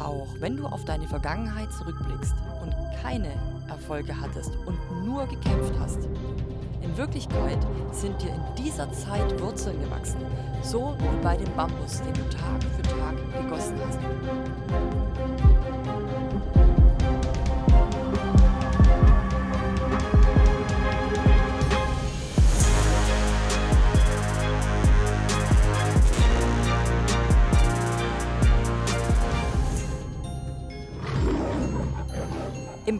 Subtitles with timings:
[0.00, 3.30] Auch wenn du auf deine Vergangenheit zurückblickst und keine
[3.68, 6.08] Erfolge hattest und nur gekämpft hast,
[6.82, 7.58] in Wirklichkeit
[7.92, 10.20] sind dir in dieser Zeit Wurzeln gewachsen,
[10.62, 13.98] so wie bei dem Bambus, den du Tag für Tag gegossen hast.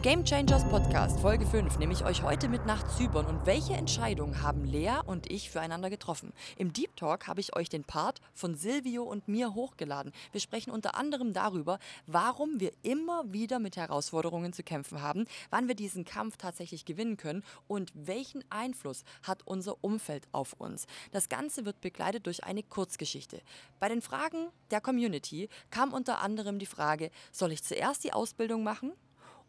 [0.01, 4.41] Game Changers Podcast Folge 5 nehme ich euch heute mit nach Zypern und welche Entscheidungen
[4.41, 6.33] haben Lea und ich füreinander getroffen.
[6.57, 10.11] Im Deep Talk habe ich euch den Part von Silvio und mir hochgeladen.
[10.31, 15.67] Wir sprechen unter anderem darüber, warum wir immer wieder mit Herausforderungen zu kämpfen haben, wann
[15.67, 20.87] wir diesen Kampf tatsächlich gewinnen können und welchen Einfluss hat unser Umfeld auf uns.
[21.11, 23.39] Das Ganze wird begleitet durch eine Kurzgeschichte.
[23.79, 28.63] Bei den Fragen der Community kam unter anderem die Frage, soll ich zuerst die Ausbildung
[28.63, 28.93] machen?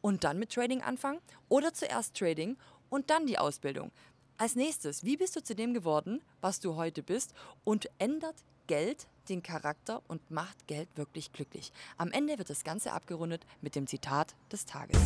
[0.02, 2.58] Und dann mit Trading anfangen oder zuerst Trading
[2.90, 3.90] und dann die Ausbildung.
[4.36, 7.32] Als nächstes, wie bist du zu dem geworden, was du heute bist
[7.64, 8.36] und ändert
[8.66, 11.72] Geld den Charakter und macht Geld wirklich glücklich?
[11.96, 15.00] Am Ende wird das Ganze abgerundet mit dem Zitat des Tages.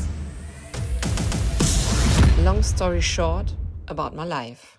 [2.43, 3.55] Long story short
[3.87, 4.79] about my life.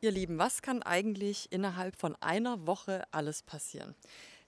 [0.00, 3.94] Ihr Lieben, was kann eigentlich innerhalb von einer Woche alles passieren?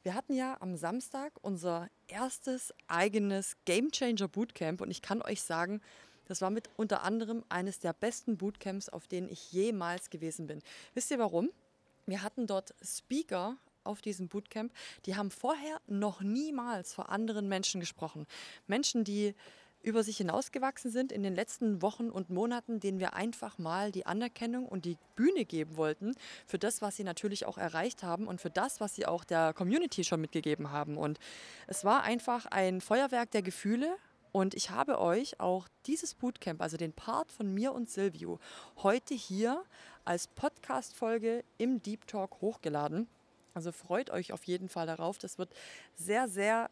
[0.04, 5.40] Wir hatten ja am Samstag unser erstes eigenes Game Changer Bootcamp und ich kann euch
[5.40, 5.80] sagen,
[6.26, 10.60] das war mit unter anderem eines der besten Bootcamps, auf denen ich jemals gewesen bin.
[10.92, 11.48] Wisst ihr warum?
[12.04, 14.74] Wir hatten dort Speaker auf diesem Bootcamp,
[15.06, 18.26] die haben vorher noch niemals vor anderen Menschen gesprochen.
[18.66, 19.34] Menschen, die
[19.84, 24.06] über sich hinausgewachsen sind in den letzten Wochen und Monaten, denen wir einfach mal die
[24.06, 26.14] Anerkennung und die Bühne geben wollten
[26.46, 29.52] für das, was sie natürlich auch erreicht haben und für das, was sie auch der
[29.52, 30.96] Community schon mitgegeben haben.
[30.96, 31.18] Und
[31.66, 33.94] es war einfach ein Feuerwerk der Gefühle.
[34.32, 38.40] Und ich habe euch auch dieses Bootcamp, also den Part von mir und Silvio,
[38.82, 39.62] heute hier
[40.04, 43.06] als Podcast-Folge im Deep Talk hochgeladen.
[43.54, 45.18] Also freut euch auf jeden Fall darauf.
[45.18, 45.54] Das wird
[45.94, 46.68] sehr, sehr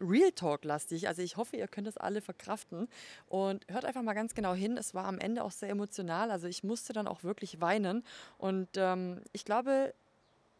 [0.00, 1.08] Real Talk-lastig.
[1.08, 2.88] Also ich hoffe, ihr könnt das alle verkraften.
[3.28, 4.76] Und hört einfach mal ganz genau hin.
[4.76, 6.30] Es war am Ende auch sehr emotional.
[6.30, 8.04] Also ich musste dann auch wirklich weinen.
[8.38, 9.94] Und ähm, ich glaube,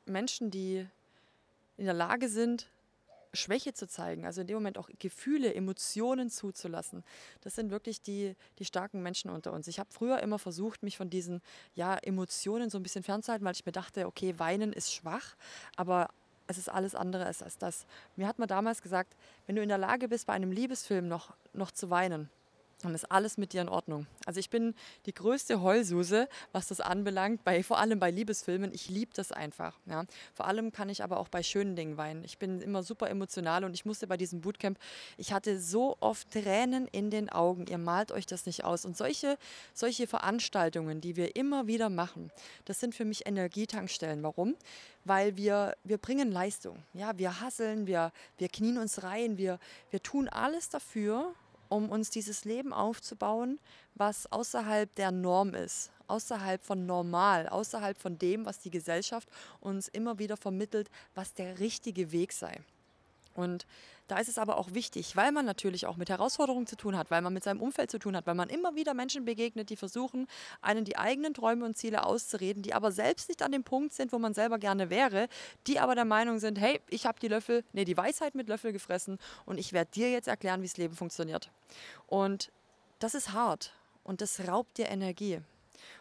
[0.07, 0.87] Menschen, die
[1.77, 2.69] in der Lage sind,
[3.35, 7.05] Schwäche zu zeigen, also in dem Moment auch Gefühle, Emotionen zuzulassen.
[7.41, 9.67] Das sind wirklich die, die starken Menschen unter uns.
[9.67, 11.43] Ich habe früher immer versucht, mich von diesen
[11.75, 15.35] ja, Emotionen so ein bisschen fernzuhalten, weil ich mir dachte, okay, weinen ist schwach,
[15.77, 16.09] aber
[16.47, 17.87] es ist alles andere als, das.
[18.17, 19.17] Mir hat man damals gesagt,
[19.47, 22.31] wenn du in der Lage bist, bei einem Liebesfilm noch, noch zu weinen,
[22.85, 24.07] dann ist alles mit dir in Ordnung.
[24.27, 24.75] Also ich bin
[25.07, 28.73] die größte Heulsuse, was das anbelangt, bei, vor allem bei Liebesfilmen.
[28.73, 29.79] Ich liebe das einfach.
[29.87, 30.05] Ja.
[30.33, 32.25] Vor allem kann ich aber auch bei schönen Dingen weinen.
[32.25, 34.79] Ich bin immer super emotional und ich musste bei diesem Bootcamp,
[35.17, 37.67] ich hatte so oft Tränen in den Augen.
[37.67, 38.85] Ihr malt euch das nicht aus.
[38.85, 39.39] Und solche,
[39.73, 42.31] solche Veranstaltungen, die wir immer wieder machen,
[42.65, 44.23] das sind für mich Energietankstellen.
[44.23, 44.57] Warum?
[45.05, 46.83] weil wir, wir bringen Leistung.
[46.95, 49.59] Ja, wir hasseln, wir, wir knien uns rein, wir,
[49.91, 51.35] wir tun alles dafür,
[51.75, 53.59] um uns dieses Leben aufzubauen,
[53.95, 59.29] was außerhalb der Norm ist, außerhalb von normal, außerhalb von dem, was die Gesellschaft
[59.61, 62.61] uns immer wieder vermittelt, was der richtige Weg sei.
[63.35, 63.67] Und
[64.09, 67.11] da ist es aber auch wichtig, weil man natürlich auch mit Herausforderungen zu tun hat,
[67.11, 69.77] weil man mit seinem Umfeld zu tun hat, weil man immer wieder Menschen begegnet, die
[69.77, 70.27] versuchen,
[70.61, 74.13] einen die eigenen Träume und Ziele auszureden, die aber selbst nicht an dem Punkt sind,
[74.13, 75.29] wo man selber gerne wäre,
[75.67, 78.73] die aber der Meinung sind, hey, ich habe die Löffel, nee, die Weisheit mit Löffel
[78.73, 81.51] gefressen und ich werde dir jetzt erklären, wie das Leben funktioniert.
[82.07, 82.51] Und
[82.99, 83.73] das ist hart
[84.03, 85.41] und das raubt dir Energie.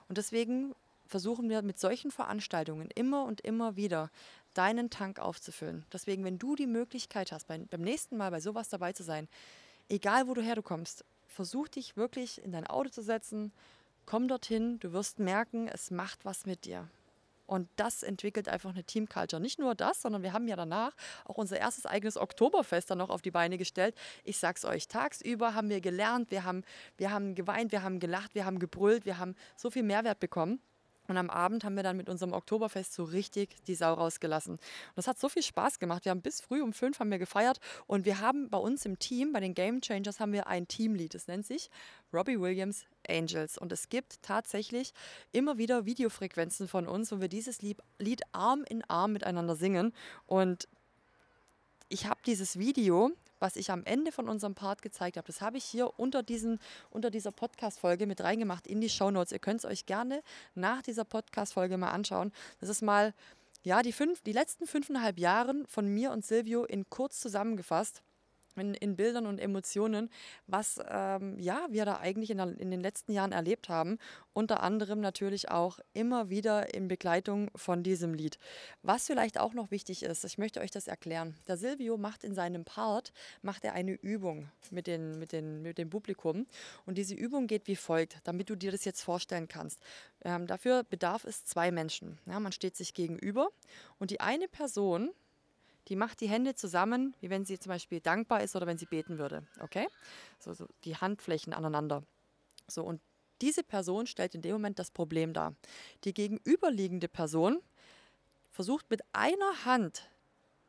[0.09, 0.75] Und deswegen
[1.07, 4.09] versuchen wir mit solchen Veranstaltungen immer und immer wieder
[4.53, 5.85] deinen Tank aufzufüllen.
[5.91, 9.27] Deswegen, wenn du die Möglichkeit hast, beim, beim nächsten Mal bei sowas dabei zu sein,
[9.89, 13.51] egal wo du herkommst, versuch dich wirklich in dein Auto zu setzen,
[14.05, 16.87] komm dorthin, du wirst merken, es macht was mit dir.
[17.45, 19.41] Und das entwickelt einfach eine Teamculture.
[19.41, 20.93] Nicht nur das, sondern wir haben ja danach
[21.25, 23.95] auch unser erstes eigenes Oktoberfest dann noch auf die Beine gestellt.
[24.23, 26.63] Ich sag's euch, tagsüber haben wir gelernt, wir haben,
[26.97, 30.61] wir haben geweint, wir haben gelacht, wir haben gebrüllt, wir haben so viel Mehrwert bekommen.
[31.07, 34.53] Und am Abend haben wir dann mit unserem Oktoberfest so richtig die Sau rausgelassen.
[34.53, 34.61] Und
[34.95, 36.05] das hat so viel Spaß gemacht.
[36.05, 38.99] Wir haben bis früh um fünf haben wir gefeiert und wir haben bei uns im
[38.99, 41.13] Team, bei den Game Changers, haben wir ein Teamlied.
[41.13, 41.69] Das nennt sich
[42.13, 43.57] Robbie Williams Angels.
[43.57, 44.93] Und es gibt tatsächlich
[45.31, 49.93] immer wieder Videofrequenzen von uns, wo wir dieses Lied, Lied Arm in Arm miteinander singen.
[50.25, 50.67] Und
[51.89, 53.11] ich habe dieses Video,
[53.43, 56.59] was ich am Ende von unserem Part gezeigt habe, das habe ich hier unter, diesen,
[56.89, 59.33] unter dieser Podcast-Folge mit reingemacht in die Show Notes.
[59.33, 60.23] Ihr könnt es euch gerne
[60.55, 62.31] nach dieser Podcast-Folge mal anschauen.
[62.61, 63.13] Das ist mal
[63.63, 68.01] ja, die, fünf, die letzten fünfeinhalb Jahre von mir und Silvio in kurz zusammengefasst
[68.55, 70.09] in, in Bildern und Emotionen,
[70.47, 73.97] was ähm, ja, wir da eigentlich in, der, in den letzten Jahren erlebt haben.
[74.33, 78.39] Unter anderem natürlich auch immer wieder in Begleitung von diesem Lied.
[78.81, 81.35] Was vielleicht auch noch wichtig ist, ich möchte euch das erklären.
[81.47, 83.11] Der Silvio macht in seinem Part
[83.41, 86.47] macht er eine Übung mit, den, mit, den, mit dem Publikum.
[86.85, 89.79] Und diese Übung geht wie folgt, damit du dir das jetzt vorstellen kannst.
[90.23, 92.19] Ähm, dafür bedarf es zwei Menschen.
[92.25, 93.49] Ja, man steht sich gegenüber
[93.99, 95.11] und die eine Person,
[95.89, 98.85] die macht die Hände zusammen, wie wenn sie zum Beispiel dankbar ist oder wenn sie
[98.85, 99.45] beten würde.
[99.59, 99.87] Okay?
[100.39, 102.03] So, so die Handflächen aneinander.
[102.67, 103.01] So, und
[103.41, 105.53] diese Person stellt in dem Moment das Problem dar.
[106.05, 107.61] Die gegenüberliegende Person
[108.51, 110.09] versucht mit einer Hand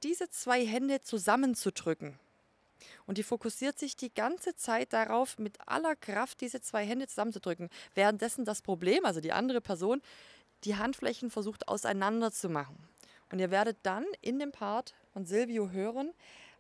[0.03, 2.19] diese zwei Hände zusammenzudrücken.
[3.07, 7.71] Und die fokussiert sich die ganze Zeit darauf, mit aller Kraft diese zwei Hände zusammenzudrücken.
[7.95, 10.03] Währenddessen das Problem, also die andere Person,
[10.65, 12.77] die Handflächen versucht auseinanderzumachen.
[13.31, 16.13] Und ihr werdet dann in dem Part von Silvio hören,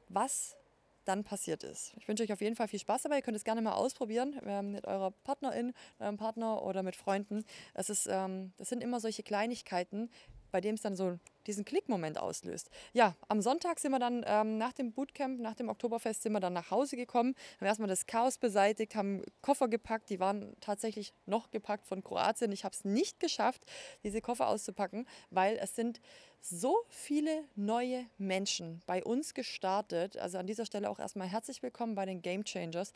[0.08, 0.56] was
[1.04, 1.92] dann passiert ist.
[1.98, 3.16] Ich wünsche euch auf jeden Fall viel Spaß dabei.
[3.16, 7.44] Ihr könnt es gerne mal ausprobieren ähm, mit eurer Partnerin, eurem Partner oder mit Freunden.
[7.74, 10.08] Es ist, ähm, das sind immer solche Kleinigkeiten,
[10.54, 11.18] bei dem es dann so
[11.48, 12.70] diesen Klickmoment auslöst.
[12.92, 16.38] Ja, am Sonntag sind wir dann ähm, nach dem Bootcamp, nach dem Oktoberfest, sind wir
[16.38, 21.12] dann nach Hause gekommen, haben erstmal das Chaos beseitigt, haben Koffer gepackt, die waren tatsächlich
[21.26, 22.52] noch gepackt von Kroatien.
[22.52, 23.64] Ich habe es nicht geschafft,
[24.04, 26.00] diese Koffer auszupacken, weil es sind
[26.40, 30.16] so viele neue Menschen bei uns gestartet.
[30.18, 32.92] Also an dieser Stelle auch erstmal herzlich willkommen bei den Game Changers.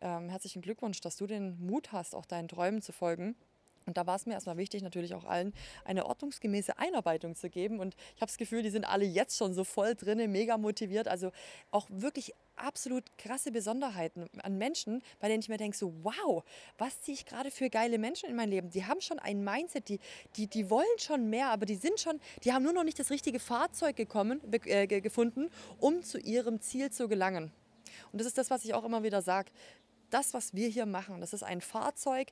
[0.00, 3.36] Ähm, herzlichen Glückwunsch, dass du den Mut hast, auch deinen Träumen zu folgen.
[3.86, 5.54] Und da war es mir erstmal wichtig, natürlich auch allen
[5.84, 7.78] eine ordnungsgemäße Einarbeitung zu geben.
[7.78, 11.06] Und ich habe das Gefühl, die sind alle jetzt schon so voll drin, mega motiviert.
[11.06, 11.30] Also
[11.70, 16.42] auch wirklich absolut krasse Besonderheiten an Menschen, bei denen ich mir denke, so wow,
[16.78, 18.70] was ziehe ich gerade für geile Menschen in mein Leben?
[18.70, 20.00] Die haben schon ein Mindset, die,
[20.34, 23.10] die, die wollen schon mehr, aber die sind schon, die haben nur noch nicht das
[23.10, 25.48] richtige Fahrzeug gekommen, äh, gefunden,
[25.78, 27.52] um zu ihrem Ziel zu gelangen.
[28.10, 29.52] Und das ist das, was ich auch immer wieder sage
[30.10, 32.28] das, was wir hier machen, das ist ein Fahrzeug,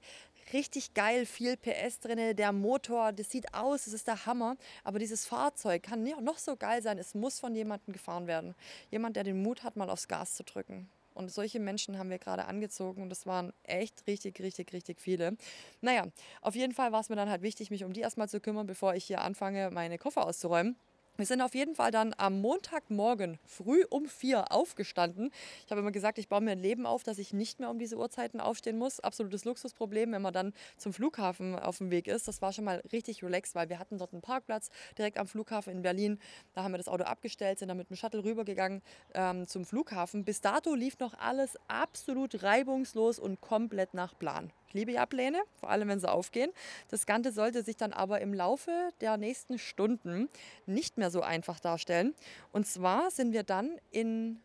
[0.53, 4.57] richtig geil, viel PS drin, der Motor, das sieht aus, das ist der Hammer.
[4.83, 8.55] Aber dieses Fahrzeug kann noch so geil sein, es muss von jemandem gefahren werden.
[8.91, 10.89] Jemand, der den Mut hat, mal aufs Gas zu drücken.
[11.15, 15.37] Und solche Menschen haben wir gerade angezogen und das waren echt richtig, richtig, richtig viele.
[15.81, 16.09] Naja,
[16.41, 18.67] auf jeden Fall war es mir dann halt wichtig, mich um die erstmal zu kümmern,
[18.67, 20.77] bevor ich hier anfange, meine Koffer auszuräumen.
[21.17, 25.31] Wir sind auf jeden Fall dann am Montagmorgen früh um vier aufgestanden.
[25.65, 27.79] Ich habe immer gesagt, ich baue mir ein Leben auf, dass ich nicht mehr um
[27.79, 28.99] diese Uhrzeiten aufstehen muss.
[28.99, 32.27] Absolutes Luxusproblem, wenn man dann zum Flughafen auf dem Weg ist.
[32.27, 35.73] Das war schon mal richtig relaxed, weil wir hatten dort einen Parkplatz direkt am Flughafen
[35.73, 36.19] in Berlin.
[36.53, 38.83] Da haben wir das Auto abgestellt, sind dann mit dem Shuttle rübergegangen
[39.15, 40.25] ähm, zum Flughafen.
[40.25, 44.51] Bis dato lief noch alles absolut reibungslos und komplett nach Plan.
[44.75, 46.51] Liebe ja Pläne, vor allem wenn sie aufgehen.
[46.89, 50.29] Das Ganze sollte sich dann aber im Laufe der nächsten Stunden
[50.67, 52.15] nicht mehr so einfach darstellen.
[52.53, 54.41] Und zwar sind wir dann in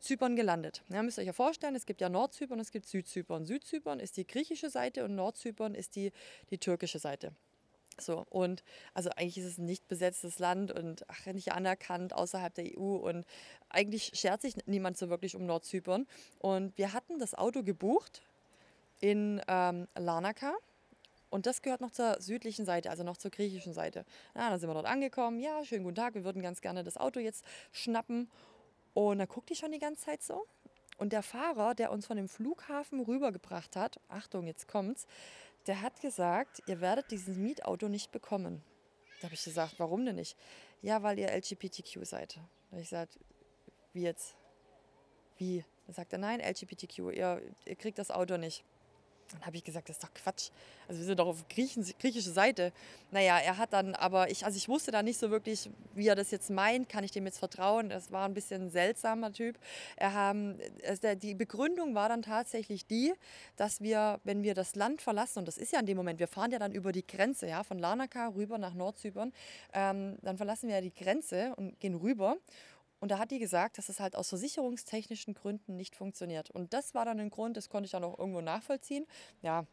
[0.00, 0.84] Zypern gelandet.
[0.90, 3.46] Ja, müsst ihr euch ja vorstellen, es gibt ja Nordzypern, es gibt Südzypern.
[3.46, 6.12] Südzypern ist die griechische Seite und Nordzypern ist die,
[6.50, 7.32] die türkische Seite.
[8.00, 8.62] So, und
[8.94, 12.96] also eigentlich ist es ein nicht besetztes Land und ach, nicht anerkannt außerhalb der EU
[12.96, 13.26] und
[13.68, 16.06] eigentlich schert sich niemand so wirklich um Nordzypern.
[16.38, 18.22] Und wir hatten das Auto gebucht
[19.00, 20.54] in ähm, Larnaca.
[21.30, 24.04] Und das gehört noch zur südlichen Seite, also noch zur griechischen Seite.
[24.34, 25.40] Ja, dann sind wir dort angekommen.
[25.40, 28.30] Ja, schönen guten Tag, wir würden ganz gerne das Auto jetzt schnappen.
[28.94, 30.46] Und dann guckt die schon die ganze Zeit so.
[30.96, 35.06] Und der Fahrer, der uns von dem Flughafen rübergebracht hat, Achtung, jetzt kommt's,
[35.66, 38.62] der hat gesagt, ihr werdet dieses Mietauto nicht bekommen.
[39.20, 40.36] Da habe ich gesagt, warum denn nicht?
[40.80, 42.36] Ja, weil ihr LGBTQ seid.
[42.36, 42.40] Da
[42.72, 43.18] habe ich gesagt,
[43.92, 44.34] wie jetzt?
[45.36, 45.64] Wie?
[45.86, 48.64] Da sagt er, nein, LGBTQ, ihr, ihr kriegt das Auto nicht.
[49.32, 50.50] Dann habe ich gesagt, das ist doch Quatsch.
[50.86, 52.72] Also wir sind doch auf Griechen, griechische Seite.
[53.10, 56.14] Naja, er hat dann, aber ich, also ich wusste da nicht so wirklich, wie er
[56.14, 56.88] das jetzt meint.
[56.88, 57.88] Kann ich dem jetzt vertrauen?
[57.88, 59.58] Das war ein bisschen ein seltsamer Typ.
[59.96, 60.14] Er
[60.86, 63.12] also die Begründung war dann tatsächlich die,
[63.56, 66.28] dass wir, wenn wir das Land verlassen, und das ist ja in dem Moment, wir
[66.28, 69.32] fahren ja dann über die Grenze, ja, von Larnaca rüber nach Nordzypern,
[69.72, 72.36] ähm, dann verlassen wir ja die Grenze und gehen rüber.
[73.00, 76.50] Und da hat die gesagt, dass es halt aus versicherungstechnischen Gründen nicht funktioniert.
[76.50, 79.06] Und das war dann ein Grund, das konnte ich dann auch irgendwo nachvollziehen.
[79.42, 79.66] Ja,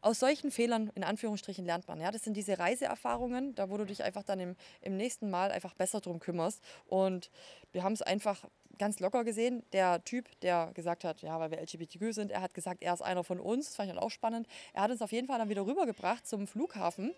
[0.00, 2.00] aus solchen Fehlern, in Anführungsstrichen, lernt man.
[2.00, 5.50] Ja, das sind diese Reiseerfahrungen, da wo du dich einfach dann im, im nächsten Mal
[5.50, 6.62] einfach besser drum kümmerst.
[6.86, 7.30] Und
[7.72, 8.44] wir haben es einfach
[8.78, 9.64] ganz locker gesehen.
[9.72, 13.02] Der Typ, der gesagt hat, ja, weil wir LGBTQ sind, er hat gesagt, er ist
[13.02, 13.66] einer von uns.
[13.66, 14.46] Das fand ich dann auch spannend.
[14.74, 17.12] Er hat uns auf jeden Fall dann wieder rübergebracht zum Flughafen.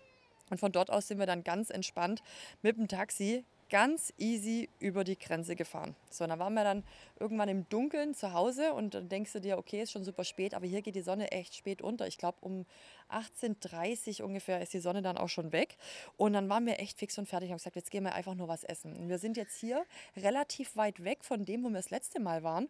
[0.49, 2.23] Und von dort aus sind wir dann ganz entspannt
[2.61, 5.95] mit dem Taxi ganz easy über die Grenze gefahren.
[6.09, 6.83] So, dann waren wir dann
[7.19, 10.53] irgendwann im Dunkeln zu Hause und dann denkst du dir, okay, ist schon super spät,
[10.53, 12.07] aber hier geht die Sonne echt spät unter.
[12.07, 12.65] Ich glaube, um
[13.09, 15.77] 18.30 Uhr ungefähr ist die Sonne dann auch schon weg.
[16.17, 18.35] Und dann waren wir echt fix und fertig und haben gesagt, jetzt gehen wir einfach
[18.35, 18.95] nur was essen.
[18.95, 19.85] Und wir sind jetzt hier
[20.17, 22.69] relativ weit weg von dem, wo wir das letzte Mal waren.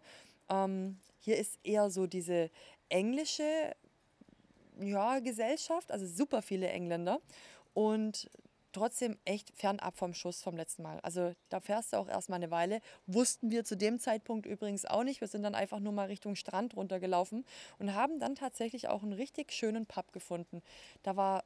[0.50, 2.50] Ähm, hier ist eher so diese
[2.90, 3.74] englische
[4.82, 7.20] ja, Gesellschaft, also super viele Engländer.
[7.74, 8.30] Und
[8.72, 11.00] trotzdem echt fernab vom Schuss vom letzten Mal.
[11.02, 12.82] Also da fährst du auch erstmal eine Weile.
[13.08, 15.22] Wussten wir zu dem Zeitpunkt übrigens auch nicht.
[15.22, 17.46] Wir sind dann einfach nur mal Richtung Strand runtergelaufen
[17.80, 20.62] und haben dann tatsächlich auch einen richtig schönen Pub gefunden.
[21.04, 21.44] Da war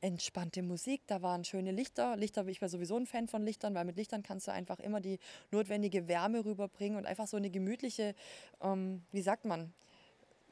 [0.00, 2.16] entspannte Musik, da waren schöne Lichter.
[2.16, 5.00] Lichter, ich war sowieso ein Fan von Lichtern, weil mit Lichtern kannst du einfach immer
[5.00, 5.18] die
[5.50, 8.14] notwendige Wärme rüberbringen und einfach so eine gemütliche,
[8.60, 9.72] ähm, wie sagt man,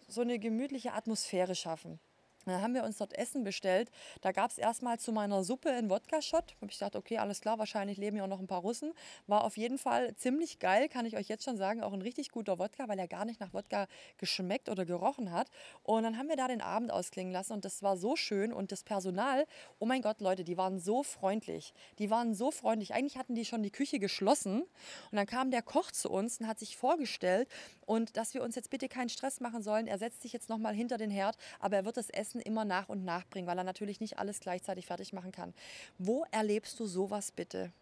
[0.09, 1.99] so eine gemütliche Atmosphäre schaffen.
[2.47, 3.91] Dann haben wir uns dort Essen bestellt.
[4.21, 6.55] Da gab es erstmal zu meiner Suppe einen Wodka-Shot.
[6.61, 8.93] Habe ich gedacht, okay, alles klar, wahrscheinlich leben ja auch noch ein paar Russen.
[9.27, 11.83] War auf jeden Fall ziemlich geil, kann ich euch jetzt schon sagen.
[11.83, 13.87] Auch ein richtig guter Wodka, weil er gar nicht nach Wodka
[14.19, 15.51] geschmeckt oder gerochen hat.
[15.83, 18.53] Und dann haben wir da den Abend ausklingen lassen und das war so schön.
[18.53, 19.47] Und das Personal,
[19.79, 21.75] oh mein Gott, Leute, die waren so freundlich.
[21.99, 22.95] Die waren so freundlich.
[22.95, 24.63] Eigentlich hatten die schon die Küche geschlossen.
[24.63, 27.49] Und dann kam der Koch zu uns und hat sich vorgestellt
[27.87, 29.87] und dass wir uns jetzt bitte keinen Stress machen sollen.
[29.87, 32.89] Er setzt sich jetzt nochmal hinter den Herd, aber er wird das Essen immer nach
[32.89, 35.55] und nach bringen, weil er natürlich nicht alles gleichzeitig fertig machen kann.
[35.99, 37.73] Wo erlebst du sowas bitte?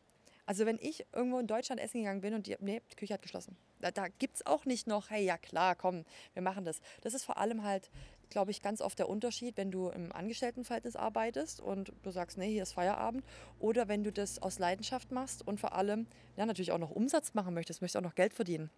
[0.47, 3.23] Also wenn ich irgendwo in Deutschland essen gegangen bin und die, nee, die Küche hat
[3.23, 3.57] geschlossen.
[3.81, 6.81] Da, da gibt es auch nicht noch, hey, ja klar, komm, wir machen das.
[7.01, 7.91] Das ist vor allem halt,
[8.29, 12.53] glaube ich, ganz oft der Unterschied, wenn du im Angestelltenverhältnis arbeitest und du sagst, nee,
[12.53, 13.25] hier ist Feierabend.
[13.59, 16.07] Oder wenn du das aus Leidenschaft machst und vor allem,
[16.37, 18.71] ja, natürlich auch noch Umsatz machen möchtest, möchtest auch noch Geld verdienen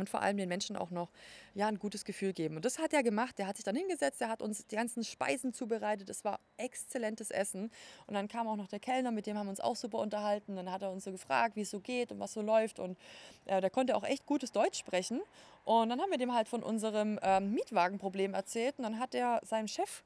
[0.00, 1.10] und vor allem den Menschen auch noch
[1.54, 2.56] ja, ein gutes Gefühl geben.
[2.56, 3.38] Und das hat er gemacht.
[3.38, 6.10] Der hat sich dann hingesetzt, der hat uns die ganzen Speisen zubereitet.
[6.10, 7.70] Es war exzellentes Essen.
[8.06, 10.56] Und dann kam auch noch der Kellner, mit dem haben wir uns auch super unterhalten.
[10.56, 12.78] Dann hat er uns so gefragt, wie es so geht und was so läuft.
[12.78, 12.98] Und
[13.46, 15.20] äh, der konnte auch echt gutes Deutsch sprechen.
[15.64, 18.78] Und dann haben wir dem halt von unserem ähm, Mietwagenproblem erzählt.
[18.78, 20.02] Und dann hat er seinem Chef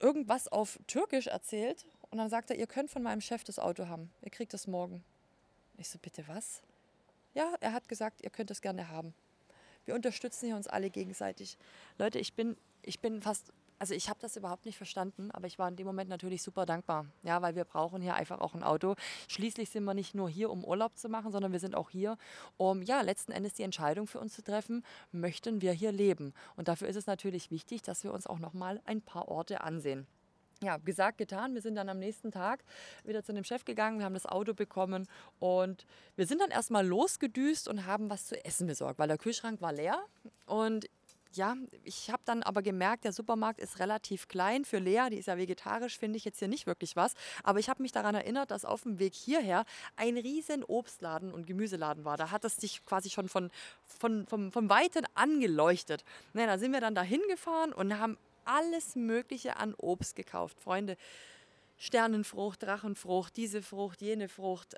[0.00, 1.86] irgendwas auf Türkisch erzählt.
[2.10, 4.10] Und dann sagt er, ihr könnt von meinem Chef das Auto haben.
[4.22, 5.02] Ihr kriegt es morgen.
[5.78, 6.62] Ich so, bitte was?
[7.34, 9.14] Ja, er hat gesagt, ihr könnt es gerne haben.
[9.84, 11.56] Wir unterstützen hier uns alle gegenseitig.
[11.98, 15.58] Leute, ich bin, ich bin fast, also ich habe das überhaupt nicht verstanden, aber ich
[15.58, 17.06] war in dem Moment natürlich super dankbar.
[17.22, 18.94] Ja, weil wir brauchen hier einfach auch ein Auto.
[19.28, 22.16] Schließlich sind wir nicht nur hier, um Urlaub zu machen, sondern wir sind auch hier,
[22.58, 26.34] um ja letzten Endes die Entscheidung für uns zu treffen, möchten wir hier leben.
[26.56, 29.62] Und dafür ist es natürlich wichtig, dass wir uns auch noch mal ein paar Orte
[29.62, 30.06] ansehen
[30.62, 31.54] ja, gesagt, getan.
[31.54, 32.64] Wir sind dann am nächsten Tag
[33.04, 36.86] wieder zu dem Chef gegangen, wir haben das Auto bekommen und wir sind dann erstmal
[36.86, 39.98] losgedüst und haben was zu essen besorgt, weil der Kühlschrank war leer.
[40.46, 40.88] Und
[41.34, 45.26] ja, ich habe dann aber gemerkt, der Supermarkt ist relativ klein für Lea, die ist
[45.26, 47.14] ja vegetarisch, finde ich jetzt hier nicht wirklich was.
[47.42, 49.64] Aber ich habe mich daran erinnert, dass auf dem Weg hierher
[49.96, 52.16] ein riesen Obstladen und Gemüseladen war.
[52.16, 53.50] Da hat es sich quasi schon von,
[53.86, 56.04] von, von, von Weitem angeleuchtet.
[56.34, 60.60] Na, da sind wir dann da hingefahren und haben alles Mögliche an Obst gekauft.
[60.60, 60.96] Freunde,
[61.78, 64.76] Sternenfrucht, Drachenfrucht, diese Frucht, jene Frucht,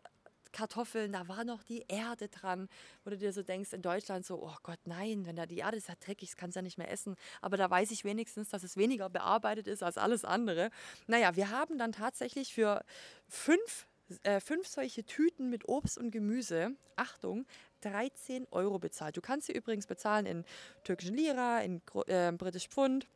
[0.54, 2.68] Kartoffeln, da war noch die Erde dran,
[3.04, 5.76] wo du dir so denkst, in Deutschland so, oh Gott, nein, wenn da die Erde
[5.76, 7.16] ist ja dreckig, das kannst du ja nicht mehr essen.
[7.42, 10.70] Aber da weiß ich wenigstens, dass es weniger bearbeitet ist als alles andere.
[11.06, 12.84] Naja, wir haben dann tatsächlich für
[13.28, 13.86] fünf,
[14.22, 17.44] äh, fünf solche Tüten mit Obst und Gemüse, Achtung,
[17.82, 19.16] 13 Euro bezahlt.
[19.16, 20.44] Du kannst sie übrigens bezahlen in
[20.84, 23.08] türkischen Lira, in äh, britisch Pfund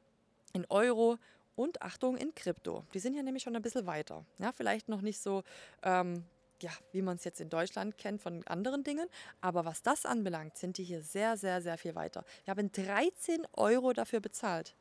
[0.58, 1.18] in Euro
[1.56, 2.84] und Achtung in Krypto.
[2.94, 4.24] Die sind ja nämlich schon ein bisschen weiter.
[4.38, 5.42] Ja, vielleicht noch nicht so,
[5.82, 6.24] ähm,
[6.60, 9.08] ja, wie man es jetzt in Deutschland kennt von anderen Dingen.
[9.40, 12.24] Aber was das anbelangt, sind die hier sehr, sehr, sehr viel weiter.
[12.44, 14.74] Wir haben 13 Euro dafür bezahlt.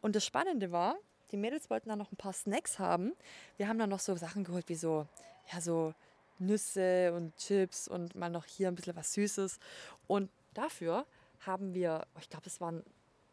[0.00, 0.96] Und das Spannende war,
[1.32, 3.12] die Mädels wollten dann noch ein paar Snacks haben.
[3.56, 5.06] Wir haben dann noch so Sachen geholt wie so,
[5.52, 5.94] ja, so
[6.38, 9.58] Nüsse und Chips und mal noch hier ein bisschen was Süßes.
[10.06, 11.06] Und dafür
[11.40, 12.82] haben wir, oh, ich glaube, es waren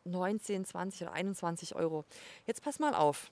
[0.05, 2.05] 19, 20 oder 21 Euro.
[2.45, 3.31] Jetzt pass mal auf.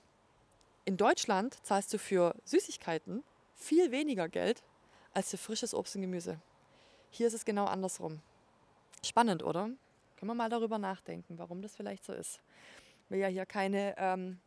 [0.84, 3.22] In Deutschland zahlst du für Süßigkeiten
[3.54, 4.62] viel weniger Geld
[5.14, 6.38] als für frisches Obst und Gemüse.
[7.10, 8.20] Hier ist es genau andersrum.
[9.02, 9.70] Spannend, oder?
[10.16, 12.40] Können wir mal darüber nachdenken, warum das vielleicht so ist.
[13.08, 14.40] Wir ja hier keine ähm,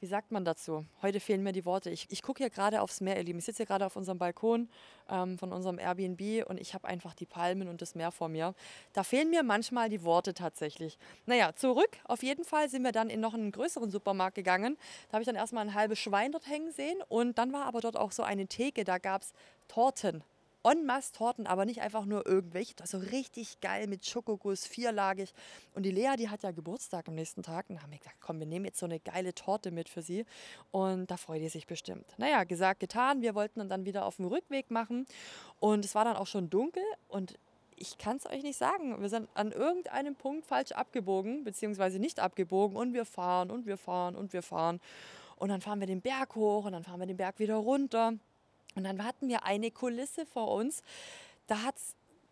[0.00, 0.84] wie sagt man dazu?
[1.02, 1.90] Heute fehlen mir die Worte.
[1.90, 3.40] Ich, ich gucke hier gerade aufs Meer, ihr Lieben.
[3.40, 4.68] Ich sitze hier gerade auf unserem Balkon
[5.10, 8.54] ähm, von unserem Airbnb und ich habe einfach die Palmen und das Meer vor mir.
[8.92, 10.98] Da fehlen mir manchmal die Worte tatsächlich.
[11.26, 11.98] Naja, zurück.
[12.04, 14.76] Auf jeden Fall sind wir dann in noch einen größeren Supermarkt gegangen.
[15.08, 17.80] Da habe ich dann erstmal ein halbes Schwein dort hängen sehen und dann war aber
[17.80, 18.84] dort auch so eine Theke.
[18.84, 19.32] Da gab es
[19.66, 20.22] Torten.
[20.64, 22.74] En masse Torten, aber nicht einfach nur irgendwelche.
[22.84, 25.32] So richtig geil mit Schokoguss, vierlagig.
[25.74, 27.70] Und die Lea, die hat ja Geburtstag am nächsten Tag.
[27.70, 30.24] Und haben wir gesagt, komm, wir nehmen jetzt so eine geile Torte mit für sie.
[30.70, 32.06] Und da freut ihr sich bestimmt.
[32.18, 33.22] Naja, gesagt, getan.
[33.22, 35.06] Wir wollten dann wieder auf dem Rückweg machen.
[35.60, 36.82] Und es war dann auch schon dunkel.
[37.08, 37.38] Und
[37.76, 39.00] ich kann es euch nicht sagen.
[39.00, 42.76] Wir sind an irgendeinem Punkt falsch abgebogen, beziehungsweise nicht abgebogen.
[42.76, 44.80] Und wir fahren und wir fahren und wir fahren.
[45.36, 48.14] Und dann fahren wir den Berg hoch und dann fahren wir den Berg wieder runter.
[48.74, 50.82] Und dann hatten wir eine Kulisse vor uns.
[51.46, 51.74] Da hat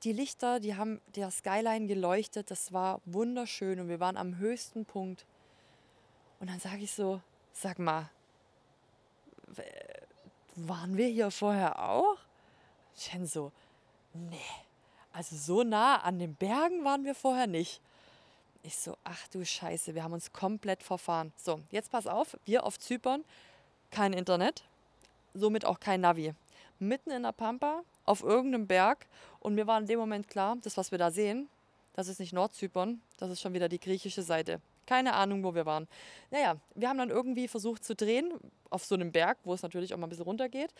[0.02, 2.50] die Lichter, die haben der Skyline geleuchtet.
[2.50, 5.26] Das war wunderschön und wir waren am höchsten Punkt.
[6.38, 7.21] Und dann sage ich so,
[7.52, 8.11] sag mal,
[10.55, 12.19] waren wir hier vorher auch?
[12.97, 13.52] Chen so,
[14.12, 14.38] nee,
[15.12, 17.81] also so nah an den Bergen waren wir vorher nicht.
[18.62, 21.33] Ich so, ach du Scheiße, wir haben uns komplett verfahren.
[21.37, 23.25] So, jetzt pass auf, wir auf Zypern,
[23.90, 24.64] kein Internet,
[25.37, 26.35] somit auch kein Navi.
[26.78, 29.07] Mitten in der Pampa, auf irgendeinem Berg.
[29.40, 31.49] Und mir war in dem Moment klar, das, was wir da sehen,
[31.95, 34.61] das ist nicht Nordzypern, das ist schon wieder die griechische Seite.
[34.87, 35.88] Keine Ahnung, wo wir waren.
[36.31, 38.33] Naja, wir haben dann irgendwie versucht zu drehen
[38.71, 40.73] auf so einem Berg, wo es natürlich auch mal ein bisschen runtergeht.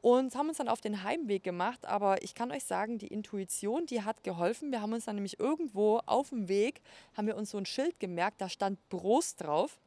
[0.00, 1.86] Und haben uns dann auf den Heimweg gemacht.
[1.86, 4.72] Aber ich kann euch sagen, die Intuition, die hat geholfen.
[4.72, 6.80] Wir haben uns dann nämlich irgendwo auf dem Weg,
[7.16, 9.78] haben wir uns so ein Schild gemerkt, da stand Brust drauf,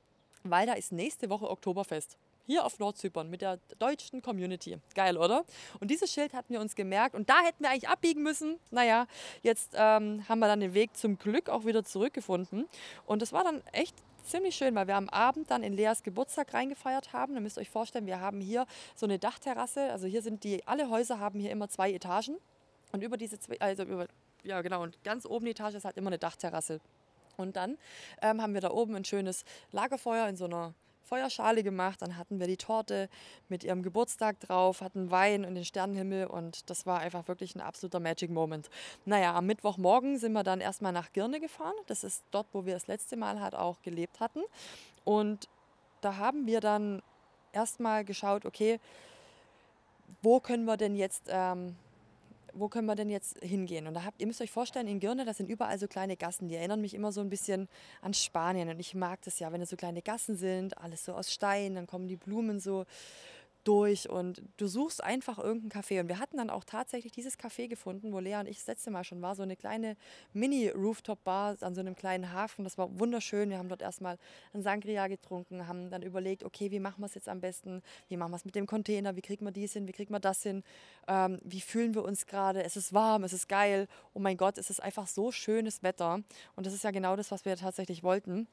[0.44, 4.78] weil da ist nächste Woche Oktoberfest hier auf Nordzypern mit der deutschen Community.
[4.94, 5.46] Geil, oder?
[5.80, 8.60] Und dieses Schild hatten wir uns gemerkt und da hätten wir eigentlich abbiegen müssen.
[8.72, 9.08] Naja,
[9.42, 12.68] jetzt ähm, haben wir dann den Weg zum Glück auch wieder zurückgefunden.
[13.06, 16.54] Und das war dann echt ziemlich schön, weil wir am Abend dann in Leas Geburtstag
[16.54, 17.36] reingefeiert haben.
[17.36, 19.92] Ihr müsst euch vorstellen, wir haben hier so eine Dachterrasse.
[19.92, 22.38] Also hier sind die, alle Häuser haben hier immer zwei Etagen.
[22.92, 24.08] Und über diese zwei, also über,
[24.44, 26.80] ja genau, und ganz oben die Etage ist halt immer eine Dachterrasse.
[27.38, 27.78] Und dann
[28.22, 30.74] ähm, haben wir da oben ein schönes Lagerfeuer in so einer
[31.06, 32.02] Feuerschale gemacht.
[32.02, 33.10] Dann hatten wir die Torte
[33.50, 37.62] mit ihrem Geburtstag drauf, hatten Wein und den Sternenhimmel und das war einfach wirklich ein
[37.62, 38.70] absoluter Magic Moment.
[39.06, 41.76] Naja, am Mittwochmorgen sind wir dann erstmal nach Girne gefahren.
[41.88, 44.42] Das ist dort, wo wir das letzte Mal halt auch gelebt hatten.
[45.04, 45.48] Und
[46.02, 47.02] da haben wir dann
[47.54, 48.80] erstmal geschaut, okay,
[50.22, 51.76] wo können wir denn jetzt ähm,
[52.56, 53.86] wo können wir denn jetzt hingehen?
[53.88, 56.48] Und da habt, ihr müsst euch vorstellen, in Girne, das sind überall so kleine Gassen.
[56.48, 57.68] Die erinnern mich immer so ein bisschen
[58.02, 58.70] an Spanien.
[58.70, 61.76] Und ich mag das ja, wenn es so kleine Gassen sind, alles so aus Stein,
[61.76, 62.86] dann kommen die Blumen so
[63.68, 66.00] durch und du suchst einfach irgendein Café.
[66.00, 68.92] Und wir hatten dann auch tatsächlich dieses Café gefunden, wo Lea und ich das letzte
[68.92, 69.98] Mal schon war, so eine kleine
[70.34, 72.64] Mini-Rooftop-Bar an so einem kleinen Hafen.
[72.64, 73.50] Das war wunderschön.
[73.50, 74.18] Wir haben dort erstmal
[74.54, 77.82] ein Sangria getrunken, haben dann überlegt, okay, wie machen wir es jetzt am besten?
[78.08, 79.16] Wie machen wir es mit dem Container?
[79.16, 79.88] Wie kriegen wir dies hin?
[79.88, 80.64] Wie kriegen wir das hin?
[81.08, 82.64] Ähm, wie fühlen wir uns gerade?
[82.64, 83.88] Es ist warm, es ist geil.
[84.14, 86.22] Oh mein Gott, es ist einfach so schönes Wetter.
[86.56, 88.48] Und das ist ja genau das, was wir tatsächlich wollten.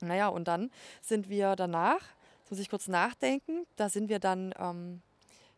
[0.00, 2.00] Naja, und dann sind wir danach
[2.46, 3.66] Jetzt muss ich kurz nachdenken.
[3.74, 5.02] Da sind wir dann, ähm,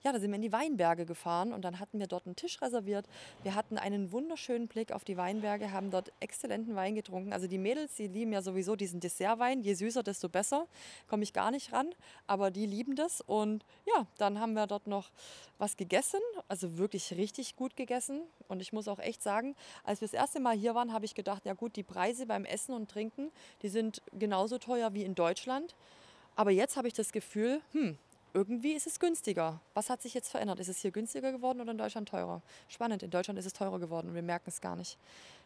[0.03, 2.63] ja, da sind wir in die Weinberge gefahren und dann hatten wir dort einen Tisch
[2.63, 3.07] reserviert.
[3.43, 7.35] Wir hatten einen wunderschönen Blick auf die Weinberge, haben dort exzellenten Wein getrunken.
[7.35, 9.61] Also die Mädels, die lieben ja sowieso diesen Dessertwein.
[9.61, 10.67] Je süßer, desto besser.
[11.09, 11.91] Komme ich gar nicht ran,
[12.27, 13.21] aber die lieben das.
[13.21, 15.11] Und ja, dann haben wir dort noch
[15.59, 18.23] was gegessen, also wirklich richtig gut gegessen.
[18.49, 21.15] Und ich muss auch echt sagen, als wir das erste Mal hier waren, habe ich
[21.15, 25.15] gedacht, ja gut, die Preise beim Essen und Trinken, die sind genauso teuer wie in
[25.15, 25.75] Deutschland.
[26.39, 27.99] Aber jetzt habe ich das Gefühl, hm,
[28.33, 29.61] irgendwie ist es günstiger.
[29.75, 30.61] Was hat sich jetzt verändert?
[30.61, 32.43] Ist es hier günstiger geworden oder in Deutschland teurer?
[32.69, 34.99] Spannend, in Deutschland ist es teurer geworden und wir merken es gar nicht.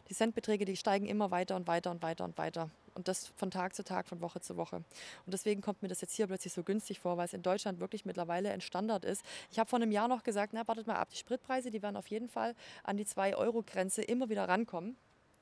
[0.07, 2.69] Die Centbeträge, die steigen immer weiter und weiter und weiter und weiter.
[2.93, 4.75] Und das von Tag zu Tag, von Woche zu Woche.
[4.75, 7.79] Und deswegen kommt mir das jetzt hier plötzlich so günstig vor, weil es in Deutschland
[7.79, 9.25] wirklich mittlerweile ein Standard ist.
[9.49, 11.97] Ich habe vor einem Jahr noch gesagt, na, wartet mal ab, die Spritpreise, die werden
[11.97, 12.53] auf jeden Fall
[12.83, 14.95] an die 2-Euro-Grenze immer wieder rankommen.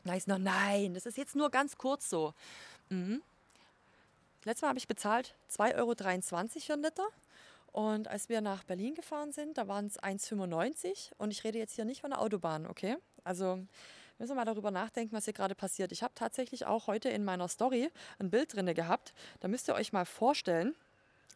[0.06, 2.34] Da ist noch, nein, das ist jetzt nur ganz kurz so.
[2.88, 3.22] Mhm.
[4.44, 7.08] Letztes Mal habe ich bezahlt 2,23 Euro für einen Liter.
[7.72, 11.76] Und als wir nach Berlin gefahren sind, da waren es 1,95 und ich rede jetzt
[11.76, 12.98] hier nicht von der Autobahn, okay?
[13.24, 13.60] Also
[14.18, 15.92] müssen wir mal darüber nachdenken, was hier gerade passiert.
[15.92, 19.14] Ich habe tatsächlich auch heute in meiner Story ein Bild drin gehabt.
[19.40, 20.76] Da müsst ihr euch mal vorstellen,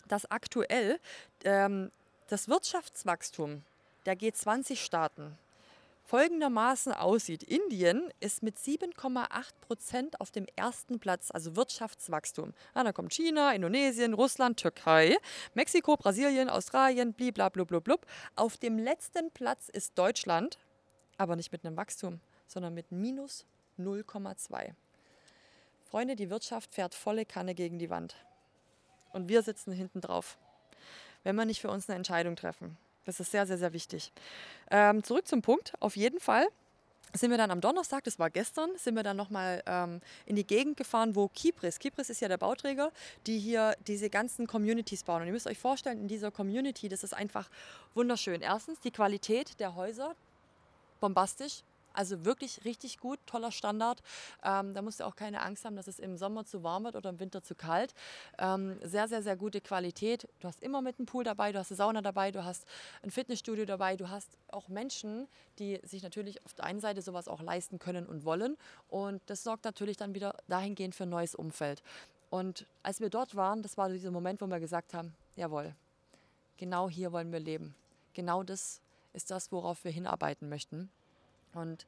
[0.07, 0.99] dass aktuell
[1.43, 1.91] ähm,
[2.27, 3.63] das Wirtschaftswachstum
[4.05, 5.37] der G20-Staaten
[6.05, 7.43] folgendermaßen aussieht.
[7.43, 9.27] Indien ist mit 7,8
[9.61, 12.53] Prozent auf dem ersten Platz, also Wirtschaftswachstum.
[12.75, 15.17] Ja, dann kommt China, Indonesien, Russland, Türkei,
[15.53, 18.05] Mexiko, Brasilien, Australien, bliblablub.
[18.35, 20.59] Auf dem letzten Platz ist Deutschland,
[21.17, 23.45] aber nicht mit einem Wachstum, sondern mit minus
[23.79, 24.73] 0,2.
[25.83, 28.15] Freunde, die Wirtschaft fährt volle Kanne gegen die Wand.
[29.13, 30.37] Und wir sitzen hinten drauf.
[31.23, 32.77] Wenn wir nicht für uns eine Entscheidung treffen.
[33.05, 34.11] Das ist sehr, sehr, sehr wichtig.
[34.71, 35.73] Ähm, zurück zum Punkt.
[35.79, 36.47] Auf jeden Fall
[37.13, 40.45] sind wir dann am Donnerstag, das war gestern, sind wir dann nochmal ähm, in die
[40.45, 42.91] Gegend gefahren, wo Kipris, Kipris ist ja der Bauträger,
[43.25, 45.21] die hier diese ganzen Communities bauen.
[45.21, 47.49] Und ihr müsst euch vorstellen, in dieser Community, das ist einfach
[47.93, 48.41] wunderschön.
[48.41, 50.15] Erstens die Qualität der Häuser,
[50.99, 51.63] bombastisch.
[51.95, 54.01] Also wirklich richtig gut, toller Standard.
[54.43, 56.95] Ähm, da musst du auch keine Angst haben, dass es im Sommer zu warm wird
[56.95, 57.93] oder im Winter zu kalt.
[58.38, 60.27] Ähm, sehr, sehr, sehr gute Qualität.
[60.39, 62.65] Du hast immer mit einem Pool dabei, du hast eine Sauna dabei, du hast
[63.01, 65.27] ein Fitnessstudio dabei, du hast auch Menschen,
[65.60, 68.58] die sich natürlich auf der einen Seite sowas auch leisten können und wollen.
[68.89, 71.81] Und das sorgt natürlich dann wieder dahingehend für ein neues Umfeld.
[72.29, 75.73] Und als wir dort waren, das war dieser Moment, wo wir gesagt haben, jawohl,
[76.58, 77.75] genau hier wollen wir leben.
[78.13, 78.81] Genau das
[79.13, 80.89] ist das, worauf wir hinarbeiten möchten.
[81.55, 81.85] Und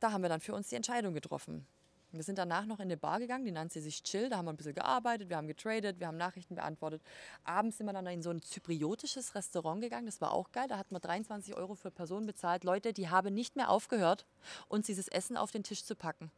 [0.00, 1.66] da haben wir dann für uns die Entscheidung getroffen.
[2.12, 4.28] Wir sind danach noch in eine Bar gegangen, die nannte sich Chill.
[4.28, 7.02] Da haben wir ein bisschen gearbeitet, wir haben getradet, wir haben Nachrichten beantwortet.
[7.44, 10.06] Abends sind wir dann in so ein zypriotisches Restaurant gegangen.
[10.06, 10.66] Das war auch geil.
[10.68, 12.64] Da hat man 23 Euro für Personen bezahlt.
[12.64, 14.24] Leute, die haben nicht mehr aufgehört,
[14.68, 16.30] uns dieses Essen auf den Tisch zu packen.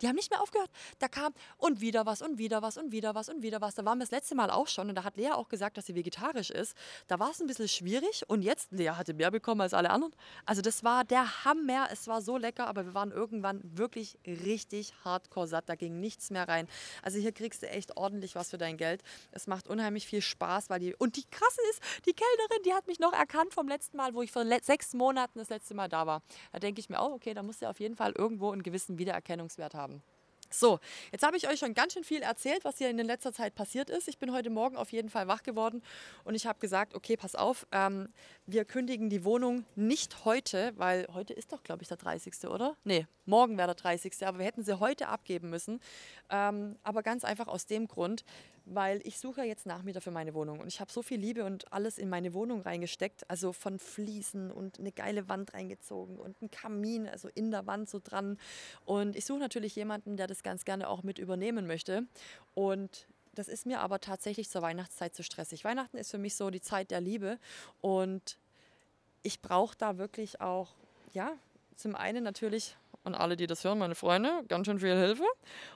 [0.00, 0.70] Die haben nicht mehr aufgehört.
[0.98, 3.74] Da kam und wieder was und wieder was und wieder was und wieder was.
[3.74, 5.86] Da waren wir das letzte Mal auch schon und da hat Lea auch gesagt, dass
[5.86, 6.76] sie vegetarisch ist.
[7.06, 10.14] Da war es ein bisschen schwierig und jetzt, Lea hatte mehr bekommen als alle anderen.
[10.46, 11.88] Also das war der Hammer.
[11.90, 15.68] Es war so lecker, aber wir waren irgendwann wirklich richtig hardcore satt.
[15.68, 16.66] Da ging nichts mehr rein.
[17.02, 19.02] Also hier kriegst du echt ordentlich was für dein Geld.
[19.32, 22.86] Es macht unheimlich viel Spaß, weil die und die krasse ist, die Kellnerin, die hat
[22.86, 26.06] mich noch erkannt vom letzten Mal, wo ich vor sechs Monaten das letzte Mal da
[26.06, 26.22] war.
[26.52, 28.98] Da denke ich mir auch, okay, da muss sie auf jeden Fall irgendwo einen gewissen
[28.98, 29.83] Wiedererkennungswert haben.
[30.50, 30.78] So,
[31.10, 33.90] jetzt habe ich euch schon ganz schön viel erzählt, was hier in letzter Zeit passiert
[33.90, 34.06] ist.
[34.06, 35.82] Ich bin heute Morgen auf jeden Fall wach geworden
[36.22, 38.08] und ich habe gesagt, okay, pass auf, ähm,
[38.46, 42.48] wir kündigen die Wohnung nicht heute, weil heute ist doch, glaube ich, der 30.
[42.48, 42.76] oder?
[42.84, 44.26] Nee, morgen wäre der 30.
[44.26, 45.80] Aber wir hätten sie heute abgeben müssen.
[46.30, 48.24] Ähm, aber ganz einfach aus dem Grund,
[48.66, 51.70] weil ich suche jetzt Nachmieter für meine Wohnung und ich habe so viel Liebe und
[51.72, 56.50] alles in meine Wohnung reingesteckt, also von Fliesen und eine geile Wand reingezogen und ein
[56.50, 58.38] Kamin, also in der Wand so dran.
[58.86, 62.06] Und ich suche natürlich jemanden, der das ganz gerne auch mit übernehmen möchte.
[62.54, 65.64] Und das ist mir aber tatsächlich zur Weihnachtszeit zu stressig.
[65.64, 67.38] Weihnachten ist für mich so die Zeit der Liebe
[67.80, 68.38] und
[69.22, 70.74] ich brauche da wirklich auch,
[71.12, 71.32] ja,
[71.76, 75.24] zum einen natürlich und alle, die das hören, meine Freunde, ganz schön viel Hilfe.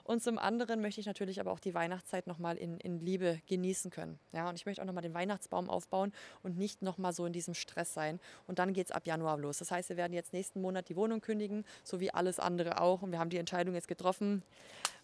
[0.02, 3.90] Und zum anderen möchte ich natürlich aber auch die Weihnachtszeit nochmal in, in Liebe genießen
[3.90, 4.18] können.
[4.32, 6.12] Ja, und ich möchte auch nochmal den Weihnachtsbaum aufbauen
[6.42, 8.18] und nicht nochmal so in diesem Stress sein.
[8.46, 9.58] Und dann geht es ab Januar los.
[9.58, 13.02] Das heißt, wir werden jetzt nächsten Monat die Wohnung kündigen, so wie alles andere auch.
[13.02, 14.42] Und wir haben die Entscheidung jetzt getroffen.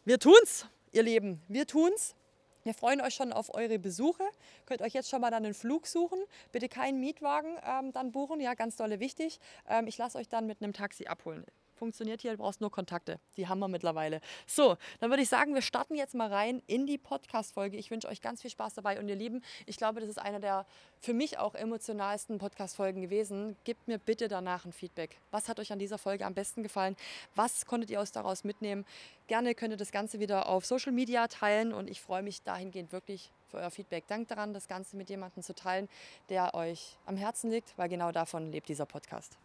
[0.04, 2.14] Wir tun's, ihr Lieben, wir tun's.
[2.62, 4.24] Wir freuen euch schon auf eure Besuche.
[4.64, 6.18] Könnt euch jetzt schon mal dann einen Flug suchen.
[6.50, 8.40] Bitte keinen Mietwagen ähm, dann buchen.
[8.40, 9.38] Ja, ganz dolle wichtig.
[9.68, 11.44] Ähm, ich lasse euch dann mit einem Taxi abholen
[11.84, 13.20] funktioniert hier, du brauchst nur Kontakte.
[13.36, 14.22] Die haben wir mittlerweile.
[14.46, 17.76] So, dann würde ich sagen, wir starten jetzt mal rein in die Podcast-Folge.
[17.76, 20.40] Ich wünsche euch ganz viel Spaß dabei und ihr Lieben, ich glaube, das ist eine
[20.40, 20.64] der
[21.00, 23.56] für mich auch emotionalsten Podcast-Folgen gewesen.
[23.64, 25.18] Gebt mir bitte danach ein Feedback.
[25.30, 26.96] Was hat euch an dieser Folge am besten gefallen?
[27.34, 28.86] Was konntet ihr aus daraus mitnehmen?
[29.26, 32.92] Gerne könnt ihr das Ganze wieder auf Social Media teilen und ich freue mich dahingehend
[32.92, 34.06] wirklich für euer Feedback.
[34.06, 35.88] Dankt daran, das Ganze mit jemandem zu teilen,
[36.30, 39.36] der euch am Herzen liegt, weil genau davon lebt dieser Podcast.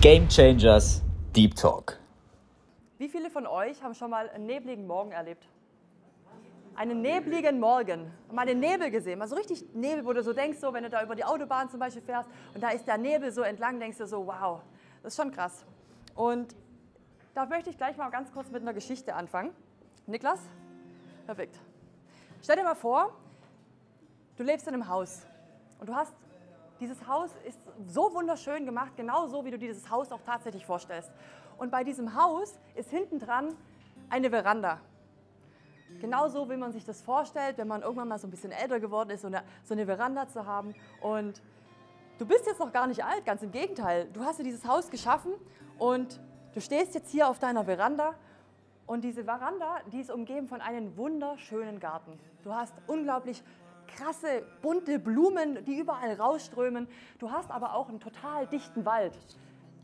[0.00, 1.02] Game Changers
[1.36, 1.98] Deep Talk.
[2.96, 5.46] Wie viele von euch haben schon mal einen nebligen Morgen erlebt?
[6.74, 8.10] Einen nebligen Morgen.
[8.32, 10.88] Mal den Nebel gesehen, mal so richtig Nebel, wo du so denkst, so, wenn du
[10.88, 13.98] da über die Autobahn zum Beispiel fährst und da ist der Nebel so entlang, denkst
[13.98, 14.62] du so, wow,
[15.02, 15.66] das ist schon krass.
[16.14, 16.56] Und
[17.34, 19.50] da möchte ich gleich mal ganz kurz mit einer Geschichte anfangen.
[20.06, 20.40] Niklas?
[21.26, 21.60] Perfekt.
[22.42, 23.14] Stell dir mal vor,
[24.38, 25.26] du lebst in einem Haus
[25.78, 26.14] und du hast
[26.80, 30.64] dieses Haus ist so wunderschön gemacht, genau so, wie du dir dieses Haus auch tatsächlich
[30.64, 31.10] vorstellst.
[31.58, 33.54] Und bei diesem Haus ist hinten dran
[34.08, 34.80] eine Veranda.
[36.00, 39.10] Genauso, wie man sich das vorstellt, wenn man irgendwann mal so ein bisschen älter geworden
[39.10, 40.74] ist, so eine, so eine Veranda zu haben.
[41.02, 41.42] Und
[42.18, 44.08] du bist jetzt noch gar nicht alt, ganz im Gegenteil.
[44.12, 45.32] Du hast dir dieses Haus geschaffen
[45.78, 46.20] und
[46.54, 48.14] du stehst jetzt hier auf deiner Veranda
[48.86, 52.18] und diese Veranda, die ist umgeben von einem wunderschönen Garten.
[52.42, 53.42] Du hast unglaublich
[53.96, 56.88] krasse, bunte Blumen, die überall rausströmen.
[57.18, 59.18] Du hast aber auch einen total dichten Wald,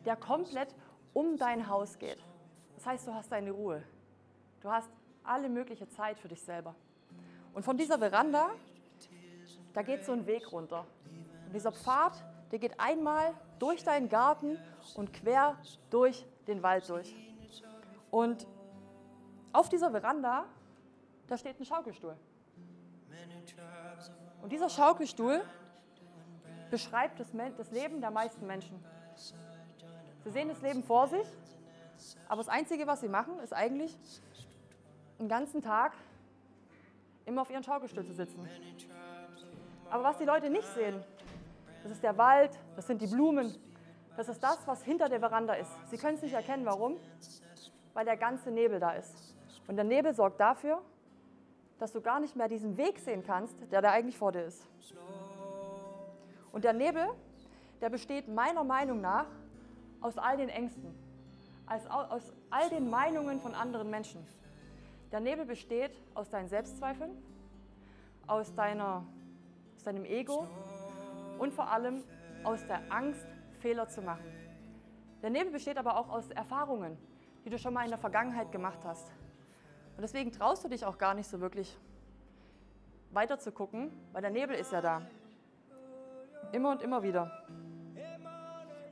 [0.04, 0.74] der komplett
[1.12, 2.18] um dein Haus geht.
[2.76, 3.82] Das heißt, du hast deine Ruhe.
[4.60, 4.90] Du hast
[5.24, 6.74] alle mögliche Zeit für dich selber.
[7.54, 8.50] Und von dieser Veranda,
[9.72, 10.86] da geht so ein Weg runter.
[11.46, 12.12] Und dieser Pfad,
[12.50, 14.58] der geht einmal durch deinen Garten
[14.94, 15.56] und quer
[15.90, 17.14] durch den Wald durch.
[18.10, 18.46] Und
[19.52, 20.44] auf dieser Veranda,
[21.26, 22.16] da steht ein Schaukelstuhl.
[24.46, 25.42] Und dieser Schaukelstuhl
[26.70, 28.78] beschreibt das, das Leben der meisten Menschen.
[30.22, 31.26] Sie sehen das Leben vor sich,
[32.28, 33.98] aber das Einzige, was sie machen, ist eigentlich
[35.18, 35.94] den ganzen Tag
[37.24, 38.48] immer auf ihren Schaukelstuhl zu sitzen.
[39.90, 41.02] Aber was die Leute nicht sehen,
[41.82, 43.52] das ist der Wald, das sind die Blumen,
[44.16, 45.72] das ist das, was hinter der Veranda ist.
[45.90, 46.98] Sie können es nicht erkennen, warum?
[47.94, 49.34] Weil der ganze Nebel da ist.
[49.66, 50.82] Und der Nebel sorgt dafür,
[51.78, 54.66] dass du gar nicht mehr diesen Weg sehen kannst, der da eigentlich vor dir ist.
[56.52, 57.06] Und der Nebel,
[57.80, 59.26] der besteht meiner Meinung nach
[60.00, 60.94] aus all den Ängsten,
[61.66, 64.26] aus all den Meinungen von anderen Menschen.
[65.12, 67.10] Der Nebel besteht aus deinen Selbstzweifeln,
[68.26, 69.04] aus, deiner,
[69.76, 70.46] aus deinem Ego
[71.38, 72.02] und vor allem
[72.44, 73.26] aus der Angst,
[73.60, 74.24] Fehler zu machen.
[75.22, 76.96] Der Nebel besteht aber auch aus Erfahrungen,
[77.44, 79.10] die du schon mal in der Vergangenheit gemacht hast.
[79.96, 81.76] Und deswegen traust du dich auch gar nicht so wirklich
[83.12, 85.02] weiter zu gucken, weil der Nebel ist ja da.
[86.52, 87.30] Immer und immer wieder.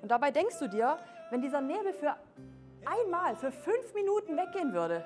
[0.00, 0.98] Und dabei denkst du dir,
[1.30, 2.16] wenn dieser Nebel für
[2.86, 5.04] einmal, für fünf Minuten weggehen würde,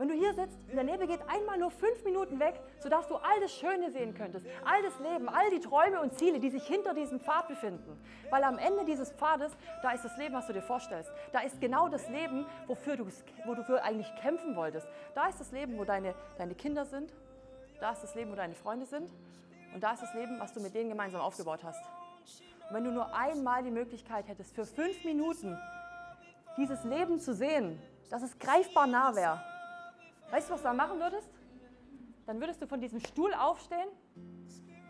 [0.00, 3.38] wenn du hier sitzt, der Nebel geht einmal nur fünf Minuten weg, sodass du all
[3.38, 6.94] das Schöne sehen könntest, all das Leben, all die Träume und Ziele, die sich hinter
[6.94, 8.02] diesem Pfad befinden.
[8.30, 11.12] Weil am Ende dieses Pfades, da ist das Leben, was du dir vorstellst.
[11.34, 13.08] Da ist genau das Leben, wofür du,
[13.44, 14.88] wo du für eigentlich kämpfen wolltest.
[15.14, 17.12] Da ist das Leben, wo deine, deine Kinder sind.
[17.78, 19.10] Da ist das Leben, wo deine Freunde sind.
[19.74, 21.84] Und da ist das Leben, was du mit denen gemeinsam aufgebaut hast.
[22.70, 25.58] Und wenn du nur einmal die Möglichkeit hättest, für fünf Minuten
[26.56, 29.42] dieses Leben zu sehen, dass es greifbar nah wäre,
[30.30, 31.28] Weißt du, was du dann machen würdest?
[32.26, 33.88] Dann würdest du von diesem Stuhl aufstehen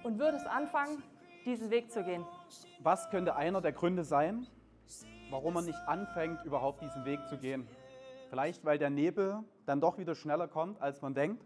[0.02, 1.02] und würdest anfangen,
[1.46, 2.26] diesen Weg zu gehen.
[2.80, 4.46] Was könnte einer der Gründe sein,
[5.30, 7.66] warum man nicht anfängt, überhaupt diesen Weg zu gehen?
[8.28, 11.42] Vielleicht, weil der Nebel dann doch wieder schneller kommt, als man denkt,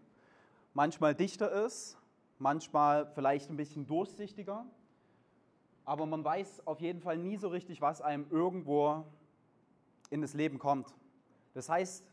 [0.73, 1.97] manchmal dichter ist,
[2.39, 4.67] manchmal vielleicht ein bisschen durchsichtiger,
[5.85, 9.05] aber man weiß auf jeden Fall nie so richtig, was einem irgendwo
[10.11, 10.93] in das Leben kommt.
[11.55, 12.05] Das heißt,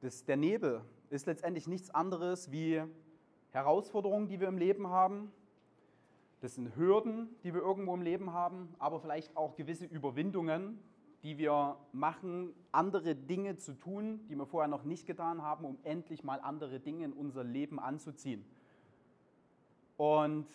[0.00, 2.82] das, der Nebel, ist letztendlich nichts anderes wie
[3.50, 5.30] Herausforderungen, die wir im Leben haben.
[6.40, 10.80] Das sind Hürden, die wir irgendwo im Leben haben, aber vielleicht auch gewisse Überwindungen,
[11.22, 15.78] die wir machen, andere Dinge zu tun, die wir vorher noch nicht getan haben, um
[15.84, 18.44] endlich mal andere Dinge in unser Leben anzuziehen.
[19.98, 20.46] Und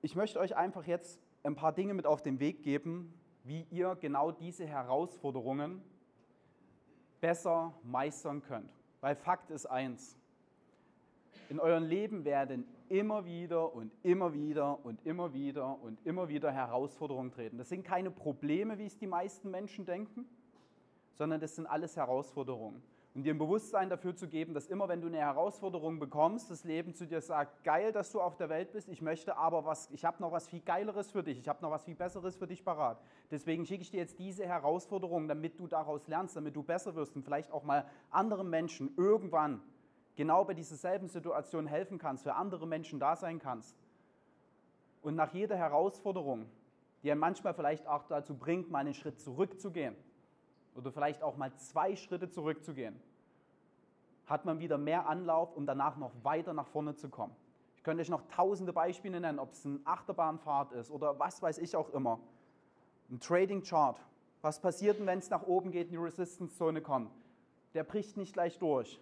[0.00, 3.96] ich möchte euch einfach jetzt ein paar Dinge mit auf den Weg geben, wie ihr
[3.96, 5.82] genau diese Herausforderungen
[7.20, 8.77] besser meistern könnt.
[9.00, 10.16] Weil Fakt ist eins,
[11.48, 16.52] in eurem Leben werden immer wieder und immer wieder und immer wieder und immer wieder
[16.52, 17.58] Herausforderungen treten.
[17.58, 20.26] Das sind keine Probleme, wie es die meisten Menschen denken,
[21.14, 22.82] sondern das sind alles Herausforderungen
[23.18, 26.62] und dir ein Bewusstsein dafür zu geben, dass immer wenn du eine Herausforderung bekommst, das
[26.62, 29.90] Leben zu dir sagt, geil, dass du auf der Welt bist, ich möchte aber was,
[29.90, 32.46] ich habe noch was viel geileres für dich, ich habe noch was viel besseres für
[32.46, 33.02] dich parat.
[33.32, 37.16] Deswegen schicke ich dir jetzt diese Herausforderung, damit du daraus lernst, damit du besser wirst
[37.16, 39.62] und vielleicht auch mal anderen Menschen irgendwann
[40.14, 43.74] genau bei dieser selben Situation helfen kannst, für andere Menschen da sein kannst.
[45.02, 46.46] Und nach jeder Herausforderung,
[47.02, 49.96] die einen manchmal vielleicht auch dazu bringt, mal einen Schritt zurückzugehen
[50.76, 52.94] oder vielleicht auch mal zwei Schritte zurückzugehen,
[54.28, 57.34] hat man wieder mehr Anlauf, um danach noch weiter nach vorne zu kommen.
[57.76, 61.58] Ich könnte euch noch tausende Beispiele nennen, ob es ein Achterbahnfahrt ist oder was weiß
[61.58, 62.20] ich auch immer.
[63.10, 63.98] Ein Trading Chart.
[64.42, 67.10] Was passiert denn, wenn es nach oben geht, in die Resistance-Zone kommt?
[67.74, 69.00] Der bricht nicht gleich durch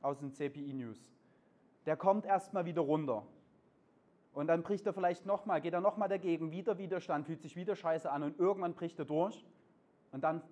[0.00, 1.12] aus den CPI News.
[1.84, 3.24] Der kommt erstmal wieder runter.
[4.32, 7.74] Und dann bricht er vielleicht nochmal, geht er nochmal dagegen, wieder Widerstand, fühlt sich wieder
[7.74, 9.46] scheiße an und irgendwann bricht er durch
[10.12, 10.42] und dann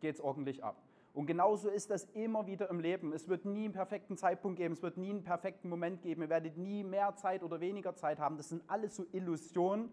[0.00, 0.76] geht es ordentlich ab.
[1.14, 3.12] Und genauso ist das immer wieder im Leben.
[3.12, 6.22] Es wird nie einen perfekten Zeitpunkt geben, es wird nie einen perfekten Moment geben.
[6.22, 8.36] Ihr werdet nie mehr Zeit oder weniger Zeit haben.
[8.36, 9.90] Das sind alles so Illusionen,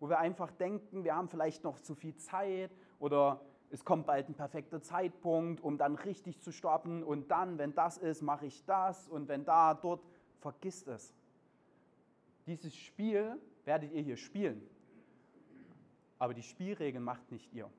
[0.00, 3.40] wo wir einfach denken, wir haben vielleicht noch zu viel Zeit oder
[3.72, 7.02] es kommt bald ein perfekter Zeitpunkt, um dann richtig zu stoppen.
[7.02, 9.08] Und dann, wenn das ist, mache ich das.
[9.08, 10.04] Und wenn da, dort,
[10.40, 11.14] vergisst es.
[12.46, 14.62] Dieses Spiel werdet ihr hier spielen.
[16.18, 17.70] Aber die Spielregeln macht nicht ihr.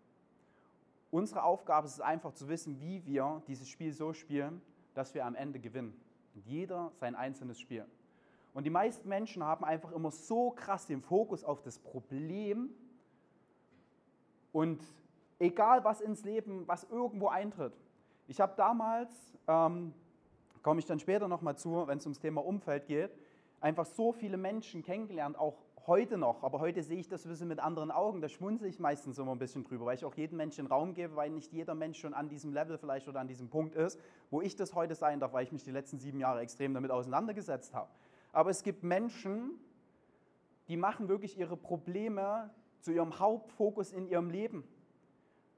[1.14, 4.64] Unsere Aufgabe ist es einfach zu wissen, wie wir dieses Spiel so spielen,
[4.96, 5.94] dass wir am Ende gewinnen.
[6.34, 7.86] Und jeder sein einzelnes Spiel.
[8.56, 12.72] Und die meisten Menschen haben einfach immer so krass den Fokus auf das Problem
[14.52, 14.82] und
[15.38, 17.80] egal was ins Leben, was irgendwo eintritt.
[18.28, 19.14] Ich habe damals,
[19.48, 19.94] ähm,
[20.64, 23.12] komme ich dann später nochmal zu, wenn es ums Thema Umfeld geht,
[23.62, 27.48] einfach so viele Menschen kennengelernt, auch heute noch, aber heute sehe ich das ein bisschen
[27.48, 30.38] mit anderen Augen, da schmunzel ich meistens immer ein bisschen drüber, weil ich auch jedem
[30.38, 33.50] Menschen Raum gebe, weil nicht jeder Mensch schon an diesem Level vielleicht oder an diesem
[33.50, 36.40] Punkt ist, wo ich das heute sein darf, weil ich mich die letzten sieben Jahre
[36.40, 37.90] extrem damit auseinandergesetzt habe.
[38.32, 39.60] Aber es gibt Menschen,
[40.68, 44.64] die machen wirklich ihre Probleme zu ihrem Hauptfokus in ihrem Leben.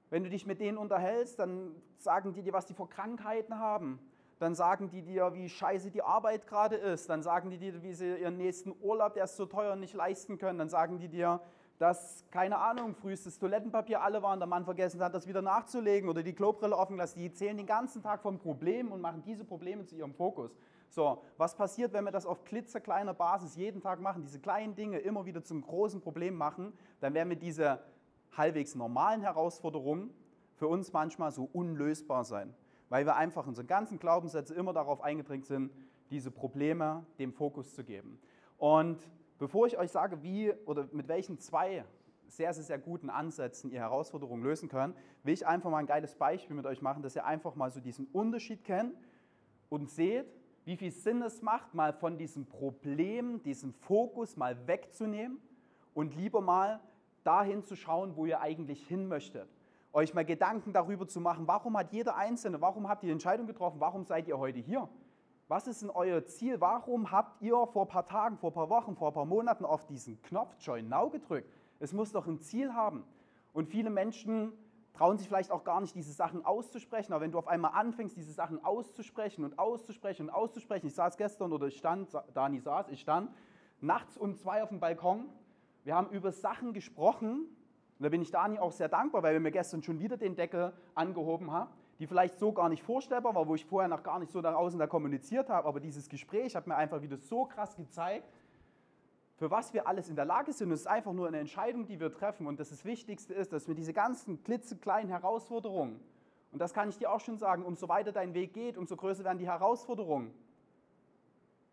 [0.09, 3.99] Wenn du dich mit denen unterhältst, dann sagen die dir, was die vor Krankheiten haben
[4.39, 7.93] dann sagen die dir, wie scheiße die Arbeit gerade ist, dann sagen die dir, wie
[7.93, 11.39] sie ihren nächsten Urlaub, der ist so teuer, nicht leisten können, dann sagen die dir,
[11.77, 16.23] dass, keine Ahnung, frühestes Toilettenpapier alle waren, der Mann vergessen hat, das wieder nachzulegen oder
[16.23, 17.19] die Klobrille offen lassen.
[17.19, 20.55] Die zählen den ganzen Tag von Problemen und machen diese Probleme zu ihrem Fokus.
[20.89, 24.99] So, was passiert, wenn wir das auf klitzekleiner Basis jeden Tag machen, diese kleinen Dinge
[24.99, 26.71] immer wieder zum großen Problem machen,
[27.01, 27.79] dann werden wir diese
[28.37, 30.13] halbwegs normalen Herausforderungen
[30.55, 32.55] für uns manchmal so unlösbar sein,
[32.89, 35.71] weil wir einfach unsere ganzen Glaubenssätze immer darauf eingedrängt sind,
[36.09, 38.19] diese Probleme dem Fokus zu geben.
[38.57, 38.99] Und
[39.37, 41.83] bevor ich euch sage, wie oder mit welchen zwei
[42.27, 46.15] sehr, sehr, sehr guten Ansätzen ihr Herausforderungen lösen könnt, will ich einfach mal ein geiles
[46.15, 48.95] Beispiel mit euch machen, dass ihr einfach mal so diesen Unterschied kennt
[49.69, 50.25] und seht,
[50.65, 55.39] wie viel Sinn es macht, mal von diesem Problem, diesem Fokus mal wegzunehmen
[55.93, 56.79] und lieber mal
[57.23, 59.47] dahin zu schauen, wo ihr eigentlich hin möchtet.
[59.95, 63.47] Euch mal Gedanken darüber zu machen, warum hat jeder Einzelne, warum habt ihr die Entscheidung
[63.47, 64.89] getroffen, warum seid ihr heute hier?
[65.47, 66.59] Was ist denn euer Ziel?
[66.59, 69.63] Warum habt ihr vor ein paar Tagen, vor ein paar Wochen, vor ein paar Monaten
[69.63, 71.49] auf diesen Knopf Join Now gedrückt?
[71.79, 73.05] Es muss doch ein Ziel haben.
[73.53, 74.51] Und viele Menschen
[74.91, 77.13] trauen sich vielleicht auch gar nicht, diese Sachen auszusprechen.
[77.13, 81.15] Aber wenn du auf einmal anfängst, diese Sachen auszusprechen und auszusprechen und auszusprechen, ich saß
[81.15, 83.31] gestern oder ich stand, Dani saß, ich stand
[83.79, 85.29] nachts um zwei auf dem Balkon.
[85.85, 87.45] Wir haben über Sachen gesprochen.
[87.97, 90.35] Und da bin ich Dani auch sehr dankbar, weil wir mir gestern schon wieder den
[90.35, 94.19] Deckel angehoben haben die vielleicht so gar nicht vorstellbar war, wo ich vorher noch gar
[94.19, 97.45] nicht so nach außen da kommuniziert habe, aber dieses Gespräch hat mir einfach wieder so
[97.45, 98.27] krass gezeigt,
[99.37, 100.71] für was wir alles in der Lage sind.
[100.71, 102.47] Es ist einfach nur eine Entscheidung, die wir treffen.
[102.47, 105.99] Und das, das Wichtigste ist, dass wir diese ganzen klitzekleinen Herausforderungen,
[106.51, 109.25] und das kann ich dir auch schon sagen, umso weiter dein Weg geht, umso größer
[109.25, 110.33] werden die Herausforderungen.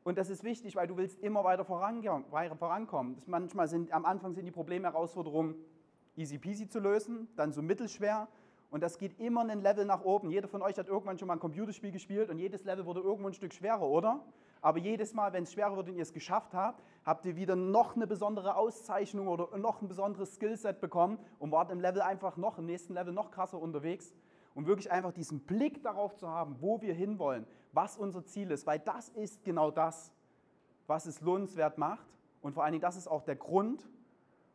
[0.03, 3.23] Und das ist wichtig, weil du willst immer weiter vorankommen.
[3.27, 5.55] manchmal sind am Anfang sind die Probleme, Herausforderungen
[6.17, 8.29] easy peasy zu lösen, dann so mittelschwer
[8.73, 10.31] und das geht immer ein Level nach oben.
[10.31, 13.29] Jeder von euch hat irgendwann schon mal ein Computerspiel gespielt und jedes Level wurde irgendwo
[13.29, 14.25] ein Stück schwerer, oder?
[14.63, 17.55] Aber jedes Mal, wenn es schwerer wird und ihr es geschafft habt, habt ihr wieder
[17.55, 22.39] noch eine besondere Auszeichnung oder noch ein besonderes Skillset bekommen und wart im Level einfach
[22.39, 24.15] noch, im nächsten Level noch krasser unterwegs.
[24.55, 28.67] Um wirklich einfach diesen Blick darauf zu haben, wo wir hinwollen, was unser Ziel ist,
[28.67, 30.13] weil das ist genau das,
[30.87, 32.07] was es lohnenswert macht.
[32.41, 33.87] Und vor allen Dingen, das ist auch der Grund,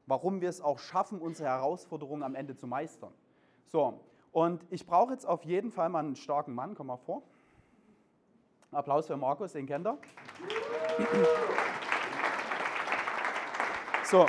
[0.08, 3.14] warum wir es auch schaffen, unsere Herausforderungen am Ende zu meistern.
[3.68, 4.00] So,
[4.32, 6.74] und ich brauche jetzt auf jeden Fall mal einen starken Mann.
[6.76, 7.22] Komm mal vor.
[8.72, 9.98] Applaus für Markus, den kennt ihr.
[14.10, 14.26] So,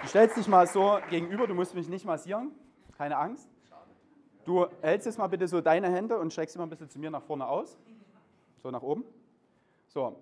[0.00, 2.52] du stellst dich mal so gegenüber, du musst mich nicht massieren,
[2.96, 3.50] keine Angst.
[4.46, 6.98] Du hältst jetzt mal bitte so deine Hände und streckst sie mal ein bisschen zu
[6.98, 7.76] mir nach vorne aus.
[8.62, 9.04] So nach oben.
[9.88, 10.18] So,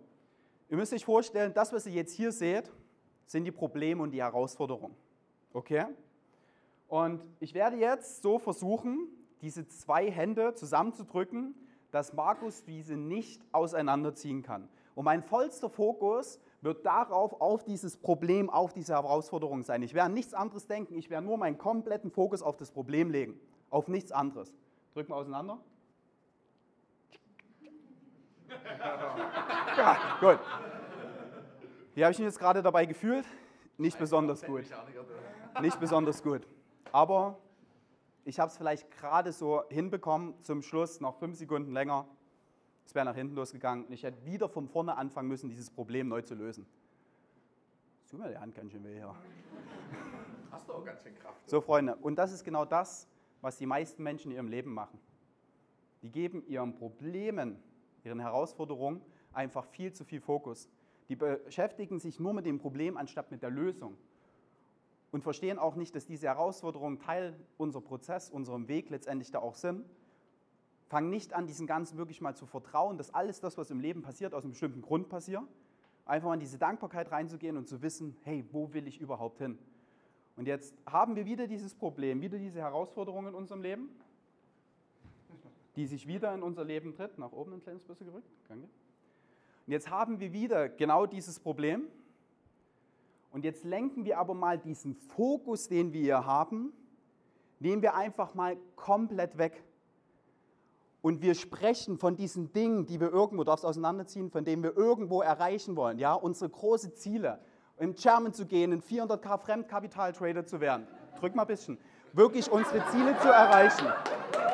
[0.68, 2.72] ihr müsst euch vorstellen, das, was ihr jetzt hier seht,
[3.32, 4.94] sind die Probleme und die Herausforderungen.
[5.52, 5.86] Okay?
[6.86, 9.08] Und ich werde jetzt so versuchen,
[9.40, 11.54] diese zwei Hände zusammenzudrücken,
[11.90, 14.68] dass Markus diese nicht auseinanderziehen kann.
[14.94, 19.82] Und mein vollster Fokus wird darauf, auf dieses Problem, auf diese Herausforderung sein.
[19.82, 23.40] Ich werde nichts anderes denken, ich werde nur meinen kompletten Fokus auf das Problem legen,
[23.70, 24.54] auf nichts anderes.
[24.92, 25.58] Drück mal auseinander.
[29.74, 30.38] Ja, gut.
[31.94, 33.26] Wie habe ich mich jetzt gerade dabei gefühlt?
[33.76, 34.64] Nicht besonders gut.
[35.60, 36.46] Nicht besonders gut.
[36.90, 37.38] Aber
[38.24, 42.06] ich habe es vielleicht gerade so hinbekommen, zum Schluss noch fünf Sekunden länger.
[42.86, 46.08] Es wäre nach hinten losgegangen und ich hätte wieder von vorne anfangen müssen, dieses Problem
[46.08, 46.66] neu zu lösen.
[48.10, 49.14] Tut mir die Hand ganz schön weh hier.
[50.50, 51.48] Hast du auch ganz schön Kraft.
[51.48, 53.08] So, Freunde, und das ist genau das,
[53.40, 54.98] was die meisten Menschen in ihrem Leben machen.
[56.02, 57.62] Die geben ihren Problemen,
[58.04, 59.02] ihren Herausforderungen
[59.32, 60.68] einfach viel zu viel Fokus.
[61.12, 63.98] Die beschäftigen sich nur mit dem Problem anstatt mit der Lösung
[65.10, 69.54] und verstehen auch nicht, dass diese Herausforderungen Teil unserer Prozess, unserem Weg letztendlich da auch
[69.54, 69.84] sind.
[70.86, 74.00] Fangen nicht an, diesen Ganzen wirklich mal zu vertrauen, dass alles das, was im Leben
[74.00, 75.42] passiert, aus einem bestimmten Grund passiert.
[76.06, 79.58] Einfach mal in diese Dankbarkeit reinzugehen und zu wissen, hey, wo will ich überhaupt hin?
[80.38, 83.90] Und jetzt haben wir wieder dieses Problem, wieder diese Herausforderung in unserem Leben,
[85.76, 87.18] die sich wieder in unser Leben tritt.
[87.18, 88.30] Nach oben ein kleines bisschen gerückt.
[88.48, 88.66] Danke.
[89.66, 91.86] Und jetzt haben wir wieder genau dieses Problem.
[93.30, 96.72] Und jetzt lenken wir aber mal diesen Fokus, den wir hier haben,
[97.60, 99.62] nehmen wir einfach mal komplett weg.
[101.00, 105.22] Und wir sprechen von diesen Dingen, die wir irgendwo, darfst auseinanderziehen, von denen wir irgendwo
[105.22, 105.98] erreichen wollen.
[105.98, 107.40] Ja, unsere großen Ziele.
[107.78, 110.86] Im German zu gehen, ein 400k Fremdkapital-Trader zu werden.
[111.18, 111.78] Drück mal ein bisschen.
[112.12, 113.86] Wirklich unsere Ziele zu erreichen.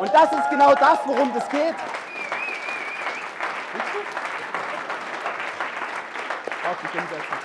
[0.00, 1.74] Und das ist genau das, worum es geht.
[6.78, 7.38] Auf dich hinsetzen.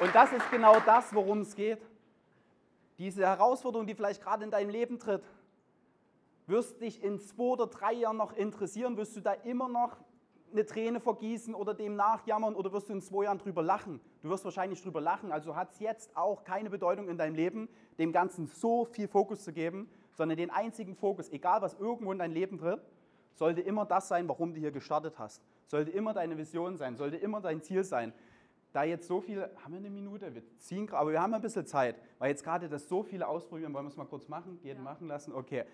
[0.00, 1.80] Und das ist genau das, worum es geht.
[2.98, 5.24] Diese Herausforderung, die vielleicht gerade in deinem Leben tritt,
[6.46, 8.98] wirst dich in zwei oder drei Jahren noch interessieren?
[8.98, 9.96] Wirst du da immer noch
[10.52, 13.98] eine Träne vergießen oder dem nachjammern oder wirst du in zwei Jahren drüber lachen?
[14.22, 15.32] Du wirst wahrscheinlich drüber lachen.
[15.32, 19.42] Also hat es jetzt auch keine Bedeutung in deinem Leben, dem Ganzen so viel Fokus
[19.42, 22.82] zu geben, sondern den einzigen Fokus, egal was irgendwo in dein Leben tritt,
[23.34, 25.42] sollte immer das sein, warum du hier gestartet hast.
[25.66, 28.12] Sollte immer deine Vision sein, sollte immer dein Ziel sein.
[28.72, 30.34] Da jetzt so viele, haben wir eine Minute?
[30.34, 33.72] Wir ziehen, aber wir haben ein bisschen Zeit, weil jetzt gerade das so viele ausprobieren,
[33.72, 34.82] wollen wir es mal kurz machen, jeden ja.
[34.82, 35.64] machen lassen, okay.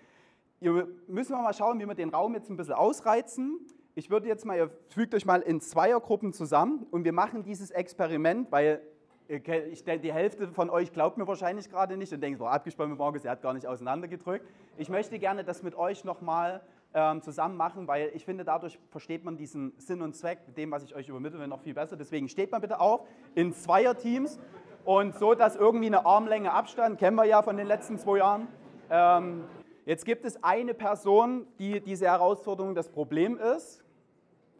[0.59, 3.59] Ihr müssen wir mal schauen, wie wir den Raum jetzt ein bisschen ausreizen.
[3.95, 7.71] Ich würde jetzt mal, ihr fügt euch mal in Zweiergruppen zusammen und wir machen dieses
[7.71, 8.81] Experiment, weil
[9.27, 12.99] ich die Hälfte von euch glaubt mir wahrscheinlich gerade nicht und denkt, boah, abgespannt mit
[12.99, 14.45] Markus, er hat gar nicht auseinandergedrückt.
[14.77, 16.61] Ich möchte gerne das mit euch nochmal
[16.93, 20.83] ähm, zusammen machen, weil ich finde, dadurch versteht man diesen Sinn und Zweck, dem, was
[20.83, 21.95] ich euch übermittle, noch viel besser.
[21.95, 24.39] Deswegen steht mal bitte auf in Zweierteams
[24.83, 28.47] und so, dass irgendwie eine Armlänge Abstand, kennen wir ja von den letzten zwei Jahren.
[28.89, 29.45] Ähm,
[29.85, 33.83] jetzt gibt es eine Person, die diese Herausforderung das Problem ist.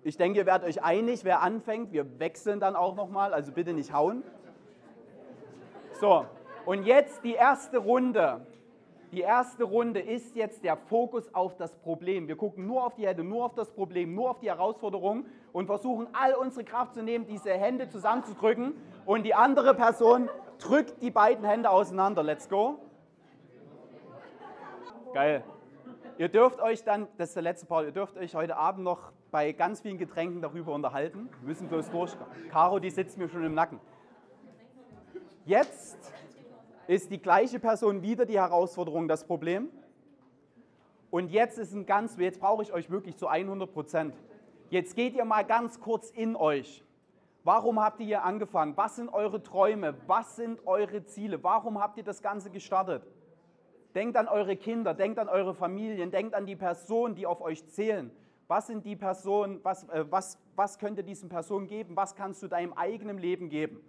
[0.03, 1.91] Ich denke, ihr werdet euch einig, wer anfängt.
[1.91, 4.23] Wir wechseln dann auch nochmal, also bitte nicht hauen.
[5.99, 6.25] So,
[6.65, 8.45] und jetzt die erste Runde.
[9.11, 12.29] Die erste Runde ist jetzt der Fokus auf das Problem.
[12.29, 15.65] Wir gucken nur auf die Hände, nur auf das Problem, nur auf die Herausforderung und
[15.65, 18.73] versuchen all unsere Kraft zu nehmen, diese Hände zusammenzudrücken.
[19.05, 22.23] Und die andere Person drückt die beiden Hände auseinander.
[22.23, 22.79] Let's go.
[25.13, 25.43] Geil.
[26.17, 29.11] Ihr dürft euch dann, das ist der letzte Part, ihr dürft euch heute Abend noch
[29.29, 31.29] bei ganz vielen Getränken darüber unterhalten.
[31.41, 32.15] Wir müssen bloß durch.
[32.49, 33.81] Caro, die sitzt mir schon im Nacken.
[35.45, 36.13] Jetzt
[36.91, 39.69] ist die gleiche Person wieder die Herausforderung, das Problem.
[41.09, 44.13] Und jetzt ist ein ganz, jetzt brauche ich euch wirklich zu 100 Prozent.
[44.69, 46.83] Jetzt geht ihr mal ganz kurz in euch.
[47.45, 48.75] Warum habt ihr hier angefangen?
[48.75, 49.95] Was sind eure Träume?
[50.07, 51.41] Was sind eure Ziele?
[51.41, 53.03] Warum habt ihr das Ganze gestartet?
[53.95, 57.65] Denkt an eure Kinder, denkt an eure Familien, denkt an die Personen, die auf euch
[57.69, 58.11] zählen.
[58.49, 61.95] Was sind die Personen, was, äh, was, was könnte diesen Personen geben?
[61.95, 63.81] Was kannst du deinem eigenen Leben geben?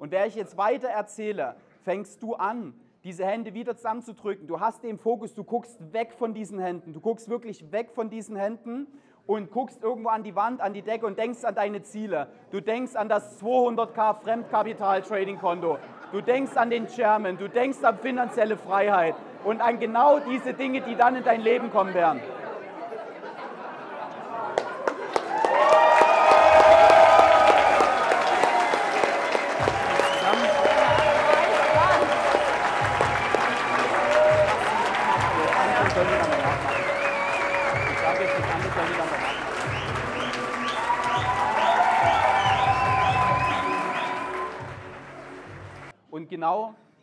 [0.00, 1.54] Und wer ich jetzt weiter erzähle,
[1.84, 2.74] fängst du an,
[3.04, 4.46] diese Hände wieder zusammenzudrücken.
[4.46, 6.92] Du hast den Fokus, du guckst weg von diesen Händen.
[6.92, 8.86] Du guckst wirklich weg von diesen Händen
[9.26, 12.28] und guckst irgendwo an die Wand, an die Decke und denkst an deine Ziele.
[12.50, 15.78] Du denkst an das 200k Fremdkapital-Trading-Konto.
[16.12, 17.38] Du denkst an den Chairman.
[17.38, 19.14] Du denkst an finanzielle Freiheit
[19.44, 22.20] und an genau diese Dinge, die dann in dein Leben kommen werden.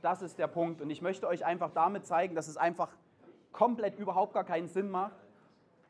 [0.10, 0.82] Das ist der Punkt.
[0.82, 2.89] Und ich möchte euch einfach damit zeigen, dass es einfach
[3.51, 5.28] komplett überhaupt gar keinen Sinn macht,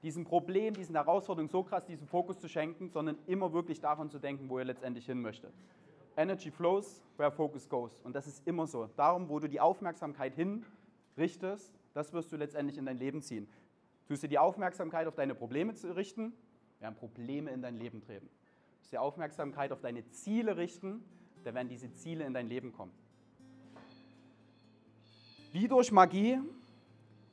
[0.03, 4.19] diesem Problem, diesen Herausforderungen so krass diesen Fokus zu schenken, sondern immer wirklich daran zu
[4.19, 5.53] denken, wo ihr letztendlich hin möchtet.
[6.17, 8.01] Energy flows where focus goes.
[8.01, 8.89] Und das ist immer so.
[8.97, 13.47] Darum, wo du die Aufmerksamkeit hinrichtest, das wirst du letztendlich in dein Leben ziehen.
[14.07, 16.33] Tust du die Aufmerksamkeit auf deine Probleme zu richten,
[16.79, 18.29] werden Probleme in dein Leben treten.
[18.79, 21.05] Tust du die Aufmerksamkeit auf deine Ziele richten,
[21.45, 22.91] dann werden diese Ziele in dein Leben kommen.
[25.51, 26.39] Wie durch Magie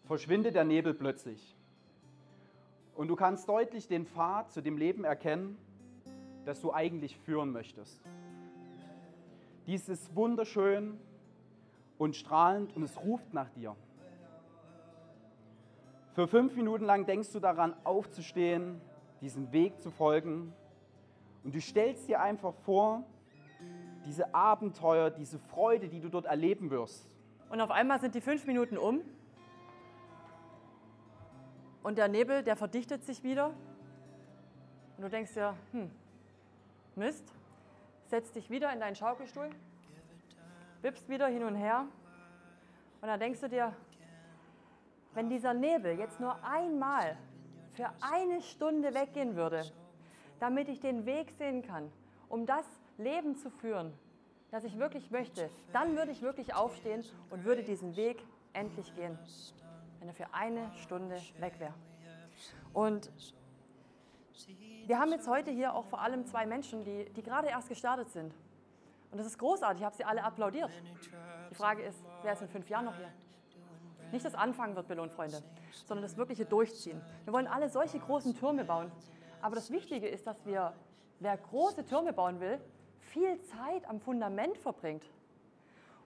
[0.04, 1.54] verschwindet der Nebel plötzlich.
[2.94, 5.58] Und du kannst deutlich den Pfad zu dem Leben erkennen,
[6.46, 8.00] das du eigentlich führen möchtest.
[9.66, 10.98] Dies ist wunderschön
[11.98, 13.76] und strahlend und es ruft nach dir.
[16.14, 18.80] Für fünf Minuten lang denkst du daran, aufzustehen,
[19.20, 20.54] diesen Weg zu folgen.
[21.44, 23.04] Und du stellst dir einfach vor,
[24.06, 27.10] diese Abenteuer, diese Freude, die du dort erleben wirst.
[27.50, 29.02] Und auf einmal sind die fünf Minuten um
[31.82, 33.54] und der Nebel, der verdichtet sich wieder.
[34.96, 35.90] Und du denkst dir, hm,
[36.96, 37.32] Mist,
[38.06, 39.50] setzt dich wieder in deinen Schaukelstuhl,
[40.82, 41.86] wippst wieder hin und her.
[43.00, 43.76] Und dann denkst du dir,
[45.14, 47.16] wenn dieser Nebel jetzt nur einmal
[47.74, 49.62] für eine Stunde weggehen würde,
[50.40, 51.92] damit ich den Weg sehen kann,
[52.28, 52.66] um das
[52.98, 53.92] Leben zu führen,
[54.50, 58.22] das ich wirklich möchte, dann würde ich wirklich aufstehen und würde diesen Weg
[58.52, 59.18] endlich gehen,
[59.98, 61.74] wenn er für eine Stunde weg wäre.
[62.72, 63.10] Und
[64.86, 68.10] wir haben jetzt heute hier auch vor allem zwei Menschen, die, die gerade erst gestartet
[68.10, 68.32] sind.
[69.10, 70.70] Und das ist großartig, ich habe sie alle applaudiert.
[71.50, 73.10] Die Frage ist, wer ist in fünf Jahren noch hier?
[74.12, 75.42] Nicht das Anfangen wird belohnt, Freunde,
[75.84, 77.00] sondern das wirkliche Durchziehen.
[77.24, 78.92] Wir wollen alle solche großen Türme bauen.
[79.42, 80.72] Aber das Wichtige ist, dass wir,
[81.18, 82.60] wer große Türme bauen will,
[83.06, 85.04] viel Zeit am Fundament verbringt.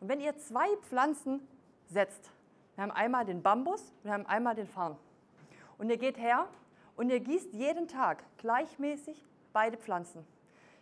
[0.00, 1.46] Und wenn ihr zwei Pflanzen
[1.86, 2.30] setzt,
[2.74, 4.96] wir haben einmal den Bambus, wir haben einmal den Farn.
[5.78, 6.48] Und ihr geht her
[6.96, 10.24] und ihr gießt jeden Tag gleichmäßig beide Pflanzen.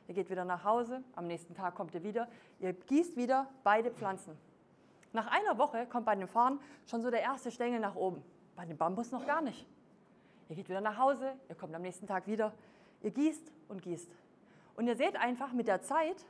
[0.06, 2.28] Ihr geht wieder nach Hause, am nächsten Tag kommt ihr wieder,
[2.60, 4.36] ihr gießt wieder beide Pflanzen.
[5.12, 8.22] Nach einer Woche kommt bei dem Fahren schon so der erste Stängel nach oben.
[8.56, 9.66] Bei dem Bambus noch gar nicht.
[10.48, 12.52] Ihr geht wieder nach Hause, ihr kommt am nächsten Tag wieder,
[13.02, 14.10] ihr gießt und gießt.
[14.78, 16.24] Und ihr seht einfach mit der Zeit,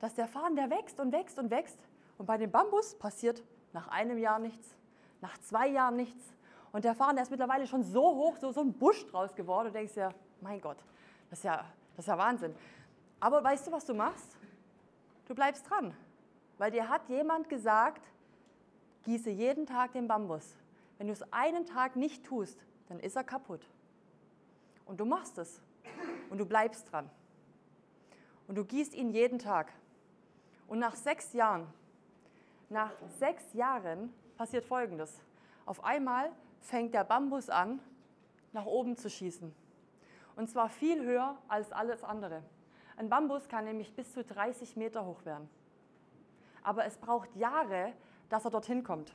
[0.00, 1.78] dass der Faden, der wächst und wächst und wächst.
[2.18, 4.74] Und bei dem Bambus passiert nach einem Jahr nichts,
[5.20, 6.34] nach zwei Jahren nichts.
[6.72, 9.68] Und der Faden, der ist mittlerweile schon so hoch, so, so ein Busch draus geworden.
[9.68, 10.10] Und du denkst ja,
[10.40, 10.78] mein Gott,
[11.30, 11.64] das ist ja,
[11.94, 12.56] das ist ja Wahnsinn.
[13.20, 14.36] Aber weißt du, was du machst?
[15.28, 15.96] Du bleibst dran.
[16.58, 18.04] Weil dir hat jemand gesagt,
[19.04, 20.56] gieße jeden Tag den Bambus.
[20.98, 22.58] Wenn du es einen Tag nicht tust,
[22.88, 23.64] dann ist er kaputt.
[24.86, 25.62] Und du machst es.
[26.30, 27.08] Und du bleibst dran.
[28.48, 29.72] Und du gießt ihn jeden Tag.
[30.68, 31.66] Und nach sechs Jahren,
[32.68, 35.20] nach sechs Jahren passiert Folgendes.
[35.64, 36.30] Auf einmal
[36.60, 37.80] fängt der Bambus an,
[38.52, 39.54] nach oben zu schießen.
[40.36, 42.42] Und zwar viel höher als alles andere.
[42.96, 45.48] Ein Bambus kann nämlich bis zu 30 Meter hoch werden.
[46.62, 47.92] Aber es braucht Jahre,
[48.28, 49.14] dass er dorthin kommt.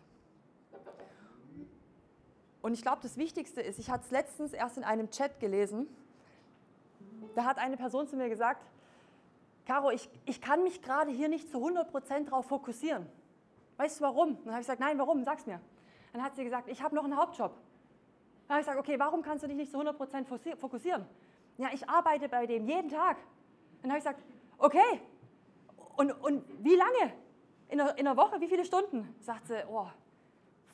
[2.62, 5.88] Und ich glaube, das Wichtigste ist, ich hatte es letztens erst in einem Chat gelesen,
[7.36, 8.71] da hat eine Person zu mir gesagt,
[9.66, 13.08] Caro, ich, ich kann mich gerade hier nicht zu 100% darauf fokussieren.
[13.78, 14.38] Weißt du warum?
[14.44, 15.24] Dann habe ich gesagt, nein, warum?
[15.24, 15.62] Sag's mir.
[16.14, 17.52] Dann hat sie gesagt, ich habe noch einen Hauptjob.
[18.48, 21.06] Dann habe ich gesagt, okay, warum kannst du dich nicht zu 100% fokussieren?
[21.58, 23.18] Ja, ich arbeite bei dem jeden Tag.
[23.82, 24.22] Dann habe ich gesagt,
[24.58, 25.02] okay,
[25.96, 27.14] und, und wie lange?
[27.70, 29.16] In der, in der Woche, wie viele Stunden?
[29.22, 29.88] Sagt sie, oh,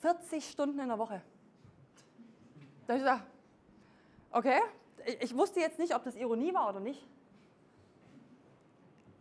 [0.02, 1.22] 40 Stunden in der Woche.
[2.86, 3.24] Da habe ich gesagt,
[4.32, 4.60] okay,
[5.20, 7.06] ich wusste jetzt nicht, ob das Ironie war oder nicht.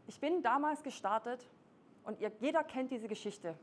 [0.06, 1.48] Ich bin damals gestartet
[2.04, 3.56] und ihr, jeder kennt diese Geschichte.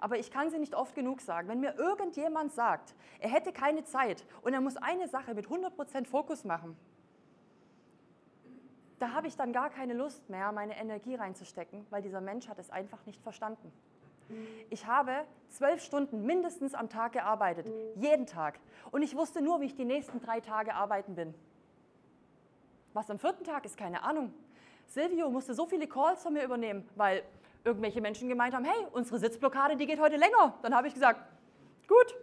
[0.00, 1.48] Aber ich kann sie nicht oft genug sagen.
[1.48, 6.06] Wenn mir irgendjemand sagt, er hätte keine Zeit und er muss eine Sache mit 100%
[6.06, 6.76] Fokus machen,
[8.98, 12.58] da habe ich dann gar keine Lust mehr, meine Energie reinzustecken, weil dieser Mensch hat
[12.58, 13.72] es einfach nicht verstanden.
[14.70, 17.66] Ich habe zwölf Stunden mindestens am Tag gearbeitet,
[17.96, 18.60] jeden Tag.
[18.90, 21.34] Und ich wusste nur, wie ich die nächsten drei Tage arbeiten bin.
[22.92, 24.32] Was am vierten Tag ist, keine Ahnung.
[24.92, 27.22] Silvio musste so viele Calls von mir übernehmen, weil
[27.64, 30.54] irgendwelche Menschen gemeint haben, hey, unsere Sitzblockade, die geht heute länger.
[30.60, 31.18] Dann habe ich gesagt,
[31.88, 32.14] gut,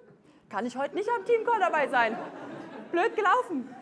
[0.50, 2.16] kann ich heute nicht am Teamcall dabei sein.
[2.92, 3.74] Blöd gelaufen.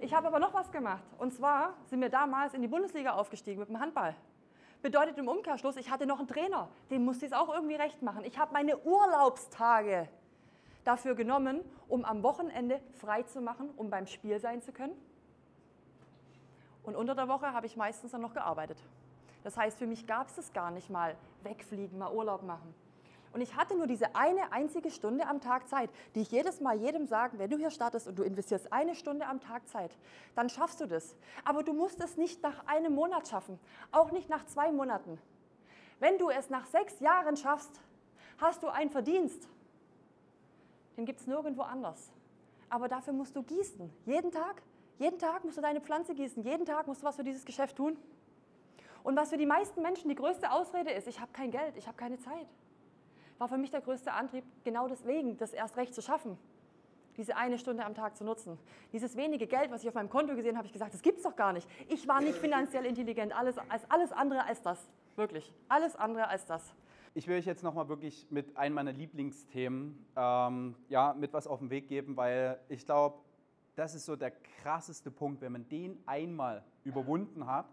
[0.00, 1.02] Ich habe aber noch was gemacht.
[1.18, 4.16] Und zwar sind wir damals in die Bundesliga aufgestiegen mit dem Handball.
[4.80, 8.00] Bedeutet im Umkehrschluss, ich hatte noch einen Trainer, dem musste ich es auch irgendwie recht
[8.00, 8.24] machen.
[8.24, 10.08] Ich habe meine Urlaubstage
[10.84, 14.94] dafür genommen, um am Wochenende frei zu machen, um beim Spiel sein zu können.
[16.82, 18.82] Und unter der Woche habe ich meistens dann noch gearbeitet.
[19.44, 22.74] Das heißt, für mich gab es es gar nicht mal wegfliegen, mal Urlaub machen.
[23.32, 26.76] Und ich hatte nur diese eine einzige Stunde am Tag Zeit, die ich jedes Mal
[26.76, 29.96] jedem sage, wenn du hier startest und du investierst eine Stunde am Tag Zeit,
[30.34, 31.16] dann schaffst du das.
[31.44, 33.58] Aber du musst es nicht nach einem Monat schaffen,
[33.90, 35.18] auch nicht nach zwei Monaten.
[35.98, 37.80] Wenn du es nach sechs Jahren schaffst,
[38.38, 39.48] hast du einen Verdienst.
[40.96, 42.12] Den gibt es nirgendwo anders.
[42.68, 44.62] Aber dafür musst du gießen, jeden Tag.
[45.02, 47.76] Jeden Tag musst du deine Pflanze gießen, jeden Tag musst du was für dieses Geschäft
[47.76, 47.96] tun.
[49.02, 51.86] Und was für die meisten Menschen die größte Ausrede ist, ich habe kein Geld, ich
[51.88, 52.46] habe keine Zeit
[53.42, 56.38] war für mich der größte Antrieb, genau deswegen das erst recht zu schaffen.
[57.16, 58.56] Diese eine Stunde am Tag zu nutzen.
[58.92, 61.18] Dieses wenige Geld, was ich auf meinem Konto gesehen habe, habe ich gesagt, das gibt
[61.18, 61.68] es doch gar nicht.
[61.88, 64.88] Ich war nicht finanziell intelligent, alles, als alles andere als das.
[65.16, 65.52] Wirklich.
[65.68, 66.72] Alles andere als das.
[67.14, 71.58] Ich will euch jetzt nochmal wirklich mit einem meiner Lieblingsthemen ähm, ja, mit was auf
[71.58, 73.18] den Weg geben, weil ich glaube,
[73.74, 75.40] das ist so der krasseste Punkt.
[75.40, 77.66] Wenn man den einmal überwunden hat,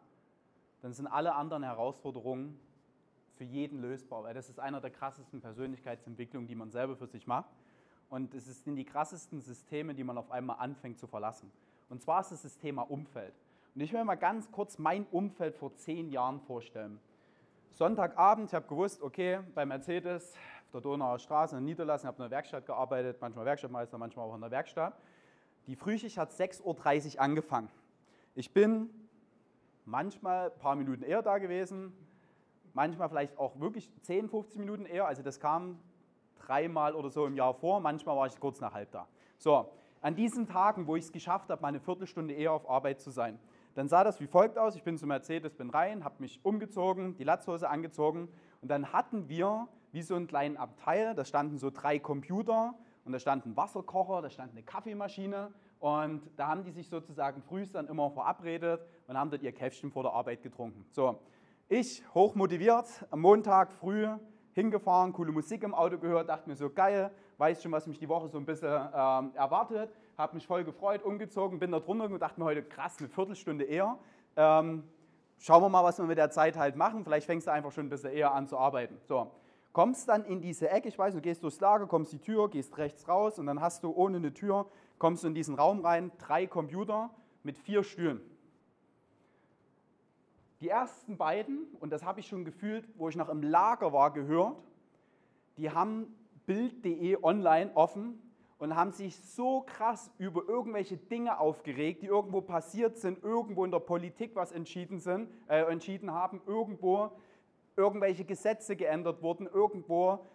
[0.81, 2.59] dann sind alle anderen Herausforderungen
[3.35, 7.27] für jeden lösbar, weil das ist einer der krassesten Persönlichkeitsentwicklungen, die man selber für sich
[7.27, 7.49] macht.
[8.09, 11.51] Und es sind die krassesten Systeme, die man auf einmal anfängt zu verlassen.
[11.89, 13.33] Und zwar ist es das Thema Umfeld.
[13.75, 16.99] Und ich will mal ganz kurz mein Umfeld vor zehn Jahren vorstellen.
[17.71, 20.33] Sonntagabend, ich habe gewusst, okay, bei Mercedes
[20.65, 24.35] auf der Donauer Straße in Niederlassung, habe in der Werkstatt gearbeitet, manchmal Werkstattmeister, manchmal auch
[24.35, 24.93] in der Werkstatt.
[25.69, 27.69] Die Frühschicht hat 6.30 Uhr angefangen.
[28.33, 28.89] Ich bin
[29.85, 31.93] manchmal ein paar Minuten eher da gewesen,
[32.73, 35.05] manchmal vielleicht auch wirklich 10, 15 Minuten eher.
[35.05, 35.77] Also das kam
[36.39, 39.07] dreimal oder so im Jahr vor, manchmal war ich kurz nach halb da.
[39.37, 39.69] So,
[40.01, 43.11] an diesen Tagen, wo ich es geschafft habe, mal eine Viertelstunde eher auf Arbeit zu
[43.11, 43.37] sein,
[43.75, 44.75] dann sah das wie folgt aus.
[44.75, 48.27] Ich bin zu Mercedes, bin rein, habe mich umgezogen, die Latzhose angezogen
[48.63, 52.73] und dann hatten wir wie so einen kleinen Abteil, da standen so drei Computer
[53.05, 57.41] und da stand ein Wasserkocher, da stand eine Kaffeemaschine und da haben die sich sozusagen
[57.41, 60.85] frühst dann immer verabredet und haben dort ihr Käffchen vor der Arbeit getrunken.
[60.91, 61.19] So,
[61.67, 64.07] ich, hochmotiviert, am Montag früh
[64.53, 68.09] hingefahren, coole Musik im Auto gehört, dachte mir so geil, weiß schon, was mich die
[68.09, 72.19] Woche so ein bisschen ähm, erwartet, habe mich voll gefreut, umgezogen, bin da drunter und
[72.19, 73.97] dachte mir heute krass, eine Viertelstunde eher.
[74.35, 74.83] Ähm,
[75.37, 77.03] schauen wir mal, was wir mit der Zeit halt machen.
[77.03, 78.97] Vielleicht fängst du einfach schon ein bisschen eher an zu arbeiten.
[79.05, 79.31] So,
[79.73, 82.77] kommst dann in diese Ecke, ich weiß, du gehst durchs Lager, kommst die Tür, gehst
[82.77, 84.67] rechts raus und dann hast du ohne eine Tür,
[84.97, 87.09] kommst du in diesen Raum rein, drei Computer
[87.43, 88.21] mit vier Stühlen.
[90.61, 94.11] Die ersten beiden, und das habe ich schon gefühlt, wo ich noch im Lager war,
[94.11, 94.57] gehört,
[95.57, 96.13] die haben
[96.45, 98.21] Bild.de online offen
[98.57, 103.71] und haben sich so krass über irgendwelche Dinge aufgeregt, die irgendwo passiert sind, irgendwo in
[103.71, 107.11] der Politik was entschieden, sind, äh, entschieden haben, irgendwo
[107.79, 110.27] irgendwelche Gesetze geändert wurden, irgendwo,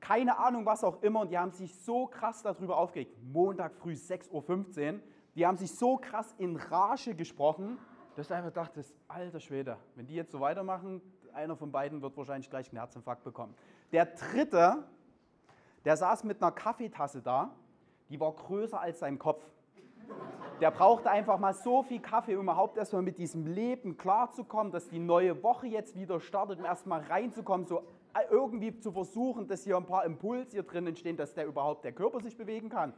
[0.00, 1.20] keine Ahnung, was auch immer.
[1.20, 3.16] Und die haben sich so krass darüber aufgeregt.
[3.22, 5.00] Montag früh 6.15 Uhr.
[5.34, 7.78] Die haben sich so krass in Rage gesprochen,
[8.14, 11.02] dass ich einfach dachte, alter Schwede, wenn die jetzt so weitermachen,
[11.34, 13.54] einer von beiden wird wahrscheinlich gleich einen Herzinfarkt bekommen.
[13.92, 14.84] Der dritte,
[15.84, 17.54] der saß mit einer Kaffeetasse da
[18.08, 19.44] die war größer als sein Kopf.
[20.58, 24.88] Der brauchte einfach mal so viel Kaffee, um überhaupt erstmal mit diesem Leben klarzukommen, dass
[24.88, 27.82] die neue Woche jetzt wieder startet, um erstmal reinzukommen, so
[28.30, 31.92] irgendwie zu versuchen, dass hier ein paar Impulse hier drin entstehen, dass der überhaupt der
[31.92, 32.94] Körper sich bewegen kann.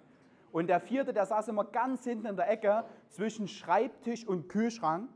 [0.53, 5.09] Und der vierte, der saß immer ganz hinten in der Ecke zwischen Schreibtisch und Kühlschrank.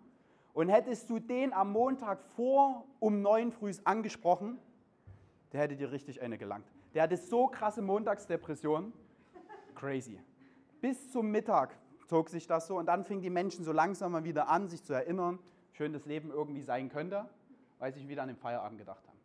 [0.52, 4.58] Und hättest du den am Montag vor um neun früh angesprochen,
[5.52, 6.66] der hätte dir richtig eine gelangt.
[6.92, 8.92] Der hatte so krasse Montagsdepressionen
[9.74, 10.18] crazy.
[10.80, 11.76] Bis zum Mittag
[12.06, 14.82] zog sich das so und dann fingen die Menschen so langsam mal wieder an, sich
[14.82, 15.38] zu erinnern,
[15.72, 17.28] schön das Leben irgendwie sein könnte,
[17.78, 19.18] weil sie sich wieder an den Feierabend gedacht haben.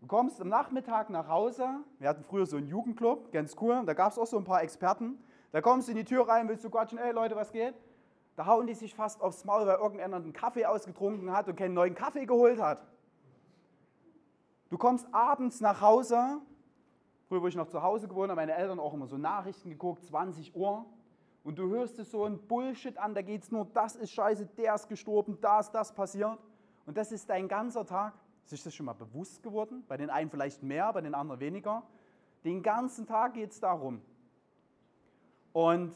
[0.00, 1.68] Du kommst am Nachmittag nach Hause,
[1.98, 4.62] wir hatten früher so einen Jugendclub, ganz cool, da gab es auch so ein paar
[4.62, 5.18] Experten.
[5.52, 7.74] Da kommst du in die Tür rein, willst du quatschen, ey Leute, was geht?
[8.36, 11.74] Da hauen die sich fast aufs Maul, weil irgendeiner einen Kaffee ausgetrunken hat und keinen
[11.74, 12.86] neuen Kaffee geholt hat.
[14.70, 16.40] Du kommst abends nach Hause,
[17.32, 20.04] Früher, wo ich noch zu Hause gewohnt habe, meine Eltern auch immer so Nachrichten geguckt,
[20.04, 20.84] 20 Uhr.
[21.44, 24.46] Und du hörst es so ein Bullshit an, da geht es nur, das ist scheiße,
[24.56, 26.38] der ist gestorben, da ist das passiert.
[26.86, 28.14] Und das ist dein ganzer Tag.
[28.44, 29.84] Ist euch das schon mal bewusst geworden?
[29.88, 31.82] Bei den einen vielleicht mehr, bei den anderen weniger.
[32.44, 34.00] Den ganzen Tag geht es darum.
[35.52, 35.94] Und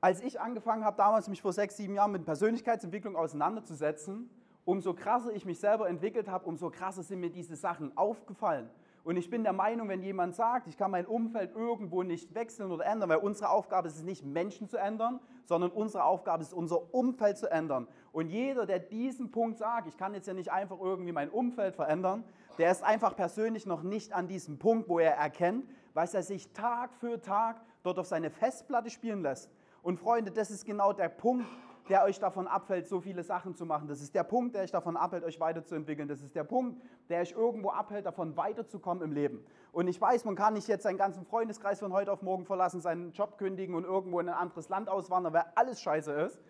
[0.00, 4.28] als ich angefangen habe, damals mich vor sechs, sieben Jahren mit Persönlichkeitsentwicklung auseinanderzusetzen,
[4.64, 8.68] umso krasser ich mich selber entwickelt habe, umso krasser sind mir diese Sachen aufgefallen.
[9.04, 12.70] Und ich bin der Meinung, wenn jemand sagt, ich kann mein Umfeld irgendwo nicht wechseln
[12.70, 16.54] oder ändern, weil unsere Aufgabe ist es nicht, Menschen zu ändern, sondern unsere Aufgabe ist,
[16.54, 17.88] unser Umfeld zu ändern.
[18.12, 21.74] Und jeder, der diesen Punkt sagt, ich kann jetzt ja nicht einfach irgendwie mein Umfeld
[21.74, 22.22] verändern,
[22.58, 26.52] der ist einfach persönlich noch nicht an diesem Punkt, wo er erkennt, was er sich
[26.52, 29.50] Tag für Tag dort auf seine Festplatte spielen lässt.
[29.82, 31.46] Und Freunde, das ist genau der Punkt,
[31.88, 33.88] der euch davon abhält, so viele Sachen zu machen.
[33.88, 36.08] Das ist der Punkt, der euch davon abhält, euch weiterzuentwickeln.
[36.08, 39.44] Das ist der Punkt, der euch irgendwo abhält, davon weiterzukommen im Leben.
[39.72, 42.80] Und ich weiß, man kann nicht jetzt seinen ganzen Freundeskreis von heute auf morgen verlassen,
[42.80, 46.40] seinen Job kündigen und irgendwo in ein anderes Land auswandern, weil alles scheiße ist.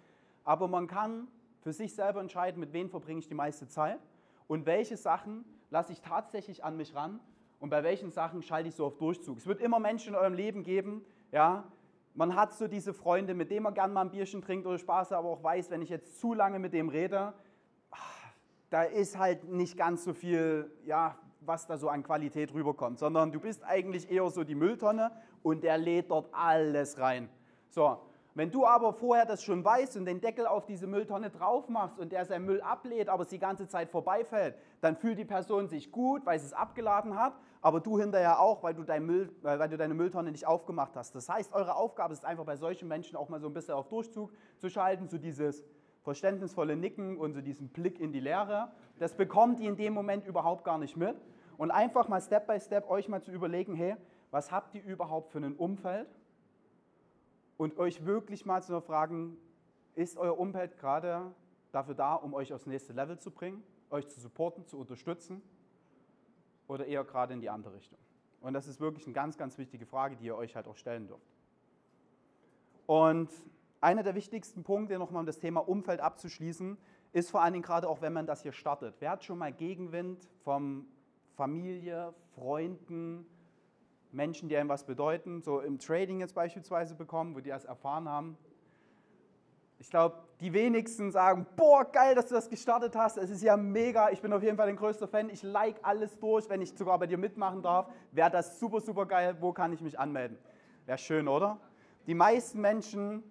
[0.44, 1.28] Aber man kann
[1.60, 4.00] für sich selber entscheiden, mit wem verbringe ich die meiste Zeit
[4.48, 7.20] und welche Sachen lasse ich tatsächlich an mich ran
[7.60, 9.38] und bei welchen Sachen schalte ich so auf Durchzug.
[9.38, 11.64] Es wird immer Menschen in eurem Leben geben, ja,
[12.14, 15.12] man hat so diese Freunde, mit denen man gern mal ein Bierchen trinkt oder Spaß,
[15.12, 17.32] aber auch weiß, wenn ich jetzt zu lange mit dem rede,
[17.90, 17.96] ah,
[18.70, 23.32] da ist halt nicht ganz so viel, ja, was da so an Qualität rüberkommt, sondern
[23.32, 25.10] du bist eigentlich eher so die Mülltonne
[25.42, 27.28] und der lädt dort alles rein.
[27.68, 27.98] So,
[28.34, 31.98] wenn du aber vorher das schon weißt und den Deckel auf diese Mülltonne drauf machst
[31.98, 35.68] und der seinen Müll ablädt, aber es die ganze Zeit vorbeifällt, dann fühlt die Person
[35.68, 39.34] sich gut, weil sie es abgeladen hat, aber du hinterher auch, weil du, dein Müll,
[39.40, 41.14] weil du deine Mülltonne nicht aufgemacht hast.
[41.14, 43.88] Das heißt, eure Aufgabe ist einfach bei solchen Menschen auch mal so ein bisschen auf
[43.88, 45.64] Durchzug zu schalten, so dieses
[46.02, 48.72] verständnisvolle Nicken und so diesen Blick in die Leere.
[48.98, 51.16] Das bekommt ihr in dem Moment überhaupt gar nicht mit.
[51.56, 53.96] Und einfach mal Step by Step euch mal zu überlegen, hey,
[54.30, 56.08] was habt ihr überhaupt für ein Umfeld?
[57.62, 59.36] und euch wirklich mal zu fragen,
[59.94, 61.32] ist euer Umfeld gerade
[61.70, 65.42] dafür da, um euch aufs nächste Level zu bringen, euch zu supporten, zu unterstützen
[66.72, 67.98] oder eher gerade in die andere Richtung?
[68.40, 71.06] Und das ist wirklich eine ganz, ganz wichtige Frage, die ihr euch halt auch stellen
[71.06, 71.30] dürft.
[72.86, 73.30] Und
[73.80, 76.76] einer der wichtigsten Punkte, nochmal um das Thema Umfeld abzuschließen,
[77.12, 78.96] ist vor allen Dingen gerade auch, wenn man das hier startet.
[79.00, 80.86] Wer hat schon mal Gegenwind von
[81.36, 83.26] Familie, Freunden,
[84.10, 88.08] Menschen, die einem was bedeuten, so im Trading jetzt beispielsweise bekommen, wo die das erfahren
[88.08, 88.36] haben.
[89.82, 93.56] Ich glaube, die wenigsten sagen, boah, geil, dass du das gestartet hast, es ist ja
[93.56, 96.72] mega, ich bin auf jeden Fall ein größter Fan, ich like alles durch, wenn ich
[96.78, 100.38] sogar bei dir mitmachen darf, wäre das super, super geil, wo kann ich mich anmelden?
[100.86, 101.58] Wäre schön, oder?
[102.06, 103.24] Die meisten Menschen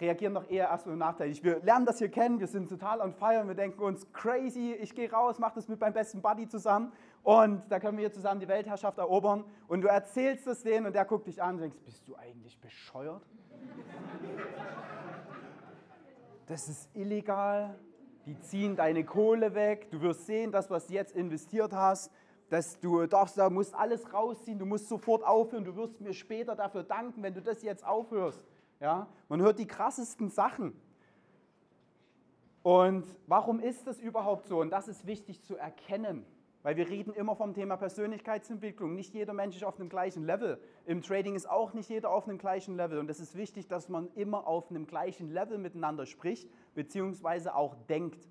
[0.00, 1.44] reagieren doch eher erst so nachteilig.
[1.44, 4.94] Wir lernen das hier kennen, wir sind total on fire, wir denken uns, crazy, ich
[4.94, 6.90] gehe raus, mache das mit meinem besten Buddy zusammen
[7.22, 9.44] und da können wir hier zusammen die Weltherrschaft erobern.
[9.68, 12.58] Und du erzählst es denen und der guckt dich an und denkst, bist du eigentlich
[12.58, 13.26] bescheuert?
[16.52, 17.78] Das ist illegal,
[18.26, 22.12] die ziehen deine Kohle weg, du wirst sehen, das, was du jetzt investiert hast,
[22.50, 26.54] dass du darfst, da musst alles rausziehen, du musst sofort aufhören, du wirst mir später
[26.54, 28.46] dafür danken, wenn du das jetzt aufhörst.
[28.80, 29.06] Ja?
[29.30, 30.78] Man hört die krassesten Sachen.
[32.62, 34.60] Und warum ist das überhaupt so?
[34.60, 36.26] Und das ist wichtig zu erkennen.
[36.62, 38.94] Weil wir reden immer vom Thema Persönlichkeitsentwicklung.
[38.94, 40.60] Nicht jeder Mensch ist auf dem gleichen Level.
[40.86, 42.98] Im Trading ist auch nicht jeder auf dem gleichen Level.
[42.98, 47.74] Und es ist wichtig, dass man immer auf einem gleichen Level miteinander spricht, beziehungsweise auch
[47.88, 48.28] denkt.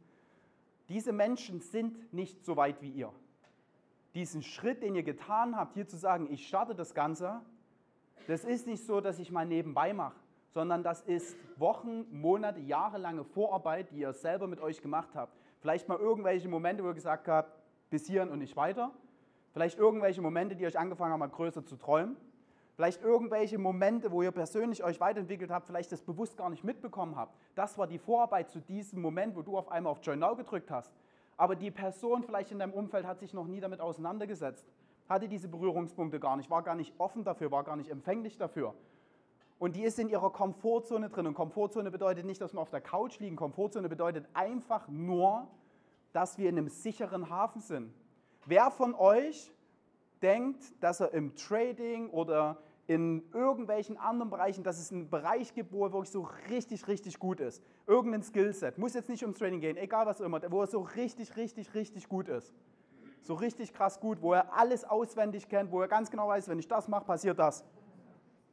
[0.87, 3.11] Diese Menschen sind nicht so weit wie ihr.
[4.13, 7.41] Diesen Schritt, den ihr getan habt, hier zu sagen, ich starte das Ganze,
[8.27, 10.19] das ist nicht so, dass ich mal nebenbei mache,
[10.49, 15.37] sondern das ist Wochen, Monate, jahrelange Vorarbeit, die ihr selber mit euch gemacht habt.
[15.59, 17.60] Vielleicht mal irgendwelche Momente, wo ihr gesagt habt,
[17.91, 18.89] bis hierhin und nicht weiter.
[19.53, 22.17] Vielleicht irgendwelche Momente, die euch angefangen haben, mal größer zu träumen.
[22.75, 27.15] Vielleicht irgendwelche Momente, wo ihr persönlich euch weiterentwickelt habt, vielleicht das bewusst gar nicht mitbekommen
[27.15, 27.37] habt.
[27.53, 30.71] Das war die Vorarbeit zu diesem Moment, wo du auf einmal auf Join Now gedrückt
[30.71, 30.91] hast.
[31.37, 34.65] Aber die Person vielleicht in deinem Umfeld hat sich noch nie damit auseinandergesetzt,
[35.09, 38.73] hatte diese Berührungspunkte gar nicht, war gar nicht offen dafür, war gar nicht empfänglich dafür.
[39.59, 41.27] Und die ist in ihrer Komfortzone drin.
[41.27, 43.35] Und Komfortzone bedeutet nicht, dass wir auf der Couch liegen.
[43.35, 45.47] Komfortzone bedeutet einfach nur,
[46.13, 47.93] dass wir in einem sicheren Hafen sind.
[48.45, 49.51] Wer von euch
[50.21, 52.57] denkt, dass er im Trading oder
[52.87, 57.19] in irgendwelchen anderen Bereichen, dass es einen Bereich gibt, wo er wirklich so richtig, richtig
[57.19, 57.63] gut ist.
[57.87, 58.77] Irgendein Skillset.
[58.77, 62.09] Muss jetzt nicht ums Trading gehen, egal was immer, wo er so richtig, richtig, richtig
[62.09, 62.53] gut ist.
[63.21, 66.59] So richtig krass gut, wo er alles auswendig kennt, wo er ganz genau weiß, wenn
[66.59, 67.63] ich das mache, passiert das.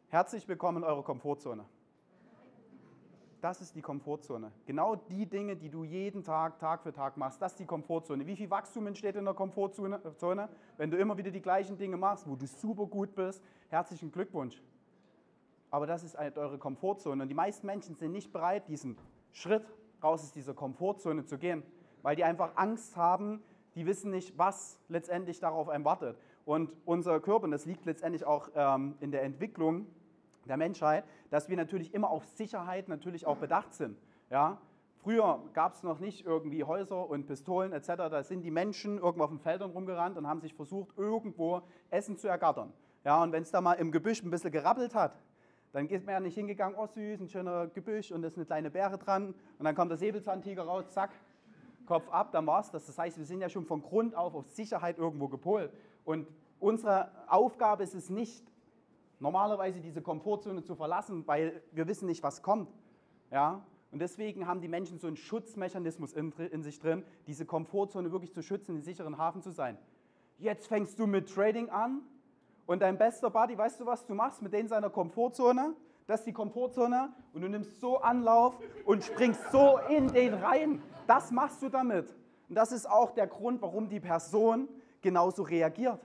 [0.08, 1.64] Herzlich willkommen in eurer Komfortzone.
[3.40, 4.50] Das ist die Komfortzone.
[4.66, 8.26] Genau die Dinge, die du jeden Tag, Tag für Tag machst, das ist die Komfortzone.
[8.26, 10.00] Wie viel Wachstum entsteht in der Komfortzone?
[10.76, 14.60] Wenn du immer wieder die gleichen Dinge machst, wo du super gut bist, herzlichen Glückwunsch.
[15.70, 17.22] Aber das ist halt eure Komfortzone.
[17.22, 18.96] Und die meisten Menschen sind nicht bereit, diesen
[19.32, 19.66] Schritt
[20.02, 21.62] raus aus dieser Komfortzone zu gehen,
[22.02, 23.42] weil die einfach Angst haben,
[23.74, 26.18] die wissen nicht, was letztendlich darauf einem wartet.
[26.44, 29.86] Und unser Körper, und das liegt letztendlich auch ähm, in der Entwicklung,
[30.48, 33.98] der Menschheit, dass wir natürlich immer auf Sicherheit natürlich auch bedacht sind.
[34.30, 34.58] Ja?
[34.98, 37.86] Früher gab es noch nicht irgendwie Häuser und Pistolen etc.
[38.10, 42.18] Da sind die Menschen irgendwo auf den Feldern rumgerannt und haben sich versucht, irgendwo Essen
[42.18, 42.72] zu ergattern.
[43.04, 45.16] Ja, und wenn es da mal im Gebüsch ein bisschen gerappelt hat,
[45.72, 48.46] dann geht man ja nicht hingegangen, oh süß, ein schöner Gebüsch und da ist eine
[48.46, 49.34] kleine Beere dran.
[49.58, 51.10] Und dann kommt der Säbelzahntiger raus, zack,
[51.86, 52.86] Kopf ab, dann war's das.
[52.86, 55.72] Das heißt, wir sind ja schon von Grund auf auf Sicherheit irgendwo gepolt.
[56.04, 56.26] Und
[56.58, 58.44] unsere Aufgabe ist es nicht,
[59.20, 62.72] normalerweise diese Komfortzone zu verlassen, weil wir wissen nicht, was kommt.
[63.30, 63.64] Ja?
[63.90, 68.32] Und deswegen haben die Menschen so einen Schutzmechanismus in, in, sich drin, diese Komfortzone wirklich
[68.32, 69.78] zu schützen, in sicheren Hafen zu sein.
[70.38, 72.02] Jetzt fängst du mit Trading an
[72.66, 75.74] und dein bester Buddy, weißt du, was du machst mit denen seiner Komfortzone?
[76.06, 80.82] Das ist die Komfortzone und du nimmst so Anlauf und springst so in den rein.
[81.06, 82.14] Das machst du damit.
[82.48, 84.68] Und das ist auch der Grund, warum die Person
[85.00, 86.00] genauso reagiert.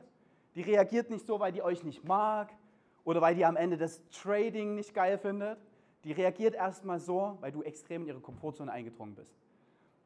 [0.55, 2.53] Die reagiert nicht so, weil die euch nicht mag,
[3.03, 5.57] oder weil die am Ende das Trading nicht geil findet.
[6.03, 9.35] Die reagiert erstmal so, weil du extrem in ihre Komfortzone eingedrungen bist.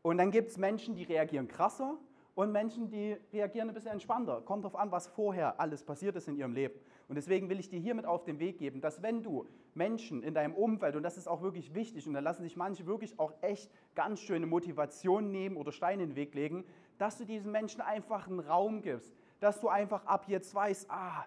[0.02, 1.98] Und dann gibt es Menschen, die reagieren krasser
[2.36, 4.42] und Menschen, die reagieren ein bisschen entspannter.
[4.42, 6.76] Kommt darauf an, was vorher alles passiert ist in ihrem Leben.
[7.08, 10.34] Und deswegen will ich dir hiermit auf den Weg geben, dass wenn du Menschen in
[10.34, 13.34] deinem Umfeld, und das ist auch wirklich wichtig, und da lassen sich manche wirklich auch
[13.42, 16.64] echt ganz schöne Motivation nehmen oder Steine in den Weg legen,
[16.98, 19.16] dass du diesen Menschen einfach einen Raum gibst.
[19.40, 21.26] Dass du einfach ab jetzt weißt, ah,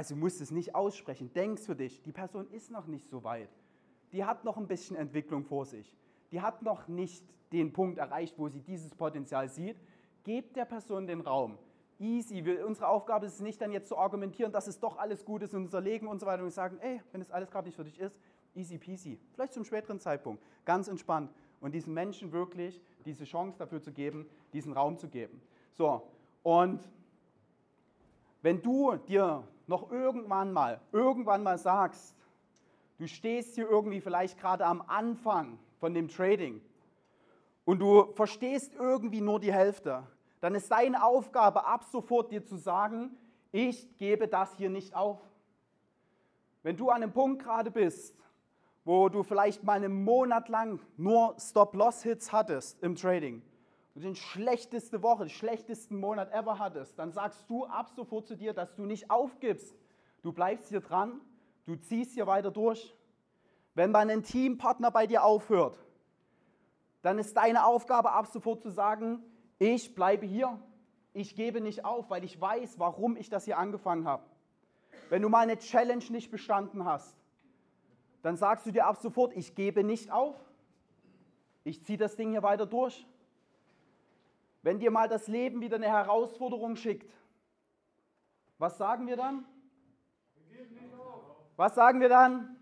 [0.00, 1.30] also du musst es nicht aussprechen.
[1.34, 3.50] Denkst für dich, die Person ist noch nicht so weit.
[4.12, 5.94] Die hat noch ein bisschen Entwicklung vor sich.
[6.32, 7.22] Die hat noch nicht
[7.52, 9.76] den Punkt erreicht, wo sie dieses Potenzial sieht.
[10.24, 11.58] Gebt der Person den Raum.
[11.98, 12.42] Easy.
[12.46, 15.42] Wir, unsere Aufgabe ist es nicht dann jetzt zu argumentieren, dass es doch alles gut
[15.42, 17.76] ist in unser Leben und so weiter und sagen, ey, wenn es alles gerade nicht
[17.76, 18.18] für dich ist,
[18.54, 19.20] easy peasy.
[19.34, 20.42] Vielleicht zum späteren Zeitpunkt.
[20.64, 21.30] Ganz entspannt.
[21.60, 25.42] Und diesen Menschen wirklich diese Chance dafür zu geben, diesen Raum zu geben.
[25.74, 26.08] So,
[26.42, 26.88] und
[28.40, 32.16] wenn du dir noch irgendwann mal, irgendwann mal sagst,
[32.98, 36.60] du stehst hier irgendwie vielleicht gerade am Anfang von dem Trading
[37.64, 40.02] und du verstehst irgendwie nur die Hälfte,
[40.40, 43.16] dann ist deine Aufgabe ab sofort dir zu sagen,
[43.52, 45.20] ich gebe das hier nicht auf.
[46.64, 48.16] Wenn du an einem Punkt gerade bist,
[48.84, 53.40] wo du vielleicht mal einen Monat lang nur Stop-Loss-Hits hattest im Trading
[53.94, 58.36] und die schlechteste Woche, den schlechtesten Monat ever hattest, dann sagst du ab sofort zu
[58.36, 59.74] dir, dass du nicht aufgibst.
[60.22, 61.20] Du bleibst hier dran,
[61.66, 62.94] du ziehst hier weiter durch.
[63.74, 65.78] Wenn mal ein Teampartner bei dir aufhört,
[67.02, 69.22] dann ist deine Aufgabe ab sofort zu sagen,
[69.58, 70.58] ich bleibe hier,
[71.12, 74.22] ich gebe nicht auf, weil ich weiß, warum ich das hier angefangen habe.
[75.08, 77.16] Wenn du mal eine Challenge nicht bestanden hast,
[78.22, 80.36] dann sagst du dir ab sofort, ich gebe nicht auf,
[81.64, 83.06] ich ziehe das Ding hier weiter durch.
[84.62, 87.10] Wenn dir mal das Leben wieder eine Herausforderung schickt,
[88.58, 89.46] Was sagen wir dann?
[91.56, 92.56] Was sagen wir dann?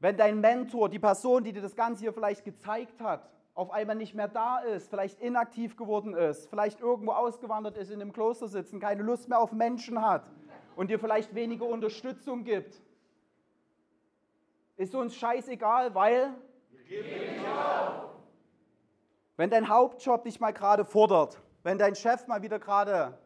[0.00, 3.94] Wenn dein Mentor, die Person, die dir das Ganze hier vielleicht gezeigt hat, auf einmal
[3.94, 8.48] nicht mehr da ist, vielleicht inaktiv geworden ist, vielleicht irgendwo ausgewandert ist, in einem Kloster
[8.48, 10.28] sitzen, keine Lust mehr auf Menschen hat
[10.74, 12.82] und dir vielleicht weniger Unterstützung gibt,
[14.76, 16.34] ist uns scheißegal, weil
[19.36, 23.18] wenn dein Hauptjob dich mal gerade fordert, wenn dein Chef mal wieder gerade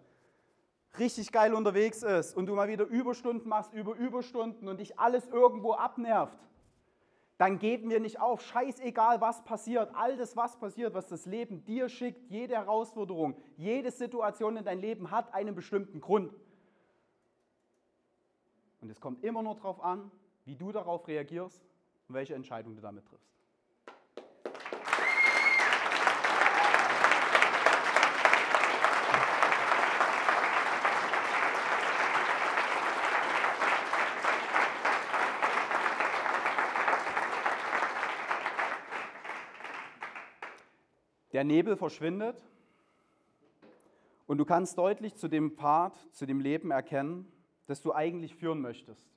[0.98, 5.26] richtig geil unterwegs ist und du mal wieder Überstunden machst über Überstunden und dich alles
[5.28, 6.38] irgendwo abnervt,
[7.36, 8.42] dann geben wir nicht auf.
[8.42, 9.94] Scheißegal, was passiert.
[9.94, 14.80] All das, was passiert, was das Leben dir schickt, jede Herausforderung, jede Situation in dein
[14.80, 16.34] Leben hat einen bestimmten Grund.
[18.80, 20.10] Und es kommt immer nur darauf an,
[20.44, 21.62] wie du darauf reagierst
[22.08, 23.37] und welche Entscheidung du damit triffst.
[41.38, 42.36] Der Nebel verschwindet
[44.26, 47.30] und du kannst deutlich zu dem Pfad, zu dem Leben erkennen,
[47.66, 49.08] das du eigentlich führen möchtest.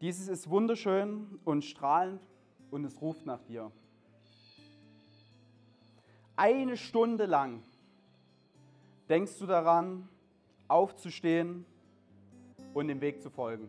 [0.00, 2.22] Dieses ist wunderschön und strahlend
[2.70, 3.72] und es ruft nach dir.
[6.36, 7.64] Eine Stunde lang
[9.08, 10.08] denkst du daran,
[10.68, 11.66] aufzustehen
[12.72, 13.68] und dem Weg zu folgen.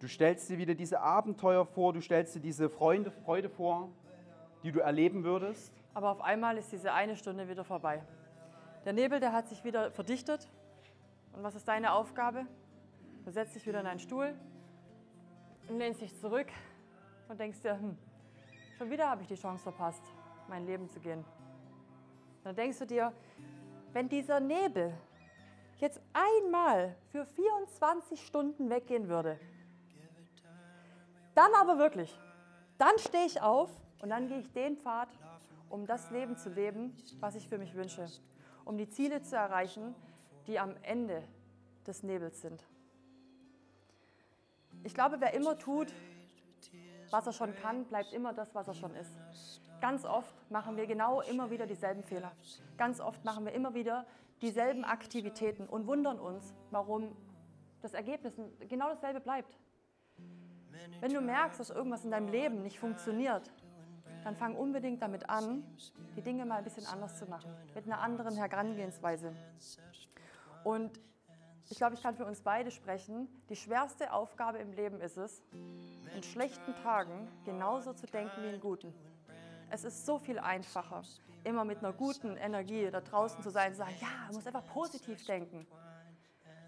[0.00, 3.88] Du stellst dir wieder diese Abenteuer vor, du stellst dir diese Freunde, Freude vor,
[4.62, 5.72] die du erleben würdest.
[5.92, 8.02] Aber auf einmal ist diese eine Stunde wieder vorbei.
[8.84, 10.48] Der Nebel, der hat sich wieder verdichtet.
[11.32, 12.46] Und was ist deine Aufgabe?
[13.24, 14.34] Du setzt dich wieder in einen Stuhl,
[15.68, 16.46] lehnst dich zurück
[17.28, 17.98] und denkst dir, hm,
[18.78, 20.02] schon wieder habe ich die Chance verpasst,
[20.48, 21.24] mein Leben zu gehen.
[22.44, 23.12] Dann denkst du dir,
[23.92, 24.94] wenn dieser Nebel
[25.78, 29.38] jetzt einmal für 24 Stunden weggehen würde,
[31.38, 32.18] dann aber wirklich,
[32.78, 33.70] dann stehe ich auf
[34.02, 35.08] und dann gehe ich den Pfad,
[35.68, 38.06] um das Leben zu leben, was ich für mich wünsche,
[38.64, 39.94] um die Ziele zu erreichen,
[40.48, 41.22] die am Ende
[41.86, 42.64] des Nebels sind.
[44.82, 45.94] Ich glaube, wer immer tut,
[47.10, 49.12] was er schon kann, bleibt immer das, was er schon ist.
[49.80, 52.32] Ganz oft machen wir genau immer wieder dieselben Fehler.
[52.76, 54.06] Ganz oft machen wir immer wieder
[54.42, 57.16] dieselben Aktivitäten und wundern uns, warum
[57.80, 58.34] das Ergebnis
[58.68, 59.56] genau dasselbe bleibt.
[61.00, 63.52] Wenn du merkst, dass irgendwas in deinem Leben nicht funktioniert,
[64.24, 65.64] dann fang unbedingt damit an,
[66.16, 69.34] die Dinge mal ein bisschen anders zu machen, mit einer anderen Herangehensweise.
[70.64, 71.00] Und
[71.70, 75.42] ich glaube, ich kann für uns beide sprechen, die schwerste Aufgabe im Leben ist es,
[76.14, 78.92] in schlechten Tagen genauso zu denken wie in guten.
[79.70, 81.02] Es ist so viel einfacher,
[81.44, 84.46] immer mit einer guten Energie da draußen zu sein und zu sagen, ja, man muss
[84.46, 85.66] einfach positiv denken.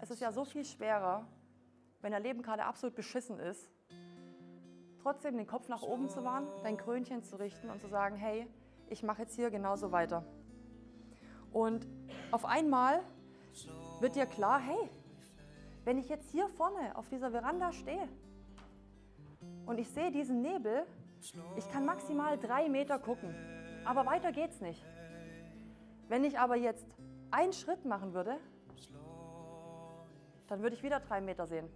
[0.01, 1.27] Es ist ja so viel schwerer,
[2.01, 3.69] wenn dein Leben gerade absolut beschissen ist,
[5.01, 8.47] trotzdem den Kopf nach oben zu wahren, dein Krönchen zu richten und zu sagen, hey,
[8.89, 10.23] ich mache jetzt hier genauso weiter.
[11.51, 11.87] Und
[12.31, 13.01] auf einmal
[13.99, 14.89] wird dir klar, hey,
[15.83, 18.07] wenn ich jetzt hier vorne auf dieser Veranda stehe
[19.65, 20.85] und ich sehe diesen Nebel,
[21.55, 23.35] ich kann maximal drei Meter gucken,
[23.85, 24.83] aber weiter geht's nicht.
[26.07, 26.85] Wenn ich aber jetzt
[27.31, 28.37] einen Schritt machen würde,
[30.47, 31.69] dann würde ich wieder drei Meter sehen.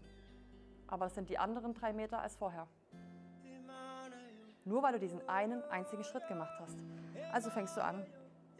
[0.87, 2.67] Aber es sind die anderen drei Meter als vorher.
[4.65, 6.77] Nur weil du diesen einen einzigen Schritt gemacht hast.
[7.31, 8.05] Also fängst du an,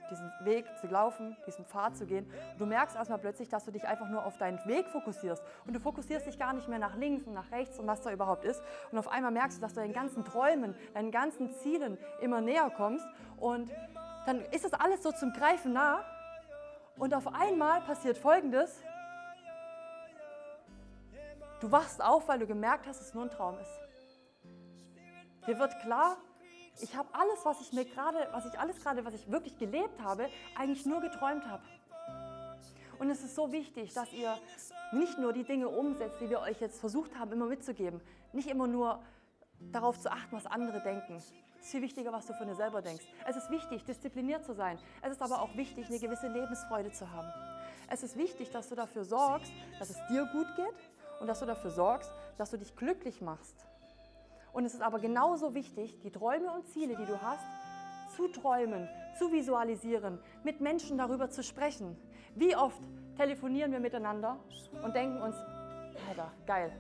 [0.10, 2.26] diesen Weg zu laufen, diesen Pfad zu gehen.
[2.52, 5.44] Und du merkst erstmal plötzlich, dass du dich einfach nur auf deinen Weg fokussierst.
[5.66, 8.12] Und du fokussierst dich gar nicht mehr nach links und nach rechts und was da
[8.12, 8.62] überhaupt ist.
[8.92, 12.70] Und auf einmal merkst du, dass du deinen ganzen Träumen, deinen ganzen Zielen immer näher
[12.70, 13.08] kommst.
[13.38, 13.72] Und
[14.26, 16.04] dann ist das alles so zum Greifen nah.
[16.98, 18.84] Und auf einmal passiert Folgendes.
[21.62, 23.85] Du wachst auf, weil du gemerkt hast, dass es nur ein Traum ist.
[25.48, 26.18] Dir wird klar,
[26.82, 30.02] ich habe alles, was ich mir gerade, was ich alles gerade, was ich wirklich gelebt
[30.02, 31.64] habe, eigentlich nur geträumt habe.
[33.00, 34.38] Und es ist so wichtig, dass ihr
[34.92, 38.02] nicht nur die Dinge umsetzt, die wir euch jetzt versucht haben, immer mitzugeben.
[38.34, 39.02] Nicht immer nur
[39.60, 41.16] darauf zu achten, was andere denken.
[41.16, 41.32] Es
[41.66, 43.04] ist viel wichtiger, was du von dir selber denkst.
[43.28, 44.78] Es ist wichtig, diszipliniert zu sein.
[45.02, 47.32] Es ist aber auch wichtig, eine gewisse Lebensfreude zu haben.
[47.90, 51.46] Es ist wichtig, dass du dafür sorgst, dass es dir gut geht und dass du
[51.46, 53.66] dafür sorgst, dass du dich glücklich machst.
[54.56, 57.46] Und es ist aber genauso wichtig, die Träume und Ziele, die du hast,
[58.16, 58.88] zu träumen,
[59.20, 61.98] zu visualisieren, mit Menschen darüber zu sprechen.
[62.36, 62.80] Wie oft
[63.18, 64.38] telefonieren wir miteinander
[64.82, 65.36] und denken uns,
[66.08, 66.72] Alter, geil.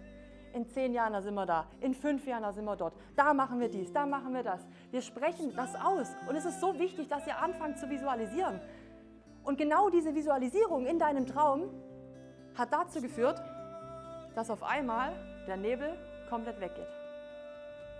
[0.53, 3.33] in zehn Jahren da sind wir da, in fünf Jahren da sind wir dort, da
[3.33, 4.65] machen wir dies, da machen wir das.
[4.91, 8.61] Wir sprechen das aus und es ist so wichtig, dass ihr anfangt zu visualisieren.
[9.43, 11.69] Und genau diese Visualisierung in deinem Traum
[12.57, 13.41] hat dazu geführt,
[14.33, 15.11] dass auf einmal
[15.45, 15.97] der Nebel
[16.29, 17.04] komplett weggeht.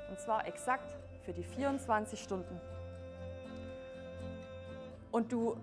[0.09, 2.59] Und zwar exakt für die 24 Stunden.
[5.11, 5.57] Und du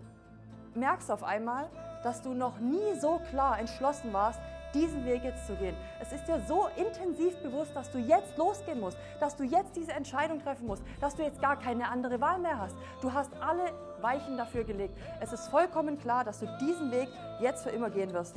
[0.75, 1.69] merkst auf einmal,
[2.03, 4.41] dass du noch nie so klar entschlossen warst,
[4.75, 5.77] diesen Weg jetzt zu gehen.
[6.01, 9.93] Es ist dir so intensiv bewusst, dass du jetzt losgehen musst, dass du jetzt diese
[9.93, 12.77] Entscheidung treffen musst, dass du jetzt gar keine andere Wahl mehr hast.
[13.01, 14.97] Du hast alle Weichen dafür gelegt.
[15.21, 17.09] Es ist vollkommen klar, dass du diesen Weg
[17.41, 18.37] jetzt für immer gehen wirst.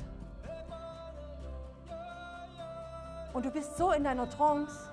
[3.33, 4.89] Und du bist so in deiner Trance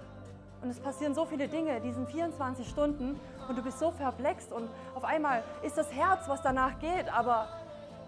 [0.63, 4.71] und es passieren so viele Dinge, diesen 24 Stunden und du bist so perplext und
[4.95, 7.49] auf einmal ist das Herz, was danach geht, aber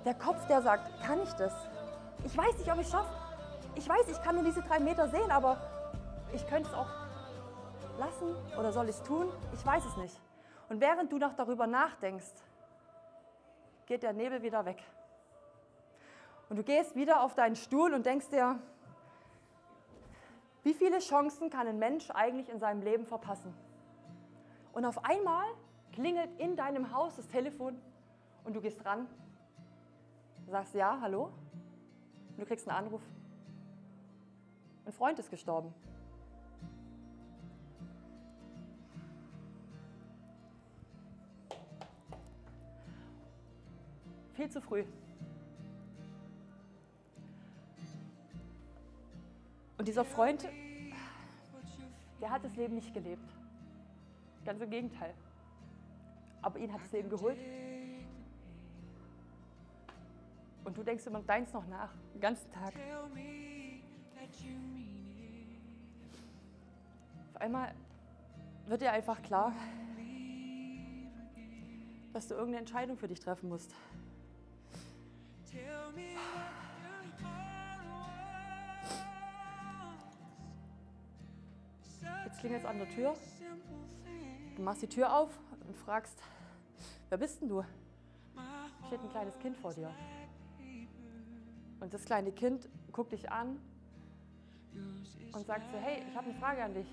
[0.05, 1.53] der Kopf, der sagt, kann ich das?
[2.25, 3.13] Ich weiß nicht, ob ich es schaffe.
[3.75, 5.57] Ich weiß, ich kann nur diese drei Meter sehen, aber
[6.33, 6.89] ich könnte es auch
[7.99, 9.29] lassen oder soll ich es tun?
[9.53, 10.21] Ich weiß es nicht.
[10.69, 12.33] Und während du noch darüber nachdenkst,
[13.87, 14.83] geht der Nebel wieder weg.
[16.49, 18.59] Und du gehst wieder auf deinen Stuhl und denkst dir,
[20.65, 23.55] wie viele Chancen kann ein Mensch eigentlich in seinem Leben verpassen?
[24.73, 25.45] Und auf einmal
[25.93, 27.79] klingelt in deinem Haus das Telefon
[28.45, 29.07] und du gehst ran,
[30.49, 31.31] sagst ja, hallo,
[32.31, 33.03] und du kriegst einen Anruf.
[34.87, 35.73] Ein Freund ist gestorben.
[44.33, 44.85] Viel zu früh.
[49.77, 50.49] Und dieser Freund,
[52.21, 53.29] der hat das Leben nicht gelebt.
[54.45, 55.15] Ganz im Gegenteil.
[56.43, 57.39] Aber ihn hat das Leben geholt.
[60.65, 62.73] Und du denkst immer deins noch nach, den ganzen Tag.
[67.35, 67.75] Auf einmal
[68.67, 69.53] wird dir einfach klar,
[72.13, 73.75] dass du irgendeine Entscheidung für dich treffen musst.
[82.35, 83.15] Jetzt klingelt es an der Tür.
[84.57, 85.31] Du machst die Tür auf
[85.69, 86.21] und fragst,
[87.09, 87.63] wer bist denn du?
[88.89, 89.89] Steht ein kleines Kind vor dir.
[91.79, 93.61] Und das kleine Kind guckt dich an
[95.33, 96.89] und sagt so, hey, ich habe eine Frage an dich.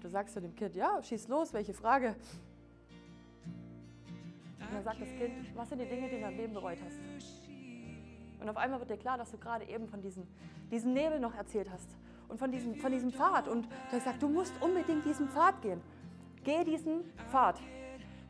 [0.00, 2.14] Du sagst zu dem Kind, ja, schieß los, welche Frage?
[4.60, 6.78] Und dann sagt das Kind, was sind die Dinge, die du in deinem Leben bereut
[6.84, 6.96] hast?
[8.40, 10.28] Und auf einmal wird dir klar, dass du gerade eben von diesem,
[10.70, 11.88] diesem Nebel noch erzählt hast
[12.28, 13.48] und von diesem, von diesem Pfad.
[13.48, 15.80] Und du hast gesagt, du musst unbedingt diesen Pfad gehen.
[16.44, 17.60] Geh diesen Pfad,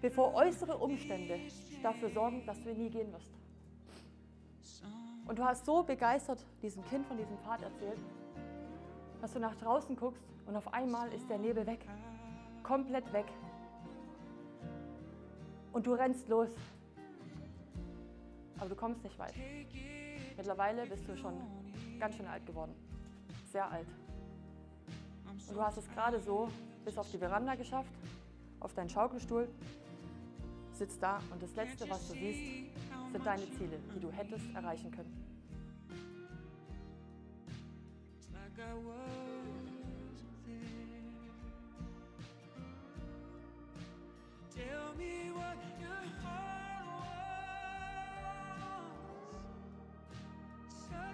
[0.00, 1.38] bevor äußere Umstände
[1.82, 3.32] dafür sorgen, dass du nie gehen wirst.
[5.26, 7.98] Und du hast so begeistert diesem Kind von diesem Pfad erzählt,
[9.20, 11.84] dass du nach draußen guckst und auf einmal ist der Nebel weg.
[12.62, 13.26] Komplett weg.
[15.72, 16.48] Und du rennst los.
[18.58, 19.34] Aber du kommst nicht weit.
[20.36, 21.34] Mittlerweile bist du schon
[22.00, 22.74] ganz schön alt geworden.
[23.50, 23.88] Sehr alt.
[25.26, 26.50] Und du hast es gerade so
[26.84, 27.90] bis auf die Veranda geschafft,
[28.60, 29.48] auf deinen Schaukelstuhl,
[30.72, 32.42] sitzt da und das Letzte, was du siehst,
[33.10, 35.24] sind deine Ziele, die du hättest erreichen können.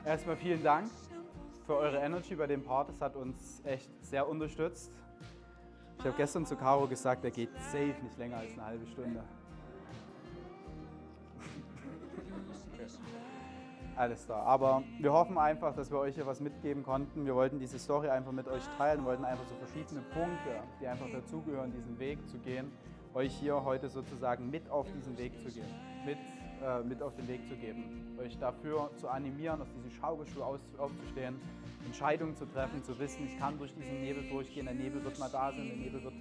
[0.05, 0.91] Erstmal vielen Dank
[1.67, 2.89] für eure Energy bei dem Part.
[2.89, 4.93] Das hat uns echt sehr unterstützt.
[5.99, 9.21] Ich habe gestern zu Caro gesagt, er geht safe nicht länger als eine halbe Stunde.
[13.97, 14.43] Alles da.
[14.43, 17.25] Aber wir hoffen einfach, dass wir euch hier was mitgeben konnten.
[17.25, 21.09] Wir wollten diese Story einfach mit euch teilen, wollten einfach so verschiedene Punkte, die einfach
[21.11, 22.73] dazugehören, diesen Weg zu gehen,
[23.15, 25.69] euch hier heute sozusagen mit auf diesen Weg zu gehen,
[26.05, 26.19] mit,
[26.65, 30.61] äh, mit auf den Weg zu geben, euch dafür zu animieren, aus diesem Schaukelstuhl aus,
[30.79, 31.37] aufzustehen,
[31.85, 35.29] Entscheidungen zu treffen, zu wissen, ich kann durch diesen Nebel durchgehen, der Nebel wird mal
[35.29, 36.15] da sein, der Nebel wird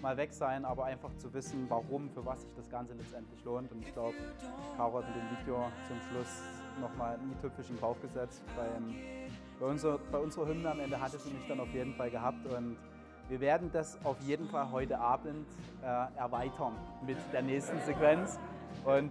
[0.00, 3.72] mal weg sein, aber einfach zu wissen, warum, für was sich das Ganze letztendlich lohnt.
[3.72, 4.14] Und ich glaube,
[4.76, 6.42] Caro hat in dem Video zum Schluss
[6.80, 8.44] nochmal ein i-Tüpfelchen draufgesetzt.
[8.56, 8.94] Beim,
[9.58, 12.46] bei, unser, bei unserer Hymne am Ende hatte sie mich dann auf jeden Fall gehabt
[12.46, 12.76] und
[13.28, 15.46] wir werden das auf jeden Fall heute Abend
[15.82, 15.86] äh,
[16.16, 16.72] erweitern
[17.04, 18.38] mit der nächsten Sequenz
[18.84, 19.10] und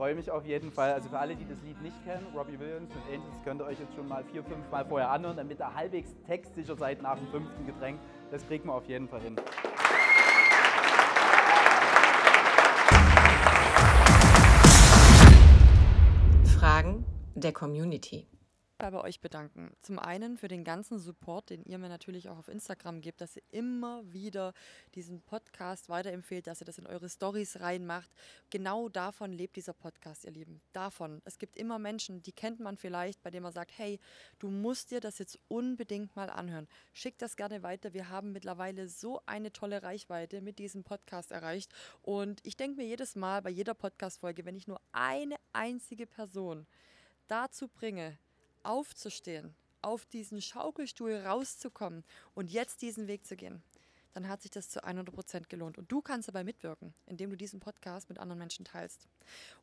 [0.00, 0.94] freue mich auf jeden Fall.
[0.94, 3.78] Also für alle, die das Lied nicht kennen, Robbie Williams mit Angels könnt ihr euch
[3.78, 7.26] jetzt schon mal vier, fünf Mal vorher anhören, damit ihr halbwegs textsicher seid nach dem
[7.26, 8.00] fünften Getränk.
[8.30, 9.36] Das kriegen wir auf jeden Fall hin.
[16.58, 18.26] Fragen der Community.
[18.88, 19.72] Bei euch bedanken.
[19.80, 23.36] Zum einen für den ganzen Support, den ihr mir natürlich auch auf Instagram gebt, dass
[23.36, 24.54] ihr immer wieder
[24.94, 28.10] diesen Podcast weiterempfehlt, dass ihr das in eure Stories reinmacht.
[28.48, 30.62] Genau davon lebt dieser Podcast, ihr Lieben.
[30.72, 31.20] Davon.
[31.26, 34.00] Es gibt immer Menschen, die kennt man vielleicht, bei denen man sagt, hey,
[34.38, 36.66] du musst dir das jetzt unbedingt mal anhören.
[36.94, 37.92] Schickt das gerne weiter.
[37.92, 41.74] Wir haben mittlerweile so eine tolle Reichweite mit diesem Podcast erreicht.
[42.00, 46.66] Und ich denke mir jedes Mal bei jeder Podcast-Folge, wenn ich nur eine einzige Person
[47.28, 48.18] dazu bringe,
[48.62, 52.04] aufzustehen, auf diesen Schaukelstuhl rauszukommen
[52.34, 53.62] und jetzt diesen Weg zu gehen,
[54.12, 55.78] dann hat sich das zu 100 Prozent gelohnt.
[55.78, 59.06] Und du kannst dabei mitwirken, indem du diesen Podcast mit anderen Menschen teilst.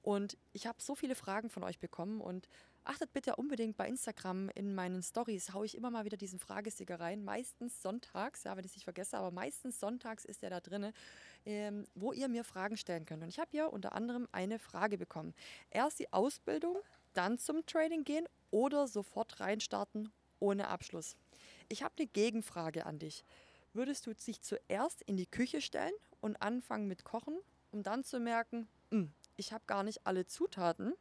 [0.01, 2.47] Und ich habe so viele Fragen von euch bekommen und
[2.85, 6.99] achtet bitte unbedingt bei Instagram in meinen Stories, haue ich immer mal wieder diesen Fragesticker
[6.99, 7.23] rein.
[7.23, 10.93] Meistens sonntags, ja, wenn ich es nicht vergesse, aber meistens sonntags ist der da drin,
[11.45, 13.23] ähm, wo ihr mir Fragen stellen könnt.
[13.23, 15.33] Und ich habe hier unter anderem eine Frage bekommen.
[15.69, 16.77] Erst die Ausbildung,
[17.17, 21.15] dann zum Trading gehen oder sofort reinstarten ohne Abschluss.
[21.67, 23.25] Ich habe eine Gegenfrage an dich.
[23.73, 27.37] Würdest du dich zuerst in die Küche stellen und anfangen mit Kochen,
[27.71, 30.93] um dann zu merken, hm, ich habe gar nicht alle Zutaten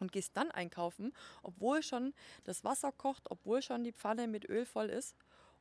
[0.00, 4.66] und gehst dann einkaufen, obwohl schon das Wasser kocht, obwohl schon die Pfanne mit Öl
[4.66, 5.16] voll ist?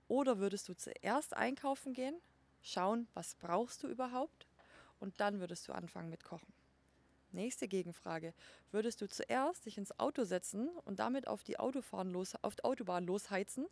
[0.08, 2.16] Oder würdest du zuerst einkaufen gehen,
[2.62, 4.48] schauen, was brauchst du überhaupt
[5.00, 6.53] und dann würdest du anfangen mit Kochen?
[7.34, 8.34] Nächste Gegenfrage.
[8.72, 12.64] Würdest du zuerst dich ins Auto setzen und damit auf die, Autofahren los, auf die
[12.64, 13.66] Autobahn losheizen?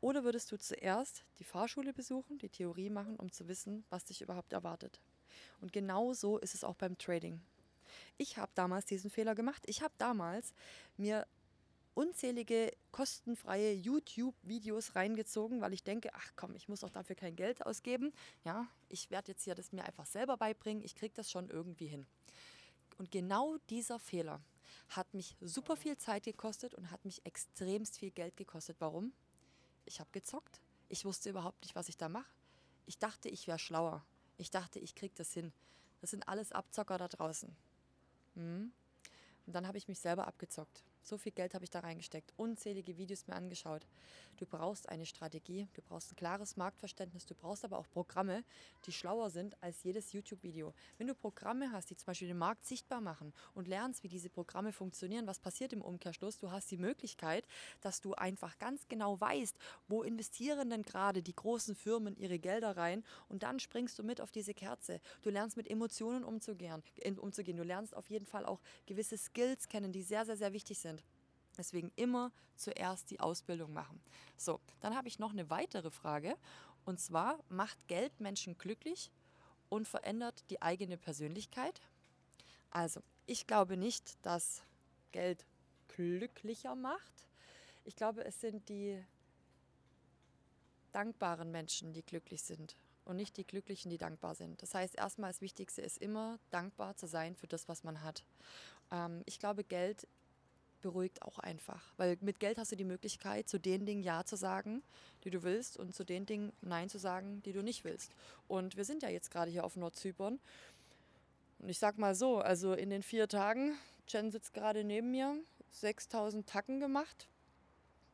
[0.00, 4.20] Oder würdest du zuerst die Fahrschule besuchen, die Theorie machen, um zu wissen, was dich
[4.20, 5.00] überhaupt erwartet?
[5.60, 7.40] Und genau so ist es auch beim Trading.
[8.18, 9.62] Ich habe damals diesen Fehler gemacht.
[9.66, 10.52] Ich habe damals
[10.96, 11.24] mir
[11.94, 17.64] unzählige kostenfreie YouTube-Videos reingezogen, weil ich denke, ach komm, ich muss auch dafür kein Geld
[17.64, 18.12] ausgeben.
[18.44, 20.82] Ja, ich werde jetzt hier das mir einfach selber beibringen.
[20.82, 22.06] Ich kriege das schon irgendwie hin.
[22.98, 24.40] Und genau dieser Fehler
[24.88, 28.76] hat mich super viel Zeit gekostet und hat mich extremst viel Geld gekostet.
[28.80, 29.12] Warum?
[29.84, 30.60] Ich habe gezockt.
[30.88, 32.30] Ich wusste überhaupt nicht, was ich da mache.
[32.86, 34.04] Ich dachte, ich wäre schlauer.
[34.36, 35.52] Ich dachte, ich kriege das hin.
[36.00, 37.54] Das sind alles Abzocker da draußen.
[38.34, 38.72] Hm?
[39.46, 40.84] Und dann habe ich mich selber abgezockt.
[41.02, 43.86] So viel Geld habe ich da reingesteckt, unzählige Videos mir angeschaut.
[44.36, 48.44] Du brauchst eine Strategie, du brauchst ein klares Marktverständnis, du brauchst aber auch Programme,
[48.84, 50.74] die schlauer sind als jedes YouTube-Video.
[50.98, 54.30] Wenn du Programme hast, die zum Beispiel den Markt sichtbar machen und lernst, wie diese
[54.30, 57.46] Programme funktionieren, was passiert im Umkehrschluss, du hast die Möglichkeit,
[57.80, 59.56] dass du einfach ganz genau weißt,
[59.88, 64.20] wo investieren denn gerade die großen Firmen ihre Gelder rein und dann springst du mit
[64.20, 65.00] auf diese Kerze.
[65.22, 66.82] Du lernst mit Emotionen umzugehen,
[67.18, 67.56] umzugehen.
[67.56, 71.04] Du lernst auf jeden Fall auch gewisse Skills kennen, die sehr, sehr, sehr wichtig sind.
[71.56, 74.00] Deswegen immer zuerst die Ausbildung machen.
[74.36, 76.36] So, dann habe ich noch eine weitere Frage.
[76.84, 79.10] Und zwar, macht Geld Menschen glücklich
[79.68, 81.80] und verändert die eigene Persönlichkeit?
[82.70, 84.62] Also, ich glaube nicht, dass
[85.12, 85.46] Geld
[85.88, 87.28] glücklicher macht.
[87.84, 89.02] Ich glaube, es sind die
[90.92, 94.62] dankbaren Menschen, die glücklich sind und nicht die Glücklichen, die dankbar sind.
[94.62, 98.24] Das heißt, erstmal das Wichtigste ist immer dankbar zu sein für das, was man hat.
[98.90, 100.06] Ähm, ich glaube, Geld
[100.84, 101.82] beruhigt auch einfach.
[101.96, 104.82] Weil mit Geld hast du die Möglichkeit, zu den Dingen Ja zu sagen,
[105.24, 108.12] die du willst und zu den Dingen Nein zu sagen, die du nicht willst.
[108.48, 110.38] Und wir sind ja jetzt gerade hier auf Nordzypern.
[111.58, 113.78] Und ich sag mal so, also in den vier Tagen,
[114.08, 115.34] Jen sitzt gerade neben mir,
[115.70, 117.26] 6000 Tacken gemacht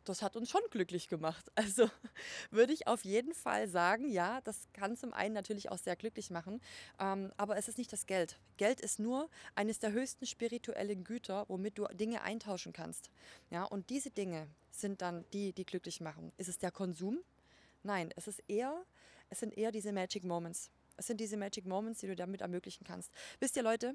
[0.05, 1.51] das hat uns schon glücklich gemacht.
[1.61, 1.91] Also
[2.51, 6.31] würde ich auf jeden Fall sagen, ja, das kann zum einen natürlich auch sehr glücklich
[6.31, 6.61] machen,
[6.99, 8.39] ähm, aber es ist nicht das Geld.
[8.57, 13.11] Geld ist nur eines der höchsten spirituellen Güter, womit du Dinge eintauschen kannst.
[13.51, 16.33] Ja, und diese Dinge sind dann die, die glücklich machen.
[16.39, 17.19] Ist es der Konsum?
[17.83, 18.83] Nein, es ist eher,
[19.29, 20.71] es sind eher diese Magic Moments.
[20.97, 23.13] Es sind diese Magic Moments, die du damit ermöglichen kannst.
[23.39, 23.95] Wisst ihr, Leute,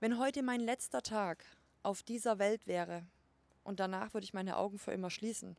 [0.00, 1.44] wenn heute mein letzter Tag
[1.82, 3.06] auf dieser Welt wäre,
[3.64, 5.56] und danach würde ich meine Augen für immer schließen,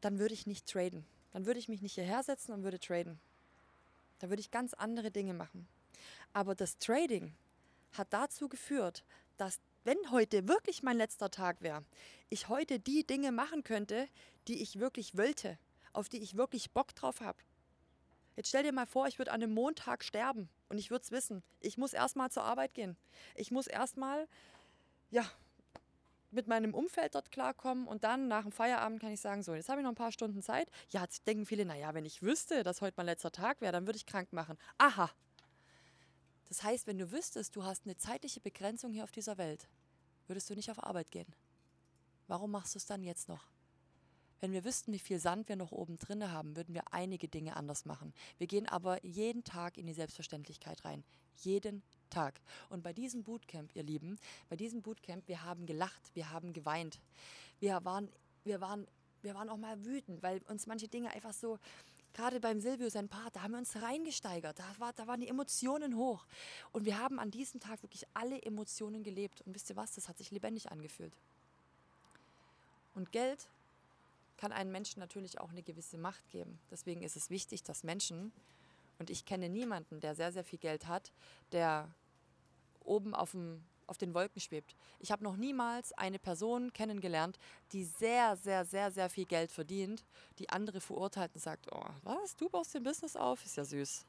[0.00, 1.06] dann würde ich nicht traden.
[1.32, 3.20] Dann würde ich mich nicht hierher setzen und würde traden.
[4.18, 5.68] Da würde ich ganz andere Dinge machen.
[6.32, 7.34] Aber das Trading
[7.92, 9.04] hat dazu geführt,
[9.36, 11.84] dass wenn heute wirklich mein letzter Tag wäre,
[12.28, 14.08] ich heute die Dinge machen könnte,
[14.48, 15.58] die ich wirklich wollte,
[15.92, 17.38] auf die ich wirklich Bock drauf habe.
[18.34, 21.10] Jetzt stell dir mal vor, ich würde an einem Montag sterben und ich würde es
[21.10, 21.42] wissen.
[21.60, 22.96] Ich muss erstmal zur Arbeit gehen.
[23.34, 24.28] Ich muss erstmal,
[25.10, 25.24] ja,
[26.36, 29.68] mit meinem Umfeld dort klarkommen und dann nach dem Feierabend kann ich sagen, so, jetzt
[29.68, 30.70] habe ich noch ein paar Stunden Zeit.
[30.90, 33.86] Ja, jetzt denken viele, naja, wenn ich wüsste, dass heute mein letzter Tag wäre, dann
[33.86, 34.56] würde ich krank machen.
[34.78, 35.10] Aha.
[36.48, 39.68] Das heißt, wenn du wüsstest, du hast eine zeitliche Begrenzung hier auf dieser Welt,
[40.28, 41.34] würdest du nicht auf Arbeit gehen.
[42.28, 43.48] Warum machst du es dann jetzt noch?
[44.40, 47.56] Wenn wir wüssten, wie viel Sand wir noch oben drin haben, würden wir einige Dinge
[47.56, 48.12] anders machen.
[48.36, 51.02] Wir gehen aber jeden Tag in die Selbstverständlichkeit rein.
[51.36, 51.82] Jeden
[52.16, 52.40] Tag.
[52.70, 54.18] Und bei diesem Bootcamp, ihr Lieben,
[54.48, 56.98] bei diesem Bootcamp, wir haben gelacht, wir haben geweint.
[57.60, 58.08] Wir waren,
[58.44, 58.86] wir waren,
[59.20, 61.58] wir waren auch mal wütend, weil uns manche Dinge einfach so,
[62.14, 64.58] gerade beim Silvio, sein Part, da haben wir uns reingesteigert.
[64.58, 66.24] Da, war, da waren die Emotionen hoch.
[66.72, 69.42] Und wir haben an diesem Tag wirklich alle Emotionen gelebt.
[69.42, 69.94] Und wisst ihr was?
[69.94, 71.12] Das hat sich lebendig angefühlt.
[72.94, 73.46] Und Geld
[74.38, 76.58] kann einem Menschen natürlich auch eine gewisse Macht geben.
[76.70, 78.32] Deswegen ist es wichtig, dass Menschen,
[78.98, 81.12] und ich kenne niemanden, der sehr, sehr viel Geld hat,
[81.52, 81.90] der
[82.86, 84.76] oben auf, dem, auf den Wolken schwebt.
[84.98, 87.38] Ich habe noch niemals eine Person kennengelernt,
[87.72, 90.04] die sehr, sehr, sehr, sehr viel Geld verdient,
[90.38, 93.44] die andere verurteilt und sagt, oh, was, du baust den Business auf?
[93.44, 94.06] Ist ja süß.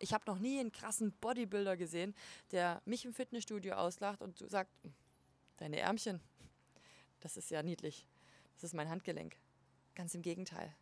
[0.00, 2.14] Ich habe noch nie einen krassen Bodybuilder gesehen,
[2.52, 4.70] der mich im Fitnessstudio auslacht und sagt,
[5.56, 6.20] deine Ärmchen,
[7.20, 8.06] das ist ja niedlich.
[8.54, 9.36] Das ist mein Handgelenk.
[9.94, 10.74] Ganz im Gegenteil.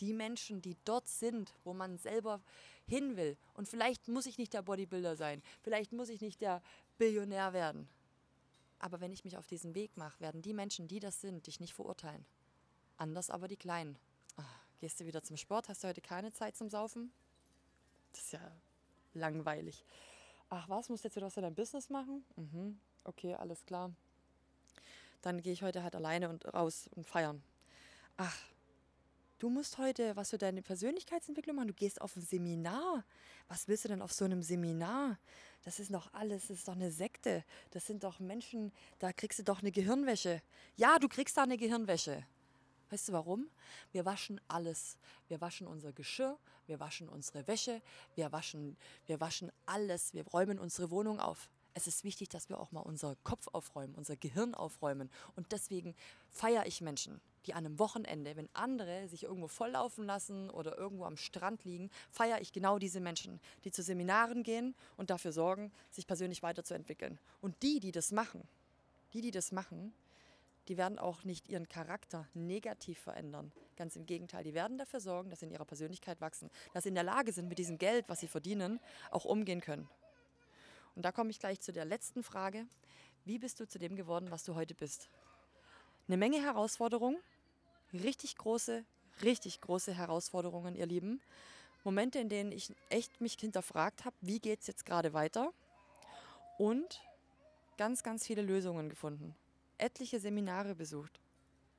[0.00, 2.40] Die Menschen, die dort sind, wo man selber
[2.88, 3.36] hin will.
[3.54, 5.42] Und vielleicht muss ich nicht der Bodybuilder sein.
[5.62, 6.62] Vielleicht muss ich nicht der
[6.96, 7.88] Billionär werden.
[8.78, 11.60] Aber wenn ich mich auf diesen Weg mache, werden die Menschen, die das sind, dich
[11.60, 12.24] nicht verurteilen.
[12.96, 13.98] Anders aber die Kleinen.
[14.36, 15.68] Ach, gehst du wieder zum Sport?
[15.68, 17.12] Hast du heute keine Zeit zum Saufen?
[18.12, 18.52] Das ist ja
[19.14, 19.84] langweilig.
[20.48, 22.24] Ach was, musst du jetzt wieder was für dein Business machen?
[22.36, 22.80] Mhm.
[23.04, 23.92] Okay, alles klar.
[25.22, 27.42] Dann gehe ich heute halt alleine und raus und feiern.
[28.16, 28.36] Ach,
[29.38, 31.68] du musst heute was für deine Persönlichkeitsentwicklung machen.
[31.68, 33.04] Du gehst auf ein Seminar.
[33.48, 35.18] Was willst du denn auf so einem Seminar?
[35.62, 37.44] Das ist doch alles, das ist doch eine Sekte.
[37.70, 40.42] Das sind doch Menschen, da kriegst du doch eine Gehirnwäsche.
[40.76, 42.24] Ja, du kriegst da eine Gehirnwäsche.
[42.90, 43.50] Weißt du warum?
[43.92, 44.96] Wir waschen alles.
[45.28, 47.82] Wir waschen unser Geschirr, wir waschen unsere Wäsche,
[48.14, 50.14] wir waschen, wir waschen alles.
[50.14, 51.50] Wir räumen unsere Wohnung auf.
[51.74, 55.10] Es ist wichtig, dass wir auch mal unser Kopf aufräumen, unser Gehirn aufräumen.
[55.36, 55.94] Und deswegen
[56.30, 61.04] feiere ich Menschen die an einem Wochenende, wenn andere sich irgendwo volllaufen lassen oder irgendwo
[61.04, 65.72] am Strand liegen, feiere ich genau diese Menschen, die zu Seminaren gehen und dafür sorgen,
[65.90, 67.18] sich persönlich weiterzuentwickeln.
[67.40, 68.42] Und die, die das machen,
[69.14, 69.94] die, die das machen,
[70.68, 73.50] die werden auch nicht ihren Charakter negativ verändern.
[73.76, 76.90] Ganz im Gegenteil, die werden dafür sorgen, dass sie in ihrer Persönlichkeit wachsen, dass sie
[76.90, 78.78] in der Lage sind, mit diesem Geld, was sie verdienen,
[79.10, 79.88] auch umgehen können.
[80.98, 82.66] Und da komme ich gleich zu der letzten Frage.
[83.24, 85.08] Wie bist du zu dem geworden, was du heute bist?
[86.08, 87.16] Eine Menge Herausforderungen,
[87.92, 88.84] richtig große,
[89.22, 91.20] richtig große Herausforderungen, ihr Lieben.
[91.84, 95.52] Momente, in denen ich echt mich hinterfragt habe, wie geht es jetzt gerade weiter?
[96.58, 97.00] Und
[97.76, 99.36] ganz, ganz viele Lösungen gefunden.
[99.76, 101.20] Etliche Seminare besucht.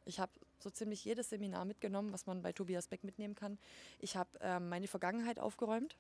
[0.06, 3.58] Ich habe so ziemlich jedes Seminar mitgenommen, was man bei Tobias Beck mitnehmen kann.
[4.00, 5.98] Ich habe äh, meine Vergangenheit aufgeräumt.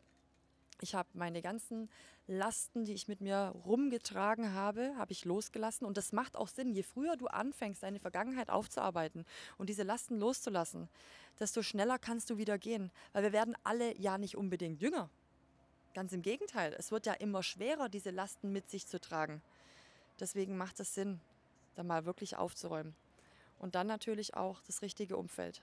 [0.81, 1.89] Ich habe meine ganzen
[2.27, 5.85] Lasten, die ich mit mir rumgetragen habe, habe ich losgelassen.
[5.85, 6.71] Und das macht auch Sinn.
[6.71, 9.25] Je früher du anfängst, deine Vergangenheit aufzuarbeiten
[9.57, 10.87] und diese Lasten loszulassen,
[11.39, 12.91] desto schneller kannst du wieder gehen.
[13.13, 15.09] Weil wir werden alle ja nicht unbedingt jünger.
[15.93, 16.73] Ganz im Gegenteil.
[16.77, 19.41] Es wird ja immer schwerer, diese Lasten mit sich zu tragen.
[20.19, 21.19] Deswegen macht es Sinn,
[21.75, 22.95] da mal wirklich aufzuräumen.
[23.57, 25.61] Und dann natürlich auch das richtige Umfeld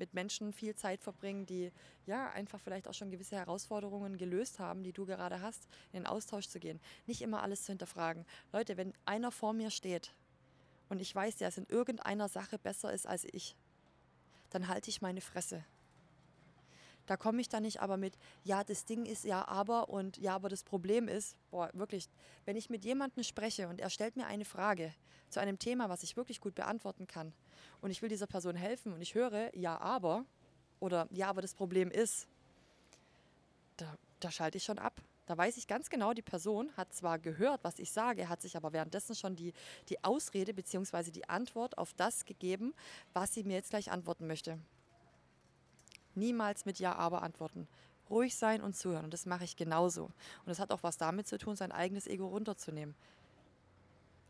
[0.00, 1.70] mit Menschen viel Zeit verbringen, die
[2.06, 6.06] ja einfach vielleicht auch schon gewisse Herausforderungen gelöst haben, die du gerade hast, in den
[6.06, 6.80] Austausch zu gehen.
[7.06, 8.26] Nicht immer alles zu hinterfragen.
[8.52, 10.12] Leute, wenn einer vor mir steht
[10.88, 13.54] und ich weiß, der es in irgendeiner Sache besser ist als ich,
[14.48, 15.64] dann halte ich meine Fresse.
[17.06, 20.34] Da komme ich dann nicht aber mit, ja, das Ding ist ja aber und ja,
[20.34, 22.08] aber das Problem ist, boah, wirklich,
[22.44, 24.94] wenn ich mit jemandem spreche und er stellt mir eine Frage
[25.28, 27.32] zu einem Thema, was ich wirklich gut beantworten kann
[27.80, 30.24] und ich will dieser Person helfen und ich höre, ja, aber
[30.78, 32.26] oder ja, aber das Problem ist,
[33.76, 35.00] da, da schalte ich schon ab.
[35.26, 38.56] Da weiß ich ganz genau, die Person hat zwar gehört, was ich sage, hat sich
[38.56, 39.52] aber währenddessen schon die,
[39.88, 41.12] die Ausrede bzw.
[41.12, 42.74] die Antwort auf das gegeben,
[43.12, 44.58] was sie mir jetzt gleich antworten möchte.
[46.14, 47.66] Niemals mit Ja, aber antworten.
[48.08, 49.04] Ruhig sein und zuhören.
[49.04, 50.04] Und das mache ich genauso.
[50.04, 52.94] Und das hat auch was damit zu tun, sein eigenes Ego runterzunehmen.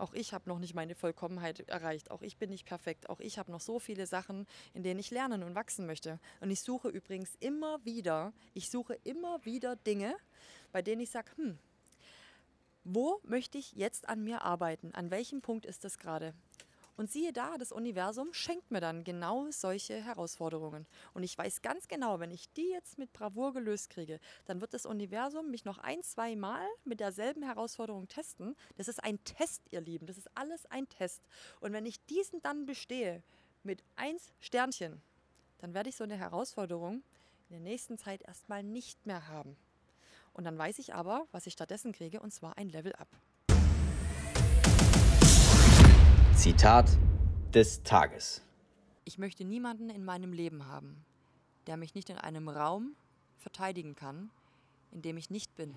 [0.00, 2.10] Auch ich habe noch nicht meine Vollkommenheit erreicht.
[2.10, 3.10] Auch ich bin nicht perfekt.
[3.10, 6.18] Auch ich habe noch so viele Sachen, in denen ich lernen und wachsen möchte.
[6.40, 10.16] Und ich suche übrigens immer wieder, ich suche immer wieder Dinge,
[10.72, 11.58] bei denen ich sage, hm,
[12.84, 14.94] wo möchte ich jetzt an mir arbeiten?
[14.94, 16.32] An welchem Punkt ist das gerade?
[17.00, 20.86] Und siehe da, das Universum schenkt mir dann genau solche Herausforderungen.
[21.14, 24.74] Und ich weiß ganz genau, wenn ich die jetzt mit Bravour gelöst kriege, dann wird
[24.74, 28.54] das Universum mich noch ein, zwei Mal mit derselben Herausforderung testen.
[28.76, 30.04] Das ist ein Test, ihr Lieben.
[30.04, 31.22] Das ist alles ein Test.
[31.60, 33.22] Und wenn ich diesen dann bestehe
[33.62, 35.00] mit eins Sternchen,
[35.56, 37.02] dann werde ich so eine Herausforderung
[37.48, 39.56] in der nächsten Zeit erstmal nicht mehr haben.
[40.34, 42.92] Und dann weiß ich aber, was ich stattdessen kriege, und zwar ein Level
[46.40, 46.88] Zitat
[47.52, 48.40] des Tages.
[49.04, 51.04] Ich möchte niemanden in meinem Leben haben,
[51.66, 52.94] der mich nicht in einem Raum
[53.36, 54.30] verteidigen kann,
[54.90, 55.74] in dem ich nicht bin.